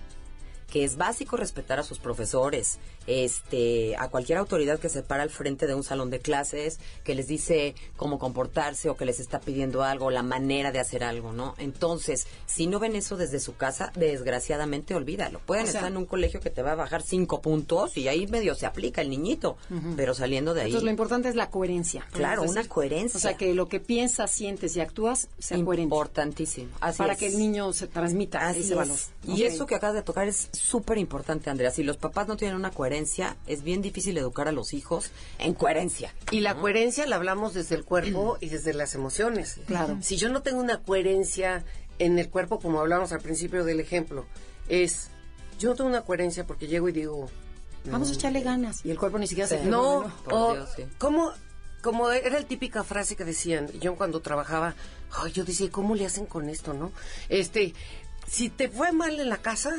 que 0.70 0.84
es 0.84 0.96
básico 0.96 1.36
respetar 1.36 1.80
a 1.80 1.82
sus 1.82 1.98
profesores, 1.98 2.78
este, 3.10 3.96
a 3.96 4.08
cualquier 4.08 4.38
autoridad 4.38 4.78
que 4.78 4.88
se 4.88 5.02
para 5.02 5.22
al 5.22 5.30
frente 5.30 5.66
de 5.66 5.74
un 5.74 5.82
salón 5.84 6.10
de 6.10 6.20
clases, 6.20 6.78
que 7.04 7.14
les 7.14 7.26
dice 7.26 7.74
cómo 7.96 8.18
comportarse 8.18 8.88
o 8.88 8.96
que 8.96 9.04
les 9.04 9.18
está 9.20 9.40
pidiendo 9.40 9.82
algo, 9.82 10.10
la 10.10 10.22
manera 10.22 10.70
de 10.72 10.78
hacer 10.78 11.02
algo, 11.04 11.32
¿no? 11.32 11.54
Entonces, 11.58 12.26
si 12.46 12.66
no 12.66 12.78
ven 12.78 12.94
eso 12.96 13.16
desde 13.16 13.40
su 13.40 13.56
casa, 13.56 13.92
desgraciadamente 13.96 14.94
olvídalo. 14.94 15.40
Pueden 15.40 15.64
O 15.64 15.66
sea- 15.66 15.80
estar 15.80 15.90
en 15.90 15.96
un 15.98 16.06
colegio 16.06 16.40
que 16.40 16.50
te 16.50 16.62
va 16.62 16.72
a 16.72 16.76
bajar 16.76 17.02
cinco 17.02 17.40
puntos 17.40 17.96
y 17.96 18.08
ahí 18.08 18.26
medio 18.26 18.54
se 18.54 18.66
aplica 18.66 19.00
el 19.00 19.10
niñito, 19.10 19.56
pero 19.96 20.14
saliendo 20.14 20.54
de 20.54 20.62
ahí. 20.62 20.66
Entonces 20.68 20.84
lo 20.84 20.90
importante 20.90 21.28
es 21.28 21.34
la 21.34 21.50
coherencia. 21.50 22.06
Claro, 22.12 22.42
una 22.42 22.64
coherencia. 22.68 23.16
O 23.18 23.20
sea, 23.20 23.36
que 23.36 23.54
lo 23.54 23.68
que 23.68 23.80
piensas, 23.80 24.30
sientes 24.30 24.76
y 24.76 24.80
actúas 24.80 25.28
sea 25.38 25.56
coherente. 25.64 25.82
Importantísimo. 25.94 26.70
Así 26.80 26.98
Para 26.98 27.14
es. 27.14 27.18
que 27.18 27.26
el 27.26 27.38
niño 27.38 27.72
se 27.72 27.86
transmita 27.86 28.46
Así 28.46 28.60
ese 28.60 28.70
es. 28.72 28.76
valor. 28.76 28.96
Y 29.26 29.42
eso 29.44 29.66
que 29.66 29.74
acabas 29.74 29.94
de 29.96 30.02
tocar 30.02 30.28
es 30.28 30.48
súper 30.52 30.98
importante, 30.98 31.50
Andrea. 31.50 31.70
Si 31.70 31.82
los 31.82 31.96
papás 31.96 32.28
no 32.28 32.36
tienen 32.36 32.56
una 32.56 32.70
coherencia, 32.70 32.99
es 33.46 33.62
bien 33.62 33.82
difícil 33.82 34.16
educar 34.18 34.48
a 34.48 34.52
los 34.52 34.72
hijos 34.74 35.10
en 35.38 35.54
coherencia. 35.54 36.14
Y 36.30 36.40
la 36.40 36.54
coherencia 36.54 37.06
la 37.06 37.16
hablamos 37.16 37.54
desde 37.54 37.74
el 37.74 37.84
cuerpo 37.84 38.38
y 38.40 38.48
desde 38.48 38.74
las 38.74 38.94
emociones. 38.94 39.60
Claro. 39.66 39.98
Si 40.02 40.16
yo 40.16 40.28
no 40.28 40.42
tengo 40.42 40.60
una 40.60 40.82
coherencia 40.82 41.64
en 41.98 42.18
el 42.18 42.30
cuerpo, 42.30 42.60
como 42.60 42.80
hablamos 42.80 43.12
al 43.12 43.20
principio 43.20 43.64
del 43.64 43.80
ejemplo, 43.80 44.26
es, 44.68 45.08
yo 45.58 45.70
no 45.70 45.74
tengo 45.76 45.90
una 45.90 46.02
coherencia 46.02 46.46
porque 46.46 46.66
llego 46.66 46.88
y 46.88 46.92
digo, 46.92 47.28
Vamos 47.84 48.10
a 48.10 48.14
echarle 48.14 48.42
ganas. 48.42 48.84
Y 48.84 48.90
el 48.90 48.98
cuerpo 48.98 49.18
ni 49.18 49.26
siquiera 49.26 49.48
se 49.48 49.64
no, 49.64 50.12
Por 50.24 50.34
o, 50.34 50.54
Dios, 50.54 50.70
sí. 50.76 50.84
¿cómo, 50.98 51.32
como 51.82 52.10
era 52.10 52.40
la 52.40 52.46
típica 52.46 52.84
frase 52.84 53.16
que 53.16 53.24
decían, 53.24 53.68
yo 53.80 53.96
cuando 53.96 54.20
trabajaba, 54.20 54.74
ay, 55.12 55.32
yo 55.32 55.44
decía, 55.44 55.70
¿cómo 55.70 55.94
le 55.94 56.06
hacen 56.06 56.26
con 56.26 56.48
esto, 56.48 56.74
no? 56.74 56.92
Este, 57.28 57.74
si 58.26 58.50
te 58.50 58.68
fue 58.68 58.92
mal 58.92 59.18
en 59.18 59.28
la 59.28 59.38
casa, 59.38 59.74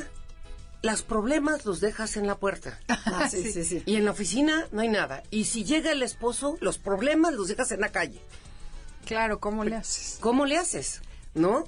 los 0.82 1.02
problemas 1.02 1.64
los 1.64 1.80
dejas 1.80 2.16
en 2.16 2.26
la 2.26 2.36
puerta. 2.36 2.78
Ah, 2.88 3.28
sí, 3.30 3.50
sí, 3.52 3.64
sí. 3.64 3.82
Y 3.86 3.96
en 3.96 4.04
la 4.04 4.10
oficina 4.10 4.66
no 4.72 4.80
hay 4.82 4.88
nada. 4.88 5.22
Y 5.30 5.44
si 5.44 5.64
llega 5.64 5.92
el 5.92 6.02
esposo, 6.02 6.56
los 6.60 6.78
problemas 6.78 7.32
los 7.34 7.48
dejas 7.48 7.70
en 7.72 7.80
la 7.80 7.90
calle. 7.92 8.20
Claro, 9.06 9.40
¿cómo 9.40 9.64
le 9.64 9.76
haces? 9.76 10.18
¿Cómo 10.20 10.46
le 10.46 10.56
haces? 10.58 11.00
¿No? 11.34 11.64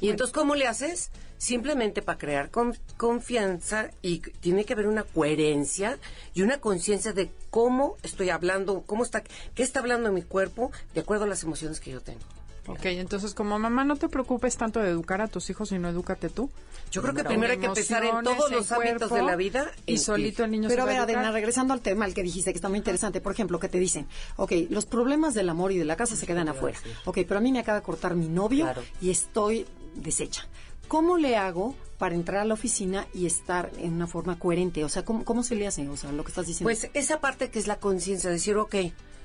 Y 0.00 0.10
entonces, 0.10 0.34
¿cómo 0.34 0.54
le 0.54 0.66
haces? 0.66 1.10
Simplemente 1.38 2.02
para 2.02 2.18
crear 2.18 2.50
con- 2.50 2.76
confianza 2.96 3.90
y 4.02 4.18
tiene 4.20 4.64
que 4.64 4.72
haber 4.72 4.86
una 4.88 5.02
coherencia 5.04 5.98
y 6.34 6.42
una 6.42 6.58
conciencia 6.60 7.12
de 7.12 7.30
cómo 7.50 7.96
estoy 8.02 8.30
hablando, 8.30 8.82
cómo 8.86 9.04
está, 9.04 9.22
qué 9.54 9.62
está 9.62 9.80
hablando 9.80 10.10
mi 10.12 10.22
cuerpo 10.22 10.72
de 10.94 11.00
acuerdo 11.02 11.24
a 11.24 11.28
las 11.28 11.42
emociones 11.42 11.78
que 11.80 11.90
yo 11.90 12.00
tengo. 12.00 12.20
Ok, 12.68 12.84
entonces 12.86 13.34
como 13.34 13.58
mamá 13.58 13.84
no 13.84 13.96
te 13.96 14.08
preocupes 14.08 14.56
tanto 14.56 14.80
de 14.80 14.90
educar 14.90 15.20
a 15.20 15.28
tus 15.28 15.48
hijos, 15.50 15.68
sino 15.68 15.88
edúcate 15.88 16.28
tú. 16.28 16.50
Yo 16.90 17.02
creo 17.02 17.14
que 17.14 17.24
primero 17.24 17.52
hay 17.52 17.58
que 17.58 17.66
empezar 17.66 18.04
en 18.04 18.22
todos 18.22 18.50
los 18.50 18.70
ámbitos 18.72 19.10
de 19.10 19.22
la 19.22 19.36
vida 19.36 19.70
y 19.86 19.98
solito 19.98 20.44
el 20.44 20.50
niño 20.52 20.68
Pero 20.68 20.82
a 20.82 20.86
se 20.86 20.92
va 20.92 20.92
ver, 20.92 21.00
a 21.00 21.04
educar. 21.04 21.18
Adena, 21.18 21.32
regresando 21.32 21.72
al 21.74 21.80
tema, 21.80 22.06
el 22.06 22.14
que 22.14 22.22
dijiste 22.22 22.52
que 22.52 22.56
está 22.58 22.68
muy 22.68 22.78
interesante. 22.78 23.20
Por 23.20 23.32
ejemplo, 23.32 23.58
que 23.58 23.68
te 23.68 23.78
dicen, 23.78 24.06
ok, 24.36 24.52
los 24.70 24.86
problemas 24.86 25.34
del 25.34 25.48
amor 25.48 25.72
y 25.72 25.78
de 25.78 25.84
la 25.84 25.96
casa 25.96 26.16
se 26.16 26.26
quedan 26.26 26.48
afuera. 26.48 26.78
Ok, 27.04 27.18
pero 27.26 27.38
a 27.38 27.40
mí 27.40 27.50
me 27.52 27.58
acaba 27.60 27.78
de 27.78 27.84
cortar 27.84 28.14
mi 28.14 28.28
novio 28.28 28.64
Claro. 28.64 28.82
y 29.00 29.10
estoy 29.10 29.66
deshecha. 29.94 30.46
¿Cómo 30.88 31.18
le 31.18 31.36
hago 31.36 31.74
para 31.98 32.14
entrar 32.14 32.42
a 32.42 32.44
la 32.44 32.54
oficina 32.54 33.06
y 33.12 33.26
estar 33.26 33.70
en 33.78 33.94
una 33.94 34.06
forma 34.06 34.38
coherente? 34.38 34.84
O 34.84 34.88
sea, 34.88 35.04
¿cómo, 35.04 35.24
cómo 35.24 35.42
se 35.42 35.56
le 35.56 35.66
hace? 35.66 35.88
O 35.88 35.96
sea, 35.96 36.12
lo 36.12 36.22
que 36.22 36.28
estás 36.30 36.46
diciendo. 36.46 36.66
Pues 36.68 36.88
esa 36.94 37.20
parte 37.20 37.50
que 37.50 37.58
es 37.58 37.66
la 37.66 37.80
conciencia, 37.80 38.30
decir, 38.30 38.56
ok, 38.56 38.76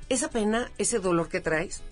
esa 0.09 0.29
pena, 0.29 0.71
ese 0.79 0.97
dolor 0.99 1.29
que 1.29 1.39
traes, 1.41 1.83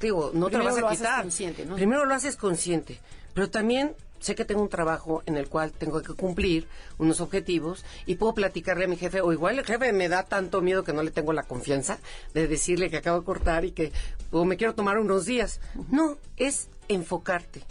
digo, 0.00 0.30
no 0.34 0.46
Primero 0.46 0.74
te 0.74 0.80
lo 0.80 0.86
vas 0.86 0.92
a 0.92 0.96
quitar. 0.96 1.74
Primero 1.74 2.04
lo 2.04 2.14
haces 2.14 2.36
consciente, 2.36 3.00
pero 3.34 3.50
también 3.50 3.94
sé 4.20 4.34
que 4.34 4.44
tengo 4.44 4.62
un 4.62 4.68
trabajo 4.68 5.22
en 5.26 5.36
el 5.36 5.48
cual 5.48 5.72
tengo 5.72 6.02
que 6.02 6.14
cumplir 6.14 6.66
unos 6.98 7.20
objetivos 7.20 7.84
y 8.06 8.16
puedo 8.16 8.34
platicarle 8.34 8.84
a 8.84 8.88
mi 8.88 8.96
jefe, 8.96 9.20
o 9.20 9.32
igual 9.32 9.58
el 9.58 9.64
jefe 9.64 9.92
me 9.92 10.08
da 10.08 10.24
tanto 10.24 10.60
miedo 10.60 10.84
que 10.84 10.92
no 10.92 11.02
le 11.02 11.10
tengo 11.10 11.32
la 11.32 11.44
confianza 11.44 11.98
de 12.34 12.48
decirle 12.48 12.90
que 12.90 12.96
acabo 12.96 13.20
de 13.20 13.24
cortar 13.24 13.64
y 13.64 13.72
que 13.72 13.92
o 14.30 14.44
me 14.44 14.56
quiero 14.56 14.74
tomar 14.74 14.98
unos 14.98 15.24
días. 15.24 15.60
No, 15.90 16.18
es 16.36 16.68
enfocarte 16.88 17.62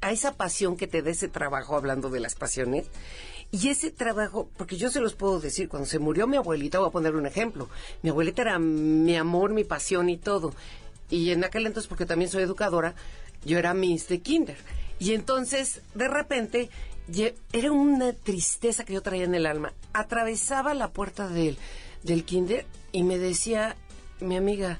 a 0.00 0.12
esa 0.12 0.34
pasión 0.34 0.76
que 0.76 0.86
te 0.86 1.00
da 1.00 1.10
ese 1.10 1.28
trabajo, 1.28 1.76
hablando 1.76 2.10
de 2.10 2.20
las 2.20 2.34
pasiones, 2.34 2.86
y 3.50 3.68
ese 3.68 3.90
trabajo, 3.90 4.50
porque 4.56 4.76
yo 4.76 4.90
se 4.90 5.00
los 5.00 5.14
puedo 5.14 5.40
decir, 5.40 5.68
cuando 5.68 5.86
se 5.86 5.98
murió 5.98 6.26
mi 6.26 6.36
abuelita, 6.36 6.80
voy 6.80 6.88
a 6.88 6.92
poner 6.92 7.14
un 7.14 7.24
ejemplo, 7.24 7.68
mi 8.02 8.10
abuelita 8.10 8.42
era 8.42 8.58
mi 8.58 9.16
amor, 9.16 9.52
mi 9.52 9.64
pasión 9.64 10.10
y 10.10 10.16
todo, 10.16 10.52
y 11.10 11.30
en 11.30 11.44
aquel 11.44 11.66
entonces, 11.66 11.88
porque 11.88 12.06
también 12.06 12.30
soy 12.30 12.42
educadora, 12.42 12.94
yo 13.44 13.58
era 13.58 13.74
Miss 13.74 14.08
de 14.08 14.20
Kinder, 14.20 14.56
y 14.98 15.12
entonces, 15.12 15.82
de 15.94 16.08
repente, 16.08 16.70
era 17.52 17.72
una 17.72 18.12
tristeza 18.12 18.84
que 18.84 18.94
yo 18.94 19.02
traía 19.02 19.24
en 19.24 19.34
el 19.34 19.46
alma, 19.46 19.72
atravesaba 19.92 20.74
la 20.74 20.90
puerta 20.92 21.28
del, 21.28 21.58
del 22.02 22.24
Kinder 22.24 22.66
y 22.92 23.02
me 23.02 23.18
decía, 23.18 23.76
mi 24.20 24.36
amiga, 24.36 24.78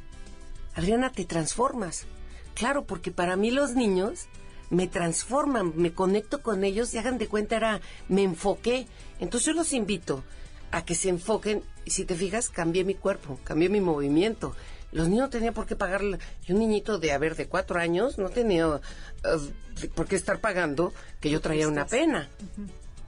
Adriana, 0.74 1.12
te 1.12 1.24
transformas. 1.24 2.06
Claro, 2.54 2.84
porque 2.84 3.10
para 3.10 3.36
mí 3.36 3.50
los 3.50 3.74
niños 3.74 4.26
me 4.70 4.86
transforman, 4.86 5.72
me 5.76 5.92
conecto 5.92 6.42
con 6.42 6.64
ellos 6.64 6.94
y 6.94 6.98
hagan 6.98 7.18
de 7.18 7.28
cuenta 7.28 7.56
era, 7.56 7.80
me 8.08 8.22
enfoqué. 8.22 8.86
Entonces 9.20 9.46
yo 9.46 9.52
los 9.52 9.72
invito 9.72 10.24
a 10.70 10.84
que 10.84 10.94
se 10.94 11.08
enfoquen 11.08 11.62
y 11.84 11.90
si 11.90 12.04
te 12.04 12.14
fijas, 12.14 12.48
cambié 12.48 12.84
mi 12.84 12.94
cuerpo, 12.94 13.38
cambié 13.44 13.68
mi 13.68 13.80
movimiento. 13.80 14.54
Los 14.94 15.08
niños 15.08 15.24
no 15.24 15.30
tenían 15.30 15.54
por 15.54 15.66
qué 15.66 15.74
pagarle. 15.74 16.20
Y 16.46 16.52
un 16.52 16.60
niñito 16.60 16.98
de, 16.98 17.10
a 17.10 17.18
ver, 17.18 17.34
de 17.34 17.48
cuatro 17.48 17.80
años 17.80 18.16
no 18.16 18.30
tenía 18.30 18.80
eh, 19.24 19.88
por 19.92 20.06
qué 20.06 20.14
estar 20.14 20.38
pagando 20.38 20.94
que 21.20 21.30
yo 21.30 21.40
traía 21.40 21.66
una 21.66 21.84
pena. 21.84 22.28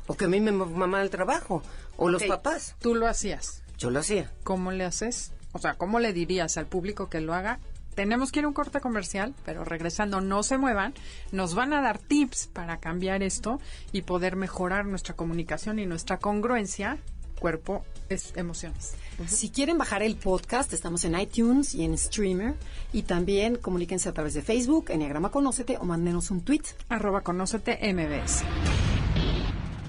O 0.09 0.17
que 0.17 0.25
a 0.25 0.29
mí 0.29 0.41
me 0.41 0.51
mamá 0.51 1.01
el 1.01 1.11
trabajo. 1.11 1.63
O 1.97 2.09
los 2.09 2.25
papás. 2.25 2.75
Tú 2.81 2.97
lo 2.97 3.07
hacías. 3.07 3.63
Yo 3.79 3.91
lo 3.91 4.01
hacía. 4.01 4.33
¿Cómo 4.43 4.73
le 4.73 4.85
haces? 4.85 5.31
O 5.53 5.61
sea, 5.61 5.75
¿cómo 5.75 6.01
le 6.01 6.13
dirías 6.13 6.57
al 6.57 6.67
público 6.67 7.09
que 7.09 7.21
lo 7.21 7.35
haga? 7.35 7.61
Tenemos 7.95 8.33
que 8.33 8.41
ir 8.41 8.47
a 8.47 8.49
un 8.49 8.55
corte 8.55 8.81
comercial, 8.81 9.33
pero 9.45 9.65
regresando, 9.65 10.21
no 10.21 10.43
se 10.43 10.59
muevan. 10.59 10.93
Nos 11.31 11.55
van 11.55 11.73
a 11.73 11.81
dar 11.83 11.99
tips 11.99 12.49
para 12.49 12.79
cambiar 12.79 13.23
esto 13.23 13.61
y 13.93 14.03
poder 14.03 14.35
mejorar 14.35 14.87
nuestra 14.87 15.15
comunicación 15.15 15.79
y 15.79 15.87
nuestra 15.87 16.19
congruencia 16.19 16.99
cuerpo 17.39 17.85
es 18.09 18.33
emociones. 18.37 18.95
Si 19.27 19.51
quieren 19.51 19.79
bajar 19.79 20.03
el 20.03 20.17
podcast, 20.17 20.73
estamos 20.73 21.05
en 21.05 21.19
iTunes 21.19 21.75
y 21.75 21.85
en 21.85 21.97
Streamer. 21.97 22.55
Y 22.93 23.03
también 23.03 23.57
comuníquense 23.57 24.09
a 24.09 24.13
través 24.13 24.35
de 24.35 24.43
Facebook, 24.43 24.87
Enneagrama 24.91 25.31
Conócete, 25.31 25.77
o 25.79 25.85
mándenos 25.85 26.31
un 26.31 26.43
tweet. 26.43 26.63
Arroba 26.89 27.23
conócete 27.23 27.79
MBS. 27.93 28.43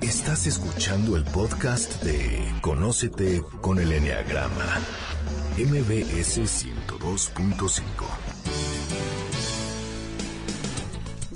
Estás 0.01 0.47
escuchando 0.47 1.17
el 1.17 1.23
podcast 1.23 2.03
de 2.03 2.39
Conócete 2.61 3.41
con 3.61 3.79
el 3.79 3.91
Enneagrama. 3.91 4.79
MBS 5.57 6.37
102.5. 6.37 8.26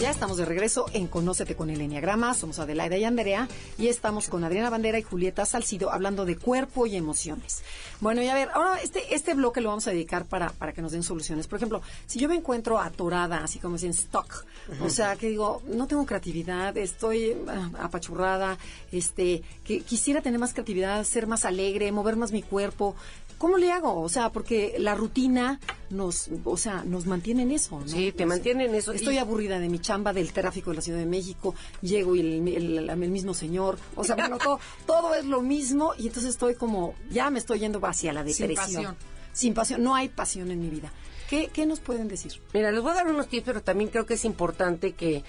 Ya 0.02 0.10
estamos 0.10 0.38
de 0.38 0.46
regreso 0.46 0.88
en 0.94 1.06
Conócete 1.06 1.56
con 1.56 1.70
el 1.70 1.80
Enneagrama. 1.80 2.34
Somos 2.34 2.58
Adelaida 2.58 2.98
y 2.98 3.04
Andrea 3.04 3.48
y 3.78 3.86
estamos 3.86 4.30
con 4.30 4.44
Adriana 4.44 4.72
Bandera 4.72 4.98
y 4.98 5.04
Julieta 5.04 5.46
Salcido 5.46 5.92
hablando 5.92 6.26
de 6.26 6.38
cuerpo 6.38 6.88
y 6.88 6.96
emociones. 6.96 7.62
Bueno, 8.00 8.24
y 8.24 8.28
a 8.28 8.34
ver, 8.34 8.50
ahora 8.56 8.78
este, 8.82 9.14
este 9.14 9.36
bloque 9.36 9.62
lo 9.62 9.70
vamos 9.70 9.86
a 9.86 9.92
dedicar 9.92 10.26
para, 10.26 10.50
para 10.54 10.74
que 10.74 10.82
nos 10.82 10.94
den 10.94 11.04
soluciones. 11.04 11.46
Por 11.46 11.58
ejemplo, 11.58 11.84
si 12.08 12.18
yo 12.18 12.28
me 12.28 12.34
encuentro 12.34 12.80
atorada, 12.80 13.44
así 13.44 13.60
como 13.60 13.76
dicen, 13.76 13.92
stock, 13.92 14.44
o 14.84 14.90
sea, 14.90 15.16
que 15.18 15.30
digo, 15.30 15.62
no 15.68 15.86
tengo 15.86 16.04
creatividad, 16.08 16.76
estoy 16.78 17.38
ah, 17.48 17.70
apachurrada, 17.82 18.58
este, 18.92 19.44
que 19.64 19.82
quisiera 19.82 20.22
tener 20.22 20.40
más 20.40 20.54
creatividad, 20.54 21.04
ser 21.04 21.28
más 21.28 21.46
alegre, 21.46 21.92
mover 21.92 22.16
más 22.16 22.32
mi 22.32 22.42
cuerpo. 22.42 22.96
¿Cómo 23.42 23.58
le 23.58 23.72
hago? 23.72 24.00
O 24.00 24.08
sea, 24.08 24.32
porque 24.32 24.76
la 24.78 24.94
rutina 24.96 25.60
nos, 25.90 26.30
o 26.46 26.56
sea, 26.58 26.84
nos 26.86 27.06
mantiene 27.08 27.42
en 27.42 27.52
eso, 27.52 27.80
¿no? 27.80 27.88
Sí, 27.88 28.12
te 28.12 28.26
mantiene 28.26 28.66
en 28.66 28.76
eso. 28.76 28.94
Estoy 28.94 29.16
Y- 29.16 29.18
aburrida 29.18 29.60
de 29.60 29.68
mi 29.68 29.80
chamba, 29.80 30.14
del 30.14 30.32
tráfico 30.32 30.70
de 30.70 30.78
la 30.78 30.82
Ciudad 30.82 31.00
de 31.00 31.06
México, 31.08 31.54
llego 31.82 32.16
y 32.16 32.20
el, 32.22 32.48
el- 32.48 32.90
el 32.90 33.10
mismo 33.10 33.34
señor, 33.34 33.78
o 33.96 34.04
sea, 34.04 34.16
bueno, 34.16 34.38
todo, 34.38 34.60
todo 34.86 35.16
es 35.16 35.26
lo 35.26 35.42
mismo 35.42 35.94
y 35.98 36.08
entonces 36.08 36.30
estoy 36.32 36.56
como, 36.56 36.94
ya 37.10 37.30
me 37.32 37.40
estoy 37.40 37.60
yendo 37.60 37.80
hacia 37.86 38.14
la 38.14 38.24
Sin 38.28 38.48
depresión. 38.48 38.84
pasión. 38.84 38.96
Sin 39.34 39.54
pasión, 39.54 39.84
no 39.84 39.96
hay 39.96 40.08
pasión 40.10 40.52
en 40.52 40.60
mi 40.62 40.70
vida. 40.70 40.92
¿Qué, 41.30 41.50
qué 41.52 41.66
nos 41.66 41.80
pueden 41.80 42.08
decir? 42.08 42.34
Mira, 42.54 42.72
les 42.72 42.82
voy 42.82 42.92
a 42.92 42.96
dar 42.96 43.08
unos 43.08 43.28
tips, 43.28 43.46
pero 43.46 43.62
también 43.64 43.90
creo 43.90 44.06
que 44.06 44.14
es 44.16 44.26
importante 44.26 44.92
que 44.94 45.24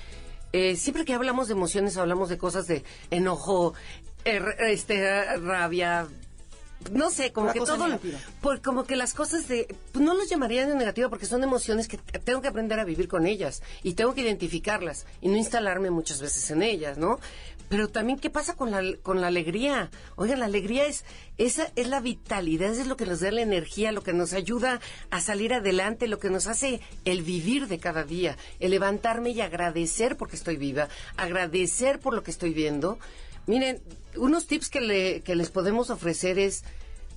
eh, 0.52 0.76
siempre 0.76 1.04
que 1.04 1.14
hablamos 1.14 1.48
de 1.48 1.54
emociones 1.54 1.96
hablamos 1.96 2.28
de 2.28 2.36
cosas 2.36 2.66
de 2.66 2.84
enojo, 3.10 3.72
eh, 4.24 4.36
r- 4.36 4.72
este, 4.72 5.24
rabia, 5.38 6.08
no 6.90 7.10
sé, 7.10 7.32
como 7.32 7.46
Una 7.46 7.52
que 7.52 7.60
todo, 7.60 7.86
por, 8.40 8.60
como 8.62 8.84
que 8.84 8.96
las 8.96 9.14
cosas 9.14 9.48
de, 9.48 9.74
pues 9.92 10.04
no 10.04 10.14
los 10.14 10.28
llamaría 10.28 10.66
de 10.66 10.74
negativa 10.74 11.08
porque 11.08 11.26
son 11.26 11.42
emociones 11.44 11.88
que 11.88 11.98
tengo 11.98 12.40
que 12.40 12.48
aprender 12.48 12.80
a 12.80 12.84
vivir 12.84 13.08
con 13.08 13.26
ellas 13.26 13.62
y 13.82 13.94
tengo 13.94 14.14
que 14.14 14.22
identificarlas 14.22 15.06
y 15.20 15.28
no 15.28 15.36
instalarme 15.36 15.90
muchas 15.90 16.20
veces 16.20 16.50
en 16.50 16.62
ellas, 16.62 16.98
¿no? 16.98 17.18
Pero 17.68 17.88
también 17.88 18.18
qué 18.18 18.28
pasa 18.28 18.54
con 18.54 18.70
la 18.70 18.82
con 19.02 19.22
la 19.22 19.28
alegría. 19.28 19.90
Oigan, 20.16 20.40
la 20.40 20.44
alegría 20.44 20.84
es 20.84 21.06
esa 21.38 21.72
es 21.74 21.88
la 21.88 22.00
vitalidad, 22.00 22.70
es 22.70 22.86
lo 22.86 22.98
que 22.98 23.06
nos 23.06 23.20
da 23.20 23.30
la 23.30 23.40
energía, 23.40 23.92
lo 23.92 24.02
que 24.02 24.12
nos 24.12 24.34
ayuda 24.34 24.80
a 25.10 25.20
salir 25.22 25.54
adelante, 25.54 26.06
lo 26.06 26.18
que 26.18 26.28
nos 26.28 26.48
hace 26.48 26.82
el 27.06 27.22
vivir 27.22 27.68
de 27.68 27.78
cada 27.78 28.04
día, 28.04 28.36
el 28.60 28.72
levantarme 28.72 29.30
y 29.30 29.40
agradecer 29.40 30.18
porque 30.18 30.36
estoy 30.36 30.58
viva, 30.58 30.88
agradecer 31.16 31.98
por 31.98 32.12
lo 32.12 32.22
que 32.22 32.30
estoy 32.30 32.52
viendo. 32.52 32.98
Miren, 33.46 33.80
unos 34.16 34.46
tips 34.46 34.68
que, 34.68 34.80
le, 34.80 35.20
que 35.22 35.34
les 35.36 35.50
podemos 35.50 35.90
ofrecer 35.90 36.38
es, 36.38 36.64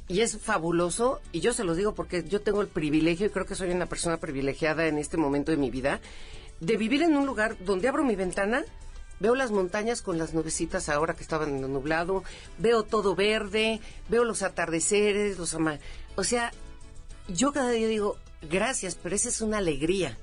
y 0.08 0.22
es 0.22 0.38
fabuloso, 0.38 1.22
y 1.32 1.40
yo 1.40 1.54
se 1.54 1.64
los 1.64 1.78
digo 1.78 1.96
porque 1.96 2.24
yo 2.24 2.42
tengo 2.42 2.62
el 2.62 2.68
privilegio, 2.68 3.28
y 3.28 3.30
creo 3.30 3.46
que 3.46 3.56
soy 3.56 3.72
una 3.72 3.88
persona 3.88 4.18
privilegiada 4.18 4.88
en 4.88 4.98
este 4.98 5.18
momento 5.18 5.52
de 5.52 5.58
mi 5.58 5.72
vida, 5.72 6.00
de 6.60 6.78
vivir 6.78 7.04
en 7.04 7.16
un 7.16 7.26
lugar 7.26 7.58
donde 7.66 7.88
abro 7.88 8.04
mi 8.04 8.16
ventana, 8.16 8.64
veo 9.20 9.36
las 9.36 9.52
montañas 9.52 10.02
con 10.02 10.18
las 10.18 10.34
nubecitas 10.34 10.90
ahora 10.90 11.16
que 11.16 11.24
estaban 11.24 11.62
nublado, 11.62 12.24
veo 12.58 12.84
todo 12.84 13.16
verde, 13.16 13.80
veo 14.10 14.24
los 14.24 14.44
atardeceres, 14.44 15.38
los 15.38 15.54
ama 15.54 15.80
O 16.16 16.24
sea, 16.24 16.52
yo 17.28 17.52
cada 17.52 17.72
día 17.72 17.88
digo, 17.88 18.18
gracias, 18.50 18.96
pero 18.96 19.16
esa 19.16 19.30
es 19.30 19.42
una 19.42 19.58
alegría. 19.58 20.18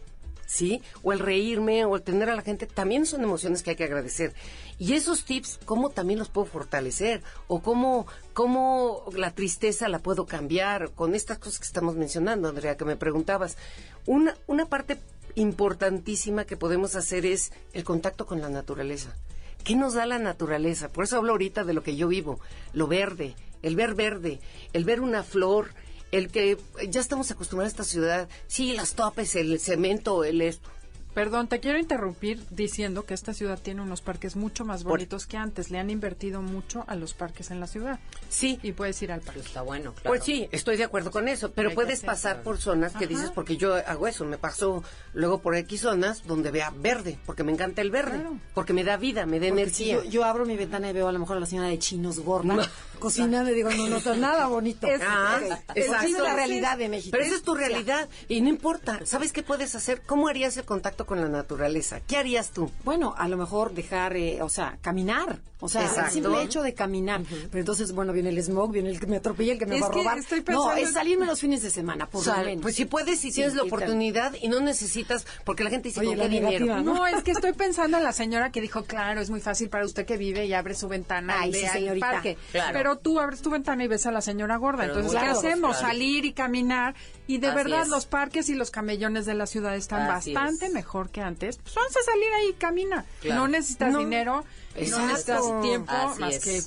¿Sí? 0.53 0.83
O 1.03 1.15
el 1.15 1.19
reírme 1.19 1.87
o 1.87 1.97
el 1.97 2.03
tener 2.03 2.29
a 2.29 2.37
la 2.37 2.43
gente, 2.43 2.67
también 2.67 3.07
son 3.07 3.23
emociones 3.23 3.63
que 3.63 3.71
hay 3.71 3.77
que 3.77 3.85
agradecer. 3.85 4.35
Y 4.79 4.93
esos 4.93 5.25
tips, 5.25 5.59
¿cómo 5.65 5.89
también 5.89 6.19
los 6.19 6.29
puedo 6.29 6.47
fortalecer? 6.47 7.23
O 7.49 7.63
cómo, 7.63 8.07
cómo 8.35 9.05
la 9.15 9.31
tristeza 9.31 9.89
la 9.89 10.01
puedo 10.01 10.27
cambiar 10.27 10.91
con 10.91 11.15
estas 11.15 11.39
cosas 11.39 11.59
que 11.59 11.65
estamos 11.65 11.97
mencionando, 11.97 12.49
Andrea, 12.49 12.77
que 12.77 12.85
me 12.85 12.97
preguntabas. 12.97 13.57
Una, 14.05 14.37
una 14.47 14.67
parte 14.67 14.99
importantísima 15.37 16.45
que 16.45 16.59
podemos 16.59 16.97
hacer 16.97 17.25
es 17.25 17.51
el 17.73 17.85
contacto 17.85 18.27
con 18.27 18.43
la 18.43 18.51
naturaleza. 18.51 19.17
¿Qué 19.65 19.75
nos 19.75 19.95
da 19.95 20.05
la 20.05 20.19
naturaleza? 20.19 20.91
Por 20.91 21.05
eso 21.05 21.17
hablo 21.17 21.33
ahorita 21.33 21.65
de 21.65 21.73
lo 21.73 21.83
que 21.83 21.97
yo 21.97 22.09
vivo, 22.09 22.41
lo 22.75 22.89
verde, 22.89 23.37
el 23.63 23.75
ver 23.75 23.95
verde, 23.95 24.41
el 24.75 24.85
ver 24.85 25.01
una 25.01 25.23
flor, 25.23 25.71
el 26.13 26.29
que 26.29 26.57
ya 26.89 27.01
estamos 27.01 27.31
acostumbrados 27.33 27.73
a 27.73 27.83
esta 27.83 27.85
ciudad, 27.85 28.29
sí, 28.47 28.73
las 28.75 28.95
topes, 28.95 29.35
el 29.35 29.59
cemento, 29.59 30.23
el 30.25 30.41
esto. 30.41 30.69
Perdón, 31.15 31.47
te 31.47 31.61
quiero 31.61 31.79
interrumpir 31.79 32.43
diciendo 32.49 33.05
que 33.05 33.13
esta 33.13 33.35
ciudad 33.35 33.59
tiene 33.61 33.83
unos 33.83 34.01
parques 34.01 34.35
mucho 34.35 34.65
más 34.65 34.83
Por- 34.83 34.93
bonitos 34.93 35.27
que 35.27 35.37
antes. 35.37 35.71
Le 35.71 35.79
han 35.79 35.91
invertido 35.91 36.41
mucho 36.41 36.87
a 36.89 36.97
los 36.97 37.13
parques 37.13 37.51
en 37.51 37.61
la 37.61 37.67
ciudad. 37.67 38.01
Sí, 38.31 38.59
Y 38.63 38.73
puedes 38.73 39.03
ir 39.03 39.13
al 39.13 39.21
parque. 39.21 39.41
Pues 39.41 39.49
está 39.49 39.61
bueno, 39.61 39.93
claro. 39.93 40.09
Pues 40.09 40.25
sí, 40.25 40.49
estoy 40.53 40.79
de 40.79 40.85
acuerdo 40.85 41.11
con 41.11 41.29
eso, 41.29 41.51
pero 41.53 41.69
Hay 41.69 41.75
puedes 41.75 42.01
pasar 42.01 42.43
por 42.43 42.57
zonas 42.57 42.93
que 42.93 43.05
Ajá. 43.05 43.09
dices, 43.15 43.31
porque 43.31 43.59
yo 43.59 43.75
hago 43.75 44.09
eso, 44.09 44.25
me 44.25 44.39
paso 44.39 44.83
luego 45.13 45.43
por 45.43 45.55
X 45.55 45.83
zonas 45.83 46.27
donde 46.27 46.51
vea 46.51 46.73
verde, 46.75 47.19
porque 47.27 47.45
me 47.45 47.53
encanta 47.53 47.83
el 47.83 47.91
verde, 47.91 48.13
Claro. 48.21 48.39
porque 48.55 48.73
me 48.73 48.83
da 48.83 48.97
vida, 48.97 49.27
me 49.27 49.39
da 49.39 49.49
Porque 49.49 49.69
si 49.69 49.91
energía. 49.91 50.05
yo, 50.07 50.11
yo 50.11 50.25
abro 50.25 50.47
mi 50.47 50.57
ventana 50.57 50.89
y 50.89 50.95
veo 50.95 51.09
a 51.09 51.13
lo 51.13 51.19
mejor 51.19 51.37
a 51.37 51.41
la 51.41 51.47
señora 51.47 51.69
de 51.69 51.79
chinos 51.79 52.21
gorda 52.21 52.57
cocinando 53.03 53.51
y 53.51 53.55
digo, 53.55 53.71
no 53.71 53.89
noto 53.89 54.15
nada 54.15 54.47
bonito. 54.47 54.87
Es- 54.87 55.01
Ah. 55.05 55.41
Esa 55.75 56.05
es 56.05 56.13
la 56.13 56.35
realidad 56.35 56.79
de 56.79 56.89
México. 56.89 57.11
Pero 57.13 57.25
esa 57.25 57.35
es 57.35 57.43
tu 57.43 57.55
realidad 57.55 58.09
y 58.29 58.41
no 58.41 58.49
importa. 58.49 59.01
¿Sabes 59.05 59.33
qué 59.33 59.43
puedes 59.43 59.75
hacer? 59.75 60.03
¿Cómo 60.07 60.29
harías 60.29 60.57
el 60.57 60.65
contacto 60.65 61.07
con 61.07 61.21
la 61.21 61.29
naturaleza? 61.29 62.01
¿Qué 62.01 62.17
harías 62.17 62.51
tú? 62.51 62.71
Bueno, 62.85 63.15
a 63.19 63.29
lo 63.29 63.37
mejor 63.37 63.73
dejar, 63.75 64.17
eh, 64.17 64.41
o 64.43 64.49
sea, 64.49 64.79
caminar. 64.81 65.41
O 65.65 65.69
sea, 65.69 65.83
Exacto. 65.83 66.07
el 66.07 66.11
simple 66.25 66.43
hecho 66.43 66.61
de 66.63 66.75
caminar. 66.75 67.23
Pero 67.29 67.61
entonces, 67.61 67.93
bueno, 67.93 68.13
viene 68.13 68.31
el 68.31 68.43
smog, 68.43 68.73
viene 68.73 68.91
el 68.91 68.99
que 69.01 69.07
me 69.07 69.17
atropella, 69.17 69.53
el 69.53 69.59
que 69.61 69.67
me 69.67 69.77
Es 69.77 69.83
va 69.83 69.87
a 69.87 69.91
que 69.91 69.99
robar. 70.01 70.19
estoy 70.19 70.41
no, 70.41 70.45
pensando 70.45 70.73
es 70.77 70.89
en- 70.89 70.93
salirme 70.95 71.25
los 71.27 71.41
fines 71.41 71.63
de 71.63 71.71
semana, 71.71 72.07
por 72.07 72.21
O 72.21 72.25
sea, 72.25 72.39
lo 72.41 72.45
menos. 72.47 72.63
pues 72.63 72.75
si 72.75 72.85
puedes, 72.85 73.21
si 73.21 73.29
Sí, 73.31 73.37
tienes 73.37 73.55
la 73.55 73.63
y 73.65 73.71
tal. 73.71 73.79
oportunidad 73.79 74.35
y 74.43 74.49
no 74.49 74.61
necesitas, 74.61 75.25
porque 75.45 75.63
la 75.65 75.71
gente 75.71 75.89
dice, 75.91 76.01
Oye, 76.01 76.09
¿con 76.11 76.19
la 76.19 76.25
qué 76.25 76.31
dinero? 76.31 76.51
negativa, 76.67 76.81
No, 76.83 77.07
es 77.07 77.23
que 77.23 77.31
estoy 77.31 77.53
pensando 77.53 77.97
en 77.97 78.03
la 78.03 78.13
señora 78.13 78.51
que 78.51 78.61
dijo, 78.61 78.83
claro, 78.85 79.21
es 79.21 79.31
muy 79.31 79.41
fácil 79.41 79.69
para 79.69 79.85
usted 79.85 80.05
que 80.05 80.17
vive 80.17 80.47
y 80.47 80.53
abre 80.53 80.75
su 80.75 80.89
ventana 80.89 81.37
Ay, 81.39 81.51
y 81.51 81.53
ve 81.53 81.59
sí, 81.61 81.67
al 81.67 81.73
señorita. 81.73 82.11
parque. 82.11 82.39
Claro. 82.51 82.71
Pero 82.73 82.97
tú 82.99 83.21
abres 83.21 83.41
tu 83.41 83.51
ventana 83.51 83.85
y 83.85 83.87
ves 83.89 84.05
a 84.07 84.11
la 84.13 84.21
señora 84.21 84.57
gorda. 84.57 84.83
Pero 84.83 84.97
Entonces, 84.97 85.21
¿qué 85.21 85.27
hacemos? 85.29 85.77
claro. 85.77 85.87
Salir 85.93 86.25
y 86.25 86.33
caminar. 86.33 86.95
Y 87.29 87.39
de 87.39 87.47
Así 87.47 87.57
verdad, 87.57 87.83
es. 87.83 87.89
los 87.89 88.07
parques 88.07 88.49
y 88.49 88.55
los 88.57 88.71
camellones 88.73 89.27
de 89.27 89.35
la 89.35 89.47
ciudad 89.47 89.77
están 89.77 90.11
Así 90.11 90.35
bastante 90.35 90.67
es. 90.67 90.73
mejor 90.73 91.11
que 91.11 91.21
antes. 91.21 91.59
Pues 91.59 91.75
vamos 91.75 91.97
a 91.97 92.03
salir 92.03 92.27
ahí 92.41 92.49
y 92.51 92.53
camina. 92.55 93.05
Claro. 93.21 93.43
No 93.43 93.49
necesitas 93.49 93.93
No. 93.93 94.01
dinero, 94.01 94.45
Exacto. 94.77 94.99
no 94.99 95.07
necesitas 95.13 95.63
tiempo, 95.63 95.93
Así 95.93 96.21
más 96.21 96.35
es. 96.35 96.45
que 96.45 96.63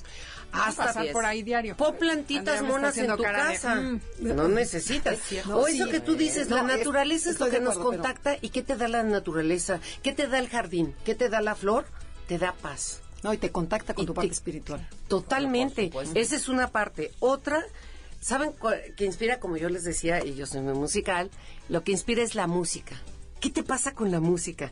Hasta 0.51 0.86
pasar 0.86 1.12
por 1.12 1.26
ahí 1.26 1.43
diario. 1.43 1.76
Pon 1.76 1.97
plantitas 1.97 2.60
Andrea 2.60 2.72
monas 2.72 2.97
en 2.97 3.08
tu 3.16 3.22
casa. 3.24 3.76
"Mm". 3.76 3.99
No 4.20 4.47
necesitas. 4.47 5.18
No, 5.47 5.58
o 5.58 5.68
sí, 5.68 5.76
eso 5.82 5.89
que 5.89 5.99
tú 5.99 6.16
dices, 6.16 6.47
no, 6.47 6.56
la 6.66 6.74
es- 6.74 6.78
naturaleza 6.80 7.30
es 7.30 7.39
lo 7.39 7.49
que 7.49 7.60
nos 7.60 7.74
pero- 7.76 7.86
contacta. 7.88 8.38
¿Y 8.41 8.49
qué 8.49 8.62
te 8.64 8.78
da 8.78 8.88
la 8.88 9.03
naturaleza? 9.03 9.82
¿Qué 10.01 10.14
te 10.14 10.28
da 10.28 10.39
el 10.39 10.47
jardín? 10.47 10.95
¿Qué 11.03 11.14
te 11.14 11.28
da 11.28 11.41
la 11.41 11.56
flor? 11.56 11.86
Te 12.28 12.38
da 12.38 12.53
paz. 12.53 13.01
No, 13.24 13.34
y 13.34 13.38
te 13.38 13.51
contacta 13.51 13.93
con 13.93 14.03
Y 14.03 14.06
tu 14.08 14.14
te- 14.14 14.18
parte 14.18 14.32
espiritual. 14.34 14.88
Totalmente. 15.10 15.91
Esa 16.14 16.36
es 16.38 16.47
una 16.47 16.70
parte. 16.70 17.12
Otra, 17.20 17.62
¿saben 18.22 18.53
que 18.95 19.03
inspira? 19.06 19.39
Como 19.39 19.58
yo 19.58 19.68
les 19.68 19.84
decía, 19.84 20.24
y 20.24 20.36
yo 20.36 20.45
soy 20.45 20.62
muy 20.62 20.74
musical, 20.74 21.30
lo 21.68 21.84
que 21.84 21.91
inspira 21.91 22.22
es 22.24 22.34
la 22.36 22.47
música. 22.47 22.95
¿Qué 23.41 23.49
te 23.49 23.64
pasa 23.64 23.93
con 23.93 24.10
la 24.12 24.20
música? 24.22 24.72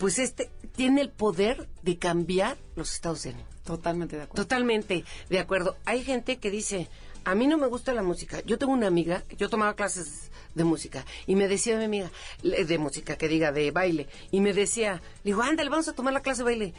Pues 0.00 0.18
este 0.18 0.50
tiene 0.74 1.02
el 1.02 1.10
poder 1.10 1.68
de 1.82 1.98
cambiar 1.98 2.56
los 2.74 2.94
estados 2.94 3.22
de 3.22 3.30
ánimo. 3.30 3.46
Totalmente 3.64 4.16
de 4.16 4.22
acuerdo. 4.22 4.42
Totalmente 4.42 5.04
de 5.28 5.38
acuerdo. 5.38 5.76
Hay 5.84 6.02
gente 6.02 6.38
que 6.38 6.50
dice, 6.50 6.88
a 7.24 7.34
mí 7.34 7.46
no 7.46 7.58
me 7.58 7.66
gusta 7.66 7.92
la 7.92 8.02
música. 8.02 8.40
Yo 8.46 8.56
tengo 8.56 8.72
una 8.72 8.86
amiga, 8.86 9.22
yo 9.36 9.50
tomaba 9.50 9.76
clases 9.76 10.30
de 10.54 10.64
música 10.64 11.04
y 11.26 11.36
me 11.36 11.48
decía 11.48 11.76
mi 11.76 11.84
amiga, 11.84 12.10
de 12.42 12.78
música, 12.78 13.16
que 13.16 13.28
diga, 13.28 13.52
de 13.52 13.72
baile, 13.72 14.08
y 14.30 14.40
me 14.40 14.54
decía, 14.54 15.02
le 15.22 15.32
digo, 15.32 15.42
ándale, 15.42 15.68
vamos 15.68 15.88
a 15.88 15.92
tomar 15.92 16.14
la 16.14 16.22
clase 16.22 16.38
de 16.38 16.44
baile. 16.44 16.74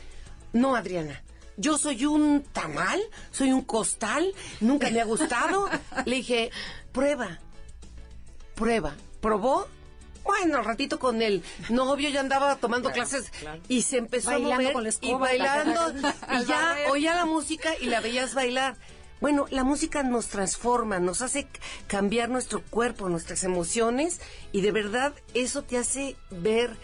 No, 0.52 0.76
Adriana. 0.76 1.24
Yo 1.58 1.78
soy 1.78 2.08
un 2.08 2.42
tamal, 2.42 3.00
soy 3.30 3.52
un 3.52 3.62
costal, 3.62 4.34
nunca 4.62 4.90
me 4.90 5.00
ha 5.00 5.06
gustado. 5.06 5.70
Le 6.08 6.16
dije, 6.16 6.50
prueba, 6.92 7.40
prueba. 8.56 8.96
¿Probó? 9.22 9.68
Bueno, 10.24 10.60
al 10.60 10.66
ratito 10.66 11.00
con 11.00 11.22
el 11.22 11.44
novio 11.70 12.10
ya 12.10 12.20
andaba 12.20 12.56
tomando 12.58 12.92
clases 12.92 13.32
y 13.68 13.82
se 13.82 13.98
empezó 13.98 14.30
Bailando 14.30 14.54
a 14.54 14.58
mover 14.58 14.74
con 14.74 14.84
la 14.84 14.90
y 15.02 15.14
bailando 15.14 15.94
y 16.42 16.46
ya 16.46 16.76
oía 16.92 17.16
la 17.16 17.26
música 17.26 17.72
y 17.80 17.86
la 17.88 18.02
veías 18.02 18.34
bailar. 18.34 18.76
Bueno, 19.20 19.46
la 19.52 19.64
música 19.64 20.02
nos 20.04 20.28
transforma, 20.28 21.00
nos 21.00 21.22
hace 21.22 21.48
cambiar 21.88 22.30
nuestro 22.30 22.62
cuerpo, 22.64 23.08
nuestras 23.10 23.44
emociones 23.44 24.20
y 24.52 24.62
de 24.62 24.72
verdad 24.72 25.14
eso 25.36 25.62
te 25.64 25.78
hace 25.78 26.16
ver, 26.32 26.76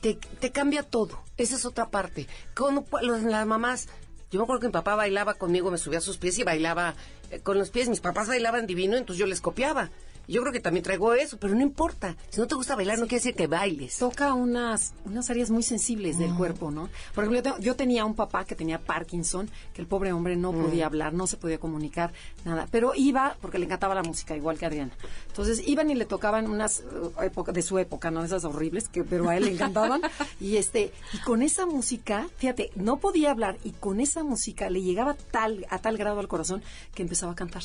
te, 0.00 0.14
te 0.14 0.50
cambia 0.52 0.82
todo. 0.82 1.22
Esa 1.36 1.56
es 1.56 1.64
otra 1.66 1.90
parte. 1.90 2.26
Con 2.54 2.84
los- 3.02 3.22
las 3.22 3.46
mamás, 3.46 3.88
yo 4.30 4.38
me 4.40 4.44
acuerdo 4.44 4.60
que 4.60 4.66
mi 4.68 4.72
papá 4.72 4.94
bailaba 4.94 5.34
conmigo, 5.34 5.70
me 5.70 5.78
subía 5.78 5.98
a 5.98 6.02
sus 6.02 6.16
pies 6.16 6.38
y 6.38 6.42
bailaba 6.42 6.94
eh, 7.30 7.40
con 7.40 7.58
los 7.58 7.70
pies. 7.70 7.88
Mis 7.88 8.00
papás 8.00 8.28
bailaban 8.28 8.66
divino, 8.66 8.96
entonces 8.96 9.18
yo 9.20 9.26
les 9.26 9.40
copiaba. 9.42 9.90
Yo 10.26 10.40
creo 10.40 10.52
que 10.52 10.60
también 10.60 10.82
traigo 10.82 11.12
eso, 11.14 11.38
pero 11.38 11.54
no 11.54 11.60
importa. 11.62 12.16
Si 12.30 12.40
no 12.40 12.46
te 12.46 12.54
gusta 12.54 12.74
bailar, 12.76 12.98
no 12.98 13.06
quiere 13.06 13.16
decir 13.22 13.34
que 13.34 13.46
bailes. 13.46 13.98
toca 13.98 14.32
unas, 14.34 14.94
unas 15.04 15.28
áreas 15.30 15.50
muy 15.50 15.62
sensibles 15.62 16.18
del 16.18 16.34
cuerpo, 16.34 16.70
¿no? 16.70 16.88
Por 17.14 17.24
ejemplo, 17.24 17.38
yo, 17.38 17.42
tengo- 17.42 17.58
yo 17.58 17.76
tenía 17.76 18.04
un 18.04 18.14
papá 18.14 18.44
que 18.44 18.54
tenía 18.54 18.78
Parkinson, 18.78 19.50
que 19.74 19.82
el 19.82 19.86
pobre 19.86 20.12
hombre 20.12 20.36
no 20.36 20.52
podía 20.52 20.86
hablar, 20.86 21.12
no 21.12 21.26
se 21.26 21.36
podía 21.36 21.58
comunicar, 21.58 22.12
nada. 22.44 22.66
Pero 22.70 22.92
iba, 22.94 23.36
porque 23.40 23.58
le 23.58 23.66
encantaba 23.66 23.94
la 23.94 24.02
música, 24.02 24.36
igual 24.36 24.58
que 24.58 24.66
Adriana. 24.66 24.92
Entonces 25.28 25.62
iban 25.66 25.90
y 25.90 25.94
le 25.94 26.04
tocaban 26.06 26.50
unas 26.50 26.80
uh, 26.80 27.22
época, 27.22 27.52
de 27.52 27.62
su 27.62 27.78
época, 27.78 28.10
¿no? 28.10 28.24
Esas 28.24 28.44
horribles, 28.44 28.88
que 28.88 29.04
pero 29.04 29.28
a 29.28 29.36
él 29.36 29.44
le 29.44 29.52
encantaban. 29.52 30.00
y 30.40 30.56
este, 30.56 30.92
y 31.12 31.18
con 31.18 31.42
esa 31.42 31.66
música, 31.66 32.28
fíjate, 32.38 32.70
no 32.76 32.98
podía 32.98 33.30
hablar, 33.30 33.58
y 33.64 33.72
con 33.72 34.00
esa 34.00 34.22
música 34.24 34.70
le 34.70 34.80
llegaba 34.82 35.14
tal, 35.30 35.66
a 35.70 35.78
tal 35.78 35.96
grado 35.98 36.20
al 36.20 36.28
corazón 36.28 36.62
que 36.94 37.02
empezaba 37.02 37.32
a 37.32 37.36
cantar. 37.36 37.62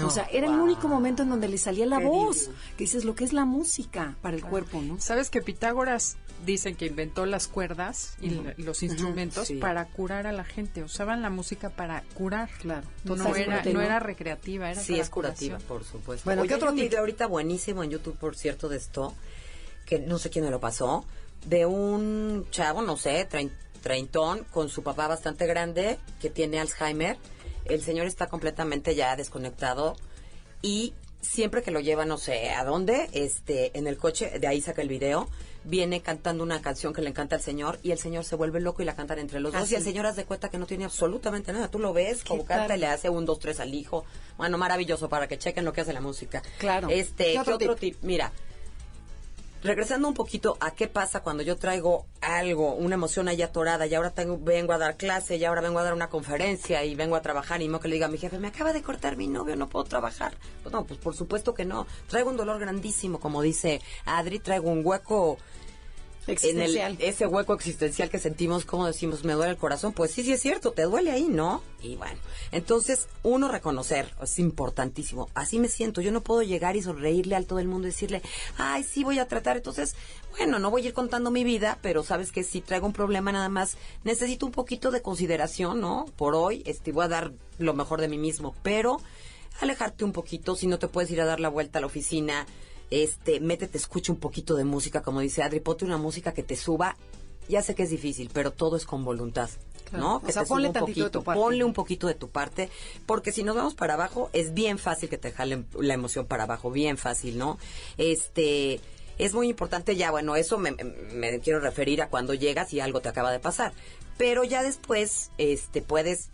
O 0.00 0.10
sea, 0.10 0.24
era 0.32 0.46
el 0.46 0.58
único 0.58 0.88
momento 0.88 1.22
en 1.22 1.30
donde 1.30 1.48
le 1.48 1.58
salía 1.58 1.86
la 1.86 1.98
voz. 1.98 2.50
Que 2.76 2.84
dices 2.84 3.04
lo 3.04 3.14
que 3.14 3.24
es 3.24 3.32
la 3.32 3.44
música 3.44 4.16
para 4.22 4.36
el 4.36 4.44
cuerpo, 4.44 4.80
¿no? 4.80 5.00
Sabes 5.00 5.30
que 5.30 5.42
Pitágoras 5.42 6.16
dicen 6.44 6.74
que 6.74 6.86
inventó 6.86 7.26
las 7.26 7.48
cuerdas 7.48 8.16
y 8.20 8.30
los 8.56 8.82
instrumentos 8.82 9.52
para 9.60 9.86
curar 9.86 10.26
a 10.26 10.32
la 10.32 10.44
gente. 10.44 10.82
Usaban 10.82 11.22
la 11.22 11.30
música 11.30 11.70
para 11.70 12.02
curar. 12.14 12.50
Claro. 12.60 12.86
No 13.04 13.34
era, 13.34 13.62
no 13.64 13.80
era 13.80 13.98
recreativa, 13.98 14.70
era 14.70 14.80
Sí, 14.80 14.98
es 14.98 15.10
curativa, 15.10 15.58
por 15.58 15.84
supuesto. 15.84 16.24
Bueno, 16.24 16.44
¿qué 16.44 16.54
otro 16.54 16.72
video 16.72 17.00
ahorita 17.00 17.26
buenísimo 17.26 17.84
en 17.84 17.90
YouTube, 17.90 18.16
por 18.16 18.36
cierto, 18.36 18.68
de 18.68 18.76
esto, 18.76 19.14
que 19.86 19.98
no 19.98 20.18
sé 20.18 20.30
quién 20.30 20.44
me 20.44 20.50
lo 20.50 20.60
pasó, 20.60 21.04
de 21.46 21.66
un 21.66 22.46
chavo, 22.50 22.82
no 22.82 22.96
sé, 22.96 23.28
treintón, 23.82 24.44
con 24.50 24.68
su 24.68 24.82
papá 24.82 25.08
bastante 25.08 25.46
grande, 25.46 25.98
que 26.20 26.30
tiene 26.30 26.60
Alzheimer. 26.60 27.16
El 27.64 27.82
señor 27.82 28.06
está 28.06 28.28
completamente 28.28 28.94
ya 28.94 29.16
desconectado 29.16 29.96
y 30.62 30.94
siempre 31.22 31.62
que 31.62 31.70
lo 31.70 31.80
lleva, 31.80 32.04
no 32.04 32.18
sé 32.18 32.50
a 32.50 32.64
dónde, 32.64 33.08
este, 33.12 33.76
en 33.78 33.86
el 33.86 33.96
coche, 33.96 34.38
de 34.38 34.46
ahí 34.46 34.60
saca 34.60 34.82
el 34.82 34.88
video, 34.88 35.28
viene 35.64 36.02
cantando 36.02 36.42
una 36.42 36.60
canción 36.60 36.92
que 36.92 37.00
le 37.00 37.08
encanta 37.08 37.36
al 37.36 37.42
señor 37.42 37.78
y 37.82 37.92
el 37.92 37.98
señor 37.98 38.24
se 38.24 38.34
vuelve 38.36 38.60
loco 38.60 38.82
y 38.82 38.84
la 38.84 38.96
cantan 38.96 39.20
entre 39.20 39.40
los 39.40 39.52
dos. 39.52 39.70
Y 39.70 39.76
el 39.76 39.82
señor 39.82 40.06
hace 40.06 40.22
de 40.22 40.26
cuenta 40.26 40.50
que 40.50 40.58
no 40.58 40.66
tiene 40.66 40.84
absolutamente 40.84 41.52
nada. 41.52 41.68
Tú 41.68 41.78
lo 41.78 41.92
ves, 41.92 42.24
como 42.24 42.44
canta 42.44 42.76
y 42.76 42.80
le 42.80 42.86
hace 42.88 43.08
un, 43.08 43.24
dos, 43.24 43.38
tres 43.38 43.60
al 43.60 43.72
hijo. 43.72 44.04
Bueno, 44.36 44.58
maravilloso 44.58 45.08
para 45.08 45.28
que 45.28 45.38
chequen 45.38 45.64
lo 45.64 45.72
que 45.72 45.82
hace 45.82 45.92
la 45.92 46.00
música. 46.00 46.42
Claro. 46.58 46.88
Este, 46.90 47.32
¿qué 47.32 47.52
otro, 47.52 47.76
tip? 47.76 47.96
Mira, 48.02 48.32
regresando 49.62 50.08
un 50.08 50.14
poquito 50.14 50.56
a 50.60 50.72
qué 50.72 50.88
pasa 50.88 51.22
cuando 51.22 51.42
yo 51.42 51.56
traigo 51.56 52.06
algo, 52.20 52.74
una 52.74 52.94
emoción 52.94 53.28
ahí 53.28 53.42
atorada 53.42 53.86
y 53.86 53.94
ahora 53.94 54.10
tengo, 54.10 54.38
vengo 54.38 54.72
a 54.72 54.78
dar 54.78 54.96
clase 54.96 55.36
y 55.36 55.44
ahora 55.44 55.60
vengo 55.60 55.78
a 55.78 55.84
dar 55.84 55.94
una 55.94 56.08
conferencia 56.08 56.84
y 56.84 56.94
vengo 56.94 57.16
a 57.16 57.22
trabajar 57.22 57.62
y 57.62 57.68
no 57.68 57.80
que 57.80 57.88
le 57.88 57.94
diga 57.94 58.06
a 58.06 58.10
mi 58.10 58.18
jefe, 58.18 58.38
me 58.38 58.48
acaba 58.48 58.72
de 58.72 58.82
cortar 58.82 59.16
mi 59.16 59.28
novio, 59.28 59.56
no 59.56 59.68
puedo 59.68 59.84
trabajar. 59.84 60.34
Pues 60.62 60.72
no, 60.72 60.84
pues 60.84 60.98
por 60.98 61.14
supuesto 61.14 61.54
que 61.54 61.64
no. 61.64 61.86
Traigo 62.08 62.30
un 62.30 62.36
dolor 62.36 62.58
grandísimo, 62.58 63.20
como 63.20 63.42
dice 63.42 63.80
Adri, 64.04 64.38
traigo 64.38 64.70
un 64.70 64.84
hueco 64.84 65.38
en 66.26 66.60
el, 66.60 66.76
ese 67.00 67.26
hueco 67.26 67.54
existencial 67.54 68.08
que 68.08 68.18
sentimos, 68.18 68.64
como 68.64 68.86
decimos, 68.86 69.24
me 69.24 69.32
duele 69.32 69.52
el 69.52 69.56
corazón, 69.56 69.92
pues 69.92 70.12
sí, 70.12 70.22
sí 70.22 70.32
es 70.32 70.40
cierto, 70.40 70.72
te 70.72 70.82
duele 70.82 71.10
ahí, 71.10 71.28
¿no? 71.28 71.62
Y 71.80 71.96
bueno, 71.96 72.18
entonces 72.52 73.08
uno 73.22 73.48
reconocer, 73.48 74.08
es 74.22 74.38
importantísimo, 74.38 75.28
así 75.34 75.58
me 75.58 75.68
siento, 75.68 76.00
yo 76.00 76.12
no 76.12 76.20
puedo 76.20 76.42
llegar 76.42 76.76
y 76.76 76.82
sonreírle 76.82 77.34
a 77.34 77.42
todo 77.42 77.58
el 77.58 77.66
mundo 77.66 77.88
y 77.88 77.90
decirle, 77.90 78.22
ay, 78.56 78.84
sí 78.84 79.02
voy 79.02 79.18
a 79.18 79.26
tratar, 79.26 79.56
entonces, 79.56 79.96
bueno, 80.30 80.58
no 80.58 80.70
voy 80.70 80.82
a 80.84 80.88
ir 80.88 80.92
contando 80.92 81.30
mi 81.30 81.42
vida, 81.42 81.78
pero 81.82 82.04
sabes 82.04 82.30
que 82.30 82.44
si 82.44 82.60
traigo 82.60 82.86
un 82.86 82.92
problema 82.92 83.32
nada 83.32 83.48
más, 83.48 83.76
necesito 84.04 84.46
un 84.46 84.52
poquito 84.52 84.90
de 84.92 85.02
consideración, 85.02 85.80
¿no? 85.80 86.06
Por 86.16 86.36
hoy, 86.36 86.62
este, 86.66 86.92
voy 86.92 87.04
a 87.04 87.08
dar 87.08 87.32
lo 87.58 87.74
mejor 87.74 88.00
de 88.00 88.08
mí 88.08 88.18
mismo, 88.18 88.54
pero 88.62 89.00
alejarte 89.60 90.04
un 90.04 90.12
poquito, 90.12 90.54
si 90.54 90.66
no 90.66 90.78
te 90.78 90.88
puedes 90.88 91.10
ir 91.10 91.20
a 91.20 91.24
dar 91.24 91.40
la 91.40 91.48
vuelta 91.48 91.78
a 91.78 91.80
la 91.80 91.86
oficina, 91.86 92.46
este, 92.92 93.40
métete, 93.40 93.78
escucha 93.78 94.12
un 94.12 94.18
poquito 94.18 94.54
de 94.54 94.64
música, 94.64 95.00
como 95.00 95.20
dice 95.20 95.42
Adri, 95.42 95.60
ponte 95.60 95.86
una 95.86 95.96
música 95.96 96.34
que 96.34 96.42
te 96.42 96.56
suba. 96.56 96.94
Ya 97.48 97.62
sé 97.62 97.74
que 97.74 97.84
es 97.84 97.90
difícil, 97.90 98.28
pero 98.32 98.50
todo 98.50 98.76
es 98.76 98.84
con 98.84 99.02
voluntad. 99.02 99.48
¿no? 99.92 100.20
Que 100.22 100.32
te 100.32 100.44
ponle 100.44 100.68
un 100.68 100.74
poquito, 100.74 101.04
de 101.04 101.10
tu 101.10 101.24
parte. 101.24 101.40
ponle 101.40 101.64
un 101.64 101.72
poquito 101.72 102.06
de 102.06 102.14
tu 102.14 102.28
parte, 102.28 102.68
porque 103.06 103.32
si 103.32 103.44
nos 103.44 103.56
vamos 103.56 103.74
para 103.74 103.94
abajo, 103.94 104.28
es 104.34 104.52
bien 104.52 104.78
fácil 104.78 105.08
que 105.08 105.16
te 105.16 105.32
jalen 105.32 105.66
la 105.74 105.94
emoción 105.94 106.26
para 106.26 106.44
abajo, 106.44 106.70
bien 106.70 106.98
fácil, 106.98 107.38
¿no? 107.38 107.58
Este, 107.96 108.80
es 109.18 109.34
muy 109.34 109.48
importante 109.48 109.96
ya, 109.96 110.10
bueno, 110.10 110.36
eso 110.36 110.58
me, 110.58 110.72
me, 110.72 111.40
quiero 111.40 111.60
referir 111.60 112.02
a 112.02 112.08
cuando 112.08 112.34
llegas 112.34 112.72
y 112.72 112.80
algo 112.80 113.00
te 113.00 113.08
acaba 113.08 113.32
de 113.32 113.40
pasar, 113.40 113.72
pero 114.18 114.44
ya 114.44 114.62
después, 114.62 115.30
este, 115.38 115.82
puedes 115.82 116.30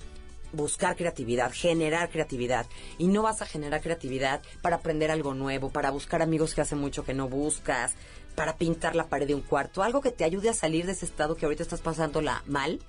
buscar 0.53 0.97
creatividad, 0.97 1.53
generar 1.53 2.11
creatividad. 2.11 2.67
Y 2.99 3.09
no 3.09 3.23
vas 3.23 3.43
a 3.43 3.47
generar 3.47 3.81
creatividad 3.81 4.43
para 4.63 4.77
aprender 4.77 5.11
algo 5.11 5.35
nuevo, 5.35 5.71
para 5.71 5.91
buscar 5.91 6.23
amigos 6.23 6.55
que 6.55 6.61
hace 6.61 6.75
mucho 6.75 7.05
que 7.05 7.15
no 7.15 7.29
buscas, 7.29 7.95
para 8.35 8.57
pintar 8.57 8.95
la 8.95 9.09
pared 9.09 9.27
de 9.27 9.35
un 9.35 9.43
cuarto, 9.43 9.83
algo 9.83 10.01
que 10.01 10.13
te 10.13 10.25
ayude 10.25 10.49
a 10.49 10.55
salir 10.55 10.87
de 10.87 10.93
ese 10.93 11.07
estado 11.07 11.37
que 11.37 11.45
ahorita 11.45 11.63
estás 11.63 11.81
pasándola 11.81 12.43
mal. 12.47 12.81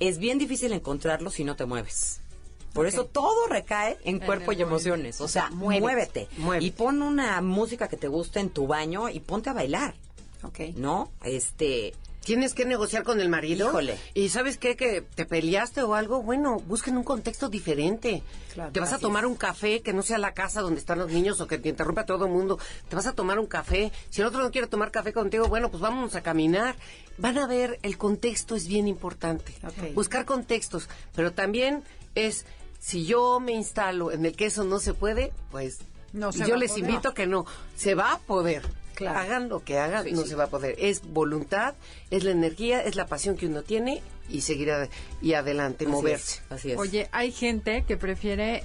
Es 0.00 0.18
bien 0.18 0.38
difícil 0.38 0.72
encontrarlo 0.72 1.30
si 1.30 1.42
no 1.44 1.56
te 1.56 1.64
mueves. 1.64 2.20
Por 2.72 2.86
eso 2.86 3.06
todo 3.06 3.46
recae 3.46 3.98
en, 4.04 4.20
cuerpo 4.20 4.52
y 4.52 4.62
emociones. 4.62 5.20
O 5.20 5.26
sea, 5.26 5.50
muévete. 5.50 6.28
Y 6.60 6.70
pon 6.72 7.02
una 7.02 7.40
música 7.40 7.88
que 7.88 7.96
te 7.96 8.08
guste 8.08 8.40
en 8.40 8.50
tu 8.50 8.66
baño 8.66 9.08
y 9.08 9.20
ponte 9.20 9.50
a 9.50 9.52
bailar. 9.52 9.94
Ok. 10.42 10.60
¿No? 10.76 11.10
Este, 11.24 11.94
tienes 12.28 12.52
que 12.52 12.66
negociar 12.66 13.04
con 13.04 13.22
el 13.22 13.30
marido. 13.30 13.68
Híjole. 13.70 13.98
Y 14.12 14.28
sabes 14.28 14.58
qué, 14.58 14.76
que 14.76 15.00
te 15.00 15.24
peleaste 15.24 15.82
o 15.82 15.94
algo, 15.94 16.22
bueno, 16.22 16.58
busquen 16.58 16.98
un 16.98 17.02
contexto 17.02 17.48
diferente. 17.48 18.22
te 18.70 18.80
vas 18.80 18.92
a 18.92 18.98
tomar 18.98 19.24
un 19.24 19.34
café 19.34 19.80
que 19.80 19.94
no 19.94 20.02
sea 20.02 20.18
la 20.18 20.34
casa 20.34 20.60
donde 20.60 20.78
están 20.78 20.98
los 20.98 21.10
niños 21.10 21.40
o 21.40 21.46
que 21.46 21.56
te 21.56 21.70
interrumpa 21.70 22.04
todo 22.04 22.26
el 22.26 22.30
mundo. 22.30 22.58
Te 22.90 22.96
vas 22.96 23.06
a 23.06 23.14
tomar 23.14 23.38
un 23.38 23.46
café. 23.46 23.92
Si 24.10 24.20
el 24.20 24.26
otro 24.26 24.42
no 24.42 24.50
quiere 24.50 24.66
tomar 24.66 24.90
café 24.90 25.14
contigo, 25.14 25.48
bueno, 25.48 25.70
pues 25.70 25.80
vamos 25.80 26.16
a 26.16 26.20
caminar. 26.20 26.76
Van 27.16 27.38
a 27.38 27.46
ver, 27.46 27.78
el 27.82 27.96
contexto 27.96 28.56
es 28.56 28.68
bien 28.68 28.88
importante. 28.88 29.54
Buscar 29.94 30.26
contextos. 30.26 30.86
Pero 31.16 31.32
también 31.32 31.82
es, 32.14 32.44
si 32.78 33.06
yo 33.06 33.40
me 33.40 33.52
instalo 33.52 34.12
en 34.12 34.26
el 34.26 34.36
que 34.36 34.44
eso 34.44 34.64
no 34.64 34.80
se 34.80 34.92
puede, 34.92 35.32
pues 35.50 35.78
no 36.12 36.30
yo 36.30 36.56
les 36.56 36.76
invito 36.76 37.14
que 37.14 37.26
no. 37.26 37.46
Se 37.74 37.94
va 37.94 38.12
a 38.12 38.18
poder. 38.18 38.64
Hagan 39.06 39.48
lo 39.48 39.62
que 39.62 39.78
hagan, 39.78 40.10
no 40.12 40.24
se 40.24 40.34
va 40.34 40.44
a 40.44 40.48
poder. 40.48 40.74
Es 40.78 41.02
voluntad, 41.02 41.74
es 42.10 42.24
la 42.24 42.30
energía, 42.30 42.82
es 42.82 42.96
la 42.96 43.06
pasión 43.06 43.36
que 43.36 43.46
uno 43.46 43.62
tiene 43.62 44.02
y 44.28 44.40
seguir 44.40 44.70
y 45.22 45.34
adelante, 45.34 45.86
moverse. 45.86 46.40
así 46.50 46.72
es. 46.72 46.78
Oye, 46.78 47.08
hay 47.12 47.30
gente 47.30 47.84
que 47.86 47.96
prefiere 47.96 48.64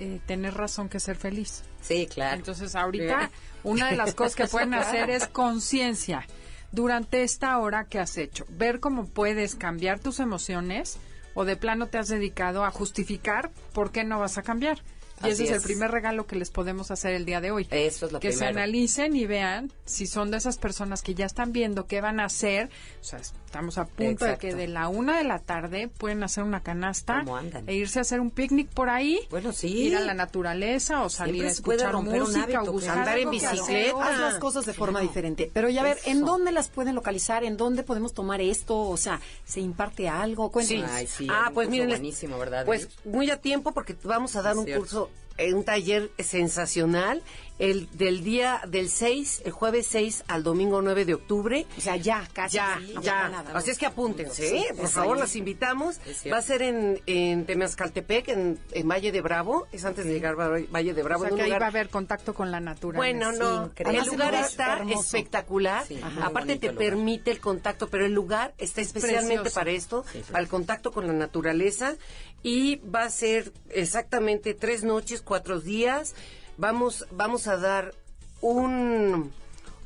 eh, 0.00 0.20
tener 0.26 0.54
razón 0.54 0.88
que 0.88 1.00
ser 1.00 1.16
feliz. 1.16 1.64
Sí, 1.82 2.06
claro. 2.06 2.36
Entonces, 2.36 2.74
ahorita, 2.74 3.30
una 3.64 3.90
de 3.90 3.96
las 3.96 4.14
cosas 4.14 4.36
que 4.36 4.46
pueden 4.50 4.74
hacer 4.74 5.10
es 5.10 5.26
conciencia. 5.26 6.26
Durante 6.70 7.22
esta 7.22 7.58
hora 7.58 7.86
que 7.86 7.98
has 7.98 8.16
hecho, 8.18 8.44
ver 8.48 8.78
cómo 8.78 9.06
puedes 9.06 9.54
cambiar 9.54 10.00
tus 10.00 10.20
emociones 10.20 10.98
o 11.34 11.44
de 11.44 11.56
plano 11.56 11.86
te 11.86 11.98
has 11.98 12.08
dedicado 12.08 12.64
a 12.64 12.70
justificar 12.70 13.50
por 13.72 13.90
qué 13.90 14.04
no 14.04 14.18
vas 14.18 14.38
a 14.38 14.42
cambiar. 14.42 14.82
Y 15.24 15.30
ese 15.30 15.44
es. 15.44 15.50
el 15.50 15.62
primer 15.62 15.90
regalo 15.90 16.26
que 16.26 16.36
les 16.36 16.50
podemos 16.50 16.90
hacer 16.90 17.14
el 17.14 17.24
día 17.24 17.40
de 17.40 17.50
hoy. 17.50 17.66
Eso 17.70 18.06
es 18.06 18.12
lo 18.12 18.20
que 18.20 18.32
se 18.32 18.46
analicen 18.46 19.16
y 19.16 19.26
vean 19.26 19.72
si 19.84 20.06
son 20.06 20.30
de 20.30 20.38
esas 20.38 20.58
personas 20.58 21.02
que 21.02 21.14
ya 21.14 21.26
están 21.26 21.52
viendo 21.52 21.86
qué 21.86 22.00
van 22.00 22.20
a 22.20 22.26
hacer. 22.26 22.70
O 23.00 23.04
sea, 23.04 23.18
estamos 23.18 23.78
a 23.78 23.86
punto 23.86 24.24
de 24.24 24.36
que 24.36 24.54
de 24.54 24.68
la 24.68 24.88
una 24.88 25.18
de 25.18 25.24
la 25.24 25.38
tarde 25.38 25.88
pueden 25.88 26.22
hacer 26.22 26.44
una 26.44 26.62
canasta 26.62 27.24
e 27.66 27.74
irse 27.74 27.98
a 27.98 28.02
hacer 28.02 28.20
un 28.20 28.30
picnic 28.30 28.68
por 28.68 28.90
ahí. 28.90 29.20
Bueno, 29.30 29.52
sí. 29.52 29.68
Ir 29.68 29.96
a 29.96 30.00
la 30.00 30.14
naturaleza 30.14 31.02
o 31.02 31.08
salir 31.08 31.44
a 31.44 31.48
escuchar 31.48 31.94
música 31.96 32.62
o 32.62 32.72
buscar 32.72 32.98
andar 32.98 33.18
en 33.18 33.30
bicicleta. 33.30 34.02
Haz 34.02 34.18
las 34.18 34.34
cosas 34.38 34.66
de 34.66 34.74
forma 34.74 35.00
diferente. 35.00 35.50
Pero 35.52 35.68
ya 35.68 35.82
ver, 35.82 35.98
¿en 36.04 36.24
dónde 36.24 36.52
las 36.52 36.68
pueden 36.68 36.94
localizar? 36.94 37.44
¿En 37.44 37.56
dónde 37.56 37.82
podemos 37.82 38.12
tomar 38.12 38.40
esto? 38.40 38.78
O 38.78 38.96
sea, 38.96 39.20
¿se 39.44 39.60
imparte 39.60 40.08
algo? 40.08 40.50
Cuéntanos. 40.50 40.90
Sí. 41.08 41.26
ah, 41.30 41.50
pues 41.52 41.68
miren, 41.68 41.88
buenísimo, 41.88 42.38
¿verdad? 42.38 42.64
Pues 42.64 42.88
muy 43.04 43.30
a 43.30 43.40
tiempo 43.40 43.72
porque 43.72 43.96
vamos 44.02 44.36
a 44.36 44.42
dar 44.42 44.56
un 44.56 44.66
curso 44.66 45.07
out. 45.08 45.27
Un 45.54 45.64
taller 45.64 46.10
sensacional 46.18 47.22
el 47.58 47.88
del 47.92 48.22
día 48.22 48.60
del 48.68 48.88
6, 48.88 49.42
el 49.44 49.52
jueves 49.52 49.86
6 49.88 50.24
al 50.28 50.42
domingo 50.42 50.80
9 50.80 51.04
de 51.04 51.14
octubre. 51.14 51.66
O 51.76 51.80
sea, 51.80 51.96
ya, 51.96 52.28
casi. 52.32 52.56
Ya, 52.56 52.80
ya. 53.02 53.44
Así 53.54 53.70
es 53.70 53.78
que 53.78 53.86
apúntense, 53.86 54.58
¿eh? 54.58 54.66
por 54.76 54.88
favor, 54.88 55.18
las 55.18 55.34
invitamos. 55.36 56.00
Va 56.32 56.38
a 56.38 56.42
ser 56.42 56.62
en, 56.62 57.00
en 57.06 57.46
Temazcaltepec, 57.46 58.28
en, 58.28 58.58
en, 58.72 58.88
Valle 58.88 59.12
de 59.12 59.20
Bravo. 59.20 59.66
Es 59.72 59.84
antes 59.84 60.04
de 60.04 60.12
llegar 60.12 60.40
a 60.40 60.48
Valle 60.70 60.94
de 60.94 61.02
Bravo. 61.02 61.24
O 61.24 61.26
sea, 61.26 61.36
que 61.36 61.42
ahí 61.42 61.50
va 61.50 61.66
a 61.66 61.68
haber 61.68 61.88
contacto 61.88 62.34
con 62.34 62.50
la 62.50 62.60
naturaleza. 62.60 62.98
Bueno, 62.98 63.32
no. 63.32 63.70
El 63.76 64.06
lugar 64.06 64.34
está 64.34 64.82
espectacular. 64.88 65.84
Aparte 66.22 66.56
te 66.56 66.72
permite 66.72 67.30
el 67.30 67.40
contacto, 67.40 67.88
pero 67.88 68.06
el 68.06 68.12
lugar 68.12 68.54
está 68.58 68.80
especialmente 68.80 69.50
para 69.50 69.70
esto, 69.70 70.04
para 70.30 70.40
el 70.40 70.48
contacto 70.48 70.92
con 70.92 71.06
la 71.06 71.12
naturaleza. 71.12 71.96
Y 72.40 72.76
va 72.76 73.02
a 73.02 73.10
ser 73.10 73.52
exactamente 73.70 74.54
tres 74.54 74.84
noches, 74.84 75.22
cuatro 75.28 75.60
días 75.60 76.14
vamos, 76.56 77.06
vamos 77.10 77.46
a 77.46 77.56
dar 77.56 77.94
un, 78.40 79.32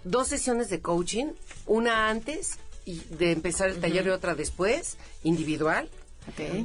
dos 0.05 0.29
sesiones 0.29 0.71
de 0.71 0.81
coaching, 0.81 1.33
una 1.67 2.09
antes 2.09 2.59
y 2.85 3.01
de 3.11 3.33
empezar 3.33 3.69
el 3.69 3.81
taller 3.81 4.07
y 4.07 4.11
otra 4.11 4.35
después, 4.35 4.97
individual. 5.23 5.89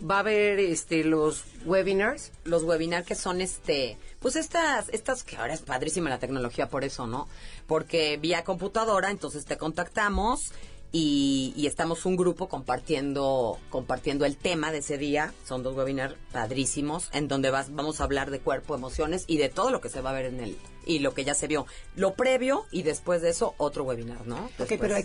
Va 0.09 0.17
a 0.17 0.19
haber 0.19 0.59
este 0.59 1.03
los 1.03 1.43
webinars, 1.65 2.31
los 2.43 2.63
webinars 2.63 3.07
que 3.07 3.15
son 3.15 3.41
este, 3.41 3.97
pues 4.19 4.35
estas 4.35 4.87
estas 4.89 5.23
que 5.23 5.35
ahora 5.35 5.55
es 5.55 5.61
padrísima 5.61 6.11
la 6.11 6.19
tecnología 6.19 6.69
por 6.69 6.83
eso, 6.83 7.07
¿no? 7.07 7.27
Porque 7.65 8.17
vía 8.17 8.43
computadora, 8.43 9.09
entonces 9.09 9.45
te 9.45 9.57
contactamos 9.57 10.51
y, 10.91 11.65
estamos 11.67 12.05
un 12.05 12.15
grupo 12.15 12.47
compartiendo 12.47 13.59
compartiendo 13.69 14.25
el 14.25 14.37
tema 14.37 14.71
de 14.71 14.79
ese 14.79 14.97
día. 14.97 15.33
Son 15.45 15.63
dos 15.63 15.75
webinars 15.75 16.15
padrísimos 16.31 17.09
en 17.13 17.27
donde 17.27 17.49
vas, 17.49 17.73
vamos 17.73 17.99
a 17.99 18.05
hablar 18.05 18.31
de 18.31 18.39
cuerpo, 18.39 18.75
emociones 18.75 19.25
y 19.27 19.37
de 19.37 19.49
todo 19.49 19.69
lo 19.69 19.81
que 19.81 19.89
se 19.89 20.01
va 20.01 20.11
a 20.11 20.13
ver 20.13 20.25
en 20.25 20.39
el 20.39 20.57
y 20.85 20.99
lo 20.99 21.13
que 21.13 21.25
ya 21.25 21.35
se 21.35 21.47
vio. 21.47 21.65
Lo 21.95 22.13
previo 22.13 22.65
y 22.71 22.83
después 22.83 23.21
de 23.21 23.29
eso 23.29 23.53
otro 23.57 23.83
webinar, 23.83 24.25
¿no? 24.25 24.49
pero 24.57 24.95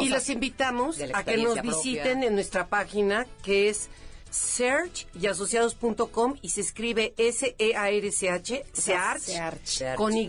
y, 0.00 0.08
los 0.08 0.28
invitamos 0.28 0.98
a 1.14 1.24
que 1.24 1.36
nos 1.38 1.62
visiten 1.62 2.24
en 2.24 2.34
nuestra 2.34 2.68
página 2.68 3.26
que 3.42 3.68
es 3.68 3.88
search 4.30 5.06
y 5.14 5.26
asociados.com 5.26 6.36
y 6.40 6.50
se 6.50 6.60
escribe 6.60 7.14
S-E-A-R-C-H, 7.16 8.64
Search, 8.72 9.20
Search. 9.64 9.96
con 9.96 10.16
Y 10.16 10.28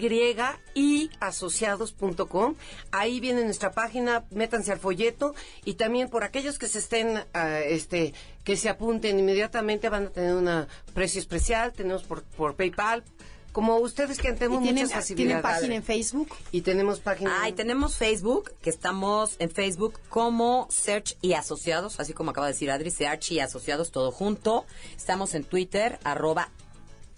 y 0.74 1.10
asociados.com. 1.20 2.56
Ahí 2.92 3.20
viene 3.20 3.44
nuestra 3.44 3.72
página, 3.72 4.26
métanse 4.32 4.72
al 4.72 4.80
folleto 4.80 5.34
y 5.66 5.76
también 5.76 6.10
por 6.10 6.24
aquellos 6.24 6.58
que 6.58 6.68
se 6.68 6.80
estén, 6.80 7.24
ah, 7.34 7.60
este, 7.60 8.14
que 8.44 8.58
se 8.58 8.70
apunten 8.70 9.20
inmediatamente 9.20 9.90
van 9.90 10.08
a 10.08 10.10
tener 10.10 10.34
un 10.34 10.68
precio 10.94 11.20
especial, 11.20 11.74
tenemos 11.74 12.04
por, 12.04 12.24
por 12.24 12.56
PayPal, 12.56 13.04
como 13.52 13.78
ustedes 13.78 14.18
que 14.18 14.32
tenemos 14.34 14.62
¿Y 14.62 14.64
tienen, 14.64 14.84
muchas 14.86 15.06
¿Tienen 15.08 15.28
facilidades. 15.42 15.44
página 15.44 15.76
en 15.76 15.84
Facebook? 15.84 16.30
Y 16.52 16.62
tenemos 16.62 17.00
página... 17.00 17.42
Ay, 17.42 17.54
tenemos 17.54 17.96
Facebook, 17.96 18.52
que 18.62 18.70
estamos 18.70 19.36
en 19.40 19.50
Facebook 19.50 20.00
como 20.10 20.68
Search 20.70 21.18
y 21.22 21.34
Asociados, 21.34 22.00
así 22.00 22.14
como 22.14 22.32
acaba 22.32 22.48
de 22.48 22.54
decir 22.54 22.72
Adri, 22.72 22.92
Search 22.92 23.32
y 23.32 23.40
Asociados, 23.40 23.92
todo 23.92 24.12
junto. 24.12 24.66
Estamos 24.96 25.34
en 25.36 25.44
Twitter, 25.44 26.00
arroba 26.04 26.50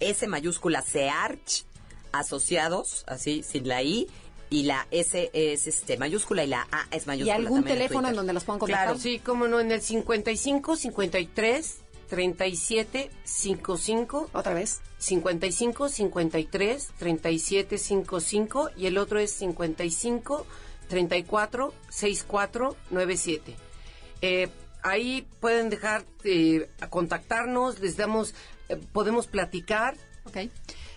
S 0.00 0.26
mayúscula 0.26 0.82
Search, 0.82 1.64
Asociados, 2.12 3.04
así, 3.06 3.42
sin 3.42 3.68
la 3.68 3.82
I. 3.82 4.08
Y 4.50 4.64
la 4.64 4.86
S 4.92 5.30
es 5.32 5.66
este, 5.66 5.96
mayúscula 5.96 6.44
y 6.44 6.46
la 6.46 6.68
A 6.70 6.86
es 6.92 7.04
¿Y 7.04 7.06
mayúscula. 7.06 7.34
algún 7.34 7.58
también 7.60 7.78
teléfono 7.78 8.08
en 8.08 8.14
donde 8.14 8.32
las 8.32 8.44
puedan 8.44 8.60
contactar? 8.60 8.86
Claro, 8.88 9.00
Sí, 9.00 9.18
cómo 9.18 9.48
no, 9.48 9.58
en 9.58 9.72
el 9.72 9.80
55 9.82 10.76
53 10.76 11.76
37 12.14 13.10
55 13.24 14.30
Otra 14.32 14.54
vez. 14.54 14.80
55 14.98 15.88
53 15.88 16.90
37 16.96 17.76
55 17.76 18.70
y 18.76 18.86
el 18.86 18.98
otro 18.98 19.18
es 19.18 19.32
55 19.32 20.46
34 20.88 21.74
64 21.88 22.76
97. 22.90 23.56
Eh, 24.22 24.48
ahí 24.84 25.26
pueden 25.40 25.70
dejar 25.70 26.04
eh, 26.22 26.70
a 26.80 26.88
contactarnos, 26.88 27.80
les 27.80 27.96
damos, 27.96 28.34
eh, 28.68 28.76
podemos 28.92 29.26
platicar. 29.26 29.96
Ok. 30.24 30.36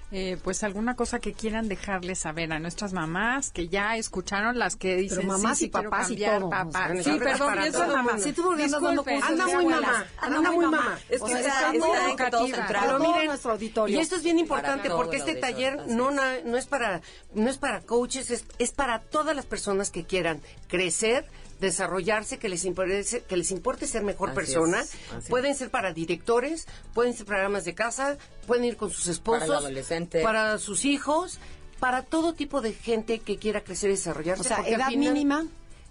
Eh, 0.10 0.38
pues 0.42 0.64
alguna 0.64 0.96
cosa 0.96 1.20
que 1.20 1.34
quieran 1.34 1.68
dejarles 1.68 2.20
saber 2.20 2.54
a 2.54 2.60
nuestras 2.60 2.94
mamás 2.94 3.52
que 3.52 3.68
ya 3.68 3.98
escucharon 3.98 4.58
las 4.58 4.78
que 4.78 4.96
dicen 4.96 5.28
mamás 5.28 5.58
sí, 5.58 5.66
y 5.66 5.68
sí, 5.68 5.72
papás 5.72 6.10
y 6.12 6.16
todo, 6.16 6.50
papá. 6.50 6.70
o 6.70 6.72
sea, 6.94 7.04
sí, 7.04 7.10
es 7.10 7.18
perdón, 7.18 7.54
todo 7.74 7.84
en 7.84 7.92
mamá. 7.92 8.18
Sí, 8.18 8.32
tú 8.32 8.56
dando 8.56 9.04
Anda 9.22 9.46
muy 9.46 9.54
abuelas. 9.54 9.82
mamá, 9.82 10.06
anda 10.22 10.52
muy 10.52 10.66
mamá. 10.66 11.00
Es 11.10 11.22
O 11.22 11.26
que 11.26 11.34
sea, 11.34 11.42
está, 11.42 11.74
muy 11.74 11.98
educativa. 11.98 12.68
Para 12.68 12.98
todo 12.98 13.24
nuestro 13.26 13.52
auditorio. 13.52 13.98
Y 13.98 14.02
esto 14.02 14.16
es 14.16 14.24
bien 14.24 14.40
importante 14.40 14.90
porque 14.90 15.18
este 15.18 15.36
taller 15.36 15.88
no, 15.88 16.10
es. 16.10 16.16
na- 16.16 16.40
no 16.46 16.58
es 16.58 16.68
para 16.68 17.02
no 17.34 17.50
es 17.50 17.58
para 17.58 17.82
coaches, 17.82 18.32
es, 18.32 18.46
es 18.60 18.72
para 18.72 19.00
todas 19.02 19.36
las 19.36 19.46
personas 19.46 19.92
que 19.92 20.06
quieran 20.06 20.42
crecer, 20.70 21.26
desarrollarse, 21.60 22.38
que 22.40 22.50
les 22.50 22.66
importe, 22.66 23.24
que 23.28 23.38
les 23.38 23.52
importe 23.52 23.88
ser 23.88 24.04
mejor 24.04 24.30
Así 24.30 24.36
persona. 24.36 24.82
es, 24.82 25.28
pueden 25.30 25.56
ser 25.56 25.70
para 25.70 25.94
directores, 25.94 26.68
pueden 26.94 27.14
ser 27.14 27.26
para 27.26 27.46
amas 27.46 27.66
de 27.66 27.74
casa, 27.76 28.18
pueden 28.46 28.66
ir 28.66 28.78
con 28.78 28.90
sus 28.92 29.08
esposos, 29.08 29.48
Para 29.48 29.60
el 29.60 29.66
adolescente. 29.66 30.22
para 30.24 30.58
sus 30.60 30.86
hijos, 30.86 31.40
para 31.80 32.04
todo 32.04 32.34
tipo 32.34 32.62
de 32.62 32.74
gente 32.74 33.20
que 33.20 33.38
quiera 33.38 33.62
crecer 33.64 33.90
y 33.90 33.94
desarrollarse. 33.94 34.42
O 34.42 34.44
sea, 34.44 34.58
edad 34.68 34.90
final- 34.90 35.14
mínima. 35.14 35.48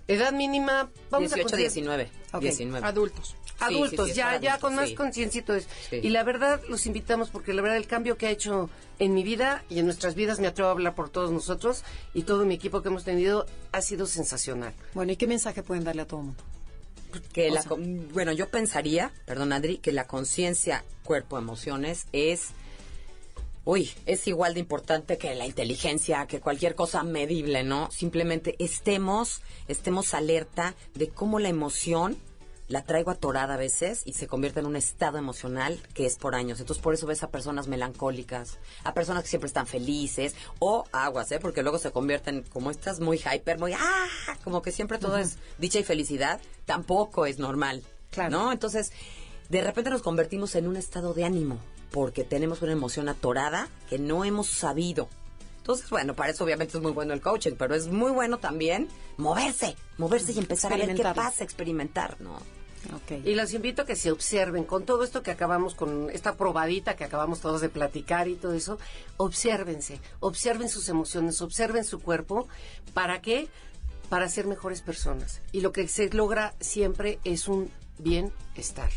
Edad 0.09 0.33
mínima, 0.33 0.91
vamos 1.11 1.33
a 1.33 1.37
18, 1.37 1.43
considerar- 1.43 1.59
19. 1.59 2.11
Ok. 2.33 2.43
19. 2.43 2.87
Adultos. 2.87 3.37
adultos, 3.59 3.91
sí, 3.91 4.05
sí, 4.05 4.11
es 4.11 4.17
ya, 4.17 4.25
para 4.27 4.37
ya 4.41 4.51
adultos, 4.51 4.61
con 4.69 4.75
más 4.77 4.89
sí. 4.91 4.95
conciencia 4.95 5.39
y 5.41 5.43
todo 5.43 5.57
eso. 5.57 5.69
Sí. 5.89 6.01
Y 6.03 6.11
la 6.11 6.23
verdad, 6.25 6.61
los 6.69 6.85
invitamos 6.87 7.31
porque 7.31 7.55
la 7.55 7.63
verdad 7.63 7.79
el 7.79 7.87
cambio 7.87 8.19
que 8.19 8.27
ha 8.27 8.31
hecho 8.31 8.69
en 8.99 9.15
mi 9.15 9.23
vida 9.25 9.65
y 9.71 9.79
en 9.79 9.87
nuestras 9.87 10.15
vidas, 10.15 10.39
me 10.41 10.47
atrevo 10.47 10.69
a 10.69 10.73
hablar 10.73 10.95
por 10.95 11.09
todos 11.09 11.31
nosotros 11.33 11.83
y 12.15 12.23
todo 12.25 12.45
mi 12.45 12.55
equipo 12.55 12.83
que 12.83 12.89
hemos 12.89 13.05
tenido, 13.05 13.47
ha 13.73 13.81
sido 13.81 14.07
sensacional. 14.07 14.75
Bueno, 14.95 15.13
¿y 15.13 15.17
qué 15.17 15.27
mensaje 15.27 15.63
pueden 15.63 15.85
darle 15.85 16.03
a 16.03 16.07
todo 16.07 16.21
el 16.21 16.27
mundo? 16.27 16.45
que 17.33 17.51
O 17.51 17.55
la 17.55 17.63
sea- 17.63 17.73
bueno 18.13 18.33
yo 18.33 18.51
pensaría 18.51 19.11
perdón 19.25 19.55
Adri 19.55 19.79
que 19.79 19.91
la 19.91 20.07
conciencia 20.07 20.85
cuerpo 21.03 21.39
emociones 21.39 22.07
es 22.13 22.49
uy 23.67 23.91
es 24.07 24.27
igual 24.29 24.55
de 24.55 24.61
importante 24.61 25.19
que 25.19 25.35
la 25.35 25.45
inteligencia 25.45 26.27
que 26.27 26.41
cualquier 26.41 26.75
cosa 26.75 27.03
medible 27.03 27.65
no 27.65 27.91
simplemente 27.91 28.55
estemos 28.59 29.43
estemos 29.69 30.15
alerta 30.15 30.75
de 30.95 31.09
cómo 31.09 31.39
la 31.41 31.49
emoción 31.49 32.17
la 32.69 32.85
traigo 32.85 33.11
atorada 33.11 33.55
a 33.55 33.59
veces 33.59 34.03
y 34.05 34.15
se 34.15 34.27
convierte 34.27 34.61
en 34.61 34.67
un 34.67 34.77
estado 34.77 35.19
emocional 35.19 35.79
que 35.95 36.05
es 36.05 36.17
por 36.17 36.35
años. 36.35 36.59
Entonces, 36.59 36.83
por 36.83 36.95
eso 36.95 37.07
ves 37.07 37.23
a 37.23 37.31
personas 37.31 37.69
melancólicas, 37.69 38.59
a 38.83 38.93
personas 38.93 39.23
que 39.23 39.29
siempre 39.29 39.47
están 39.47 39.69
felices, 39.69 40.35
o 40.59 40.85
aguas, 40.91 41.31
¿eh? 41.31 41.39
Porque 41.39 41.63
luego 41.63 41.79
se 41.79 41.93
convierten 41.93 42.43
como 42.43 42.73
estas 42.73 42.99
muy 42.99 43.19
hyper, 43.19 43.61
muy, 43.61 43.73
¡ah! 43.73 44.09
Como 44.43 44.63
que 44.63 44.73
siempre 44.73 44.99
todo 44.99 45.17
es 45.17 45.39
dicha 45.59 45.79
y 45.79 45.85
felicidad. 45.85 46.41
Tampoco 46.65 47.27
es 47.27 47.39
normal, 47.39 47.85
Claro. 48.11 48.31
¿no? 48.31 48.51
Entonces, 48.53 48.91
de 49.49 49.61
repente 49.63 49.91
nos 49.91 50.03
convertimos 50.03 50.57
en 50.57 50.67
un 50.67 50.77
estado 50.77 51.15
de 51.15 51.25
ánimo 51.25 51.61
porque 51.91 52.25
tenemos 52.25 52.63
una 52.63 52.73
emoción 52.73 53.09
atorada 53.09 53.69
que 53.89 53.99
no 53.99 54.25
hemos 54.25 54.49
sabido. 54.49 55.09
Entonces, 55.59 55.91
bueno, 55.91 56.15
para 56.15 56.31
eso 56.31 56.45
obviamente 56.45 56.77
es 56.77 56.83
muy 56.83 56.93
bueno 56.93 57.13
el 57.13 57.21
coaching, 57.21 57.55
pero 57.59 57.75
es 57.75 57.89
muy 57.89 58.13
bueno 58.13 58.39
también 58.39 58.89
moverse, 59.17 59.77
moverse 59.99 60.33
y 60.33 60.39
empezar 60.39 60.73
a 60.73 60.77
ver 60.77 60.95
qué 60.95 61.03
pasa, 61.03 61.43
experimentar, 61.43 62.21
¿no? 62.21 62.37
Ok. 62.95 63.25
Y 63.25 63.35
los 63.35 63.53
invito 63.53 63.83
a 63.83 63.85
que 63.85 63.97
se 63.97 64.13
observen 64.13 64.63
con 64.63 64.85
todo 64.85 65.03
esto 65.03 65.25
que 65.25 65.33
acabamos, 65.33 65.75
con 65.75 66.09
esta 66.11 66.37
probadita 66.37 66.95
que 66.95 67.03
acabamos 67.03 67.41
todos 67.41 67.61
de 67.61 67.69
platicar 67.69 68.29
y 68.29 68.37
todo 68.37 68.53
eso, 68.53 68.79
obsérvense, 69.17 70.01
observen 70.21 70.69
sus 70.69 70.89
emociones, 70.89 71.43
observen 71.43 71.85
su 71.85 72.01
cuerpo. 72.01 72.47
¿Para 72.95 73.21
qué? 73.21 73.49
Para 74.09 74.29
ser 74.29 74.47
mejores 74.47 74.83
personas. 74.83 75.41
Y 75.51 75.63
lo 75.63 75.73
que 75.73 75.89
se 75.89 76.09
logra 76.11 76.55
siempre 76.61 77.19
es 77.25 77.49
un 77.49 77.73
bienestar. 77.99 78.91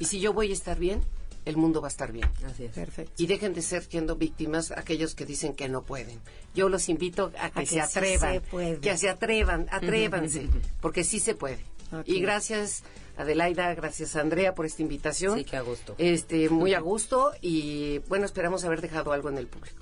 Y 0.00 0.06
si 0.06 0.18
yo 0.18 0.32
voy 0.32 0.50
a 0.50 0.54
estar 0.54 0.78
bien, 0.78 1.04
el 1.44 1.56
mundo 1.56 1.80
va 1.80 1.88
a 1.88 1.90
estar 1.90 2.10
bien. 2.12 2.28
Así 2.46 2.64
es. 2.64 2.72
Perfecto. 2.72 3.12
Y 3.22 3.26
dejen 3.26 3.52
de 3.54 3.62
ser 3.62 3.84
siendo 3.84 4.16
víctimas 4.16 4.70
aquellos 4.70 5.14
que 5.14 5.26
dicen 5.26 5.54
que 5.54 5.68
no 5.68 5.82
pueden. 5.82 6.20
Yo 6.54 6.68
los 6.68 6.88
invito 6.88 7.32
a 7.38 7.50
que, 7.50 7.60
que 7.60 7.66
se 7.66 7.72
sí 7.74 7.80
atrevan, 7.80 8.32
se 8.34 8.40
puede. 8.40 8.78
que 8.78 8.96
se 8.96 9.08
atrevan, 9.10 9.66
atrévanse, 9.70 10.48
porque 10.80 11.04
sí 11.04 11.20
se 11.20 11.34
puede. 11.34 11.58
Y 12.06 12.20
gracias 12.20 12.82
Adelaida, 13.16 13.72
gracias 13.74 14.16
Andrea 14.16 14.54
por 14.54 14.66
esta 14.66 14.82
invitación. 14.82 15.38
Sí, 15.38 15.44
qué 15.44 15.56
a 15.56 15.60
gusto. 15.60 15.94
Este, 15.98 16.48
muy 16.48 16.74
a 16.74 16.80
gusto 16.80 17.32
y 17.40 17.98
bueno, 18.08 18.24
esperamos 18.24 18.64
haber 18.64 18.80
dejado 18.80 19.12
algo 19.12 19.28
en 19.28 19.38
el 19.38 19.46
público. 19.46 19.76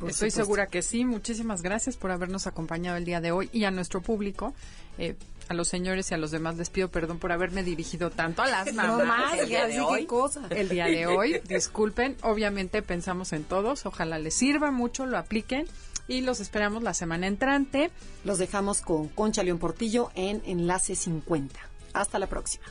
Por 0.00 0.10
Estoy 0.10 0.30
supuesto. 0.30 0.42
segura 0.44 0.66
que 0.66 0.82
sí. 0.82 1.04
Muchísimas 1.04 1.62
gracias 1.62 1.96
por 1.96 2.10
habernos 2.10 2.46
acompañado 2.46 2.96
el 2.96 3.04
día 3.04 3.20
de 3.20 3.30
hoy 3.32 3.48
y 3.52 3.64
a 3.64 3.70
nuestro 3.70 4.00
público. 4.00 4.54
eh, 4.96 5.14
a 5.48 5.54
los 5.54 5.68
señores 5.68 6.10
y 6.10 6.14
a 6.14 6.18
los 6.18 6.30
demás 6.30 6.56
les 6.56 6.70
pido 6.70 6.88
perdón 6.90 7.18
por 7.18 7.32
haberme 7.32 7.62
dirigido 7.62 8.10
tanto 8.10 8.42
a 8.42 8.46
las 8.46 8.72
No 8.72 8.98
mamás 8.98 9.06
más, 9.06 9.38
el 9.40 9.48
día 9.48 9.66
de 9.66 9.80
hoy. 9.80 10.06
cosa. 10.06 10.42
el 10.50 10.68
día 10.68 10.86
de 10.86 11.06
hoy. 11.06 11.40
Disculpen, 11.48 12.16
obviamente 12.22 12.82
pensamos 12.82 13.32
en 13.32 13.44
todos. 13.44 13.86
Ojalá 13.86 14.18
les 14.18 14.34
sirva 14.34 14.70
mucho, 14.70 15.06
lo 15.06 15.18
apliquen 15.18 15.66
y 16.06 16.20
los 16.22 16.40
esperamos 16.40 16.82
la 16.82 16.94
semana 16.94 17.26
entrante. 17.26 17.90
Los 18.24 18.38
dejamos 18.38 18.80
con 18.80 19.08
Concha 19.08 19.42
León 19.42 19.58
Portillo 19.58 20.10
en 20.14 20.42
Enlace 20.46 20.94
50. 20.96 21.58
Hasta 21.92 22.18
la 22.18 22.26
próxima. 22.26 22.64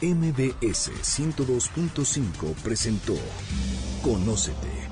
MBS 0.00 0.90
102.5 0.90 2.54
presentó 2.62 3.14
Conócete. 4.02 4.91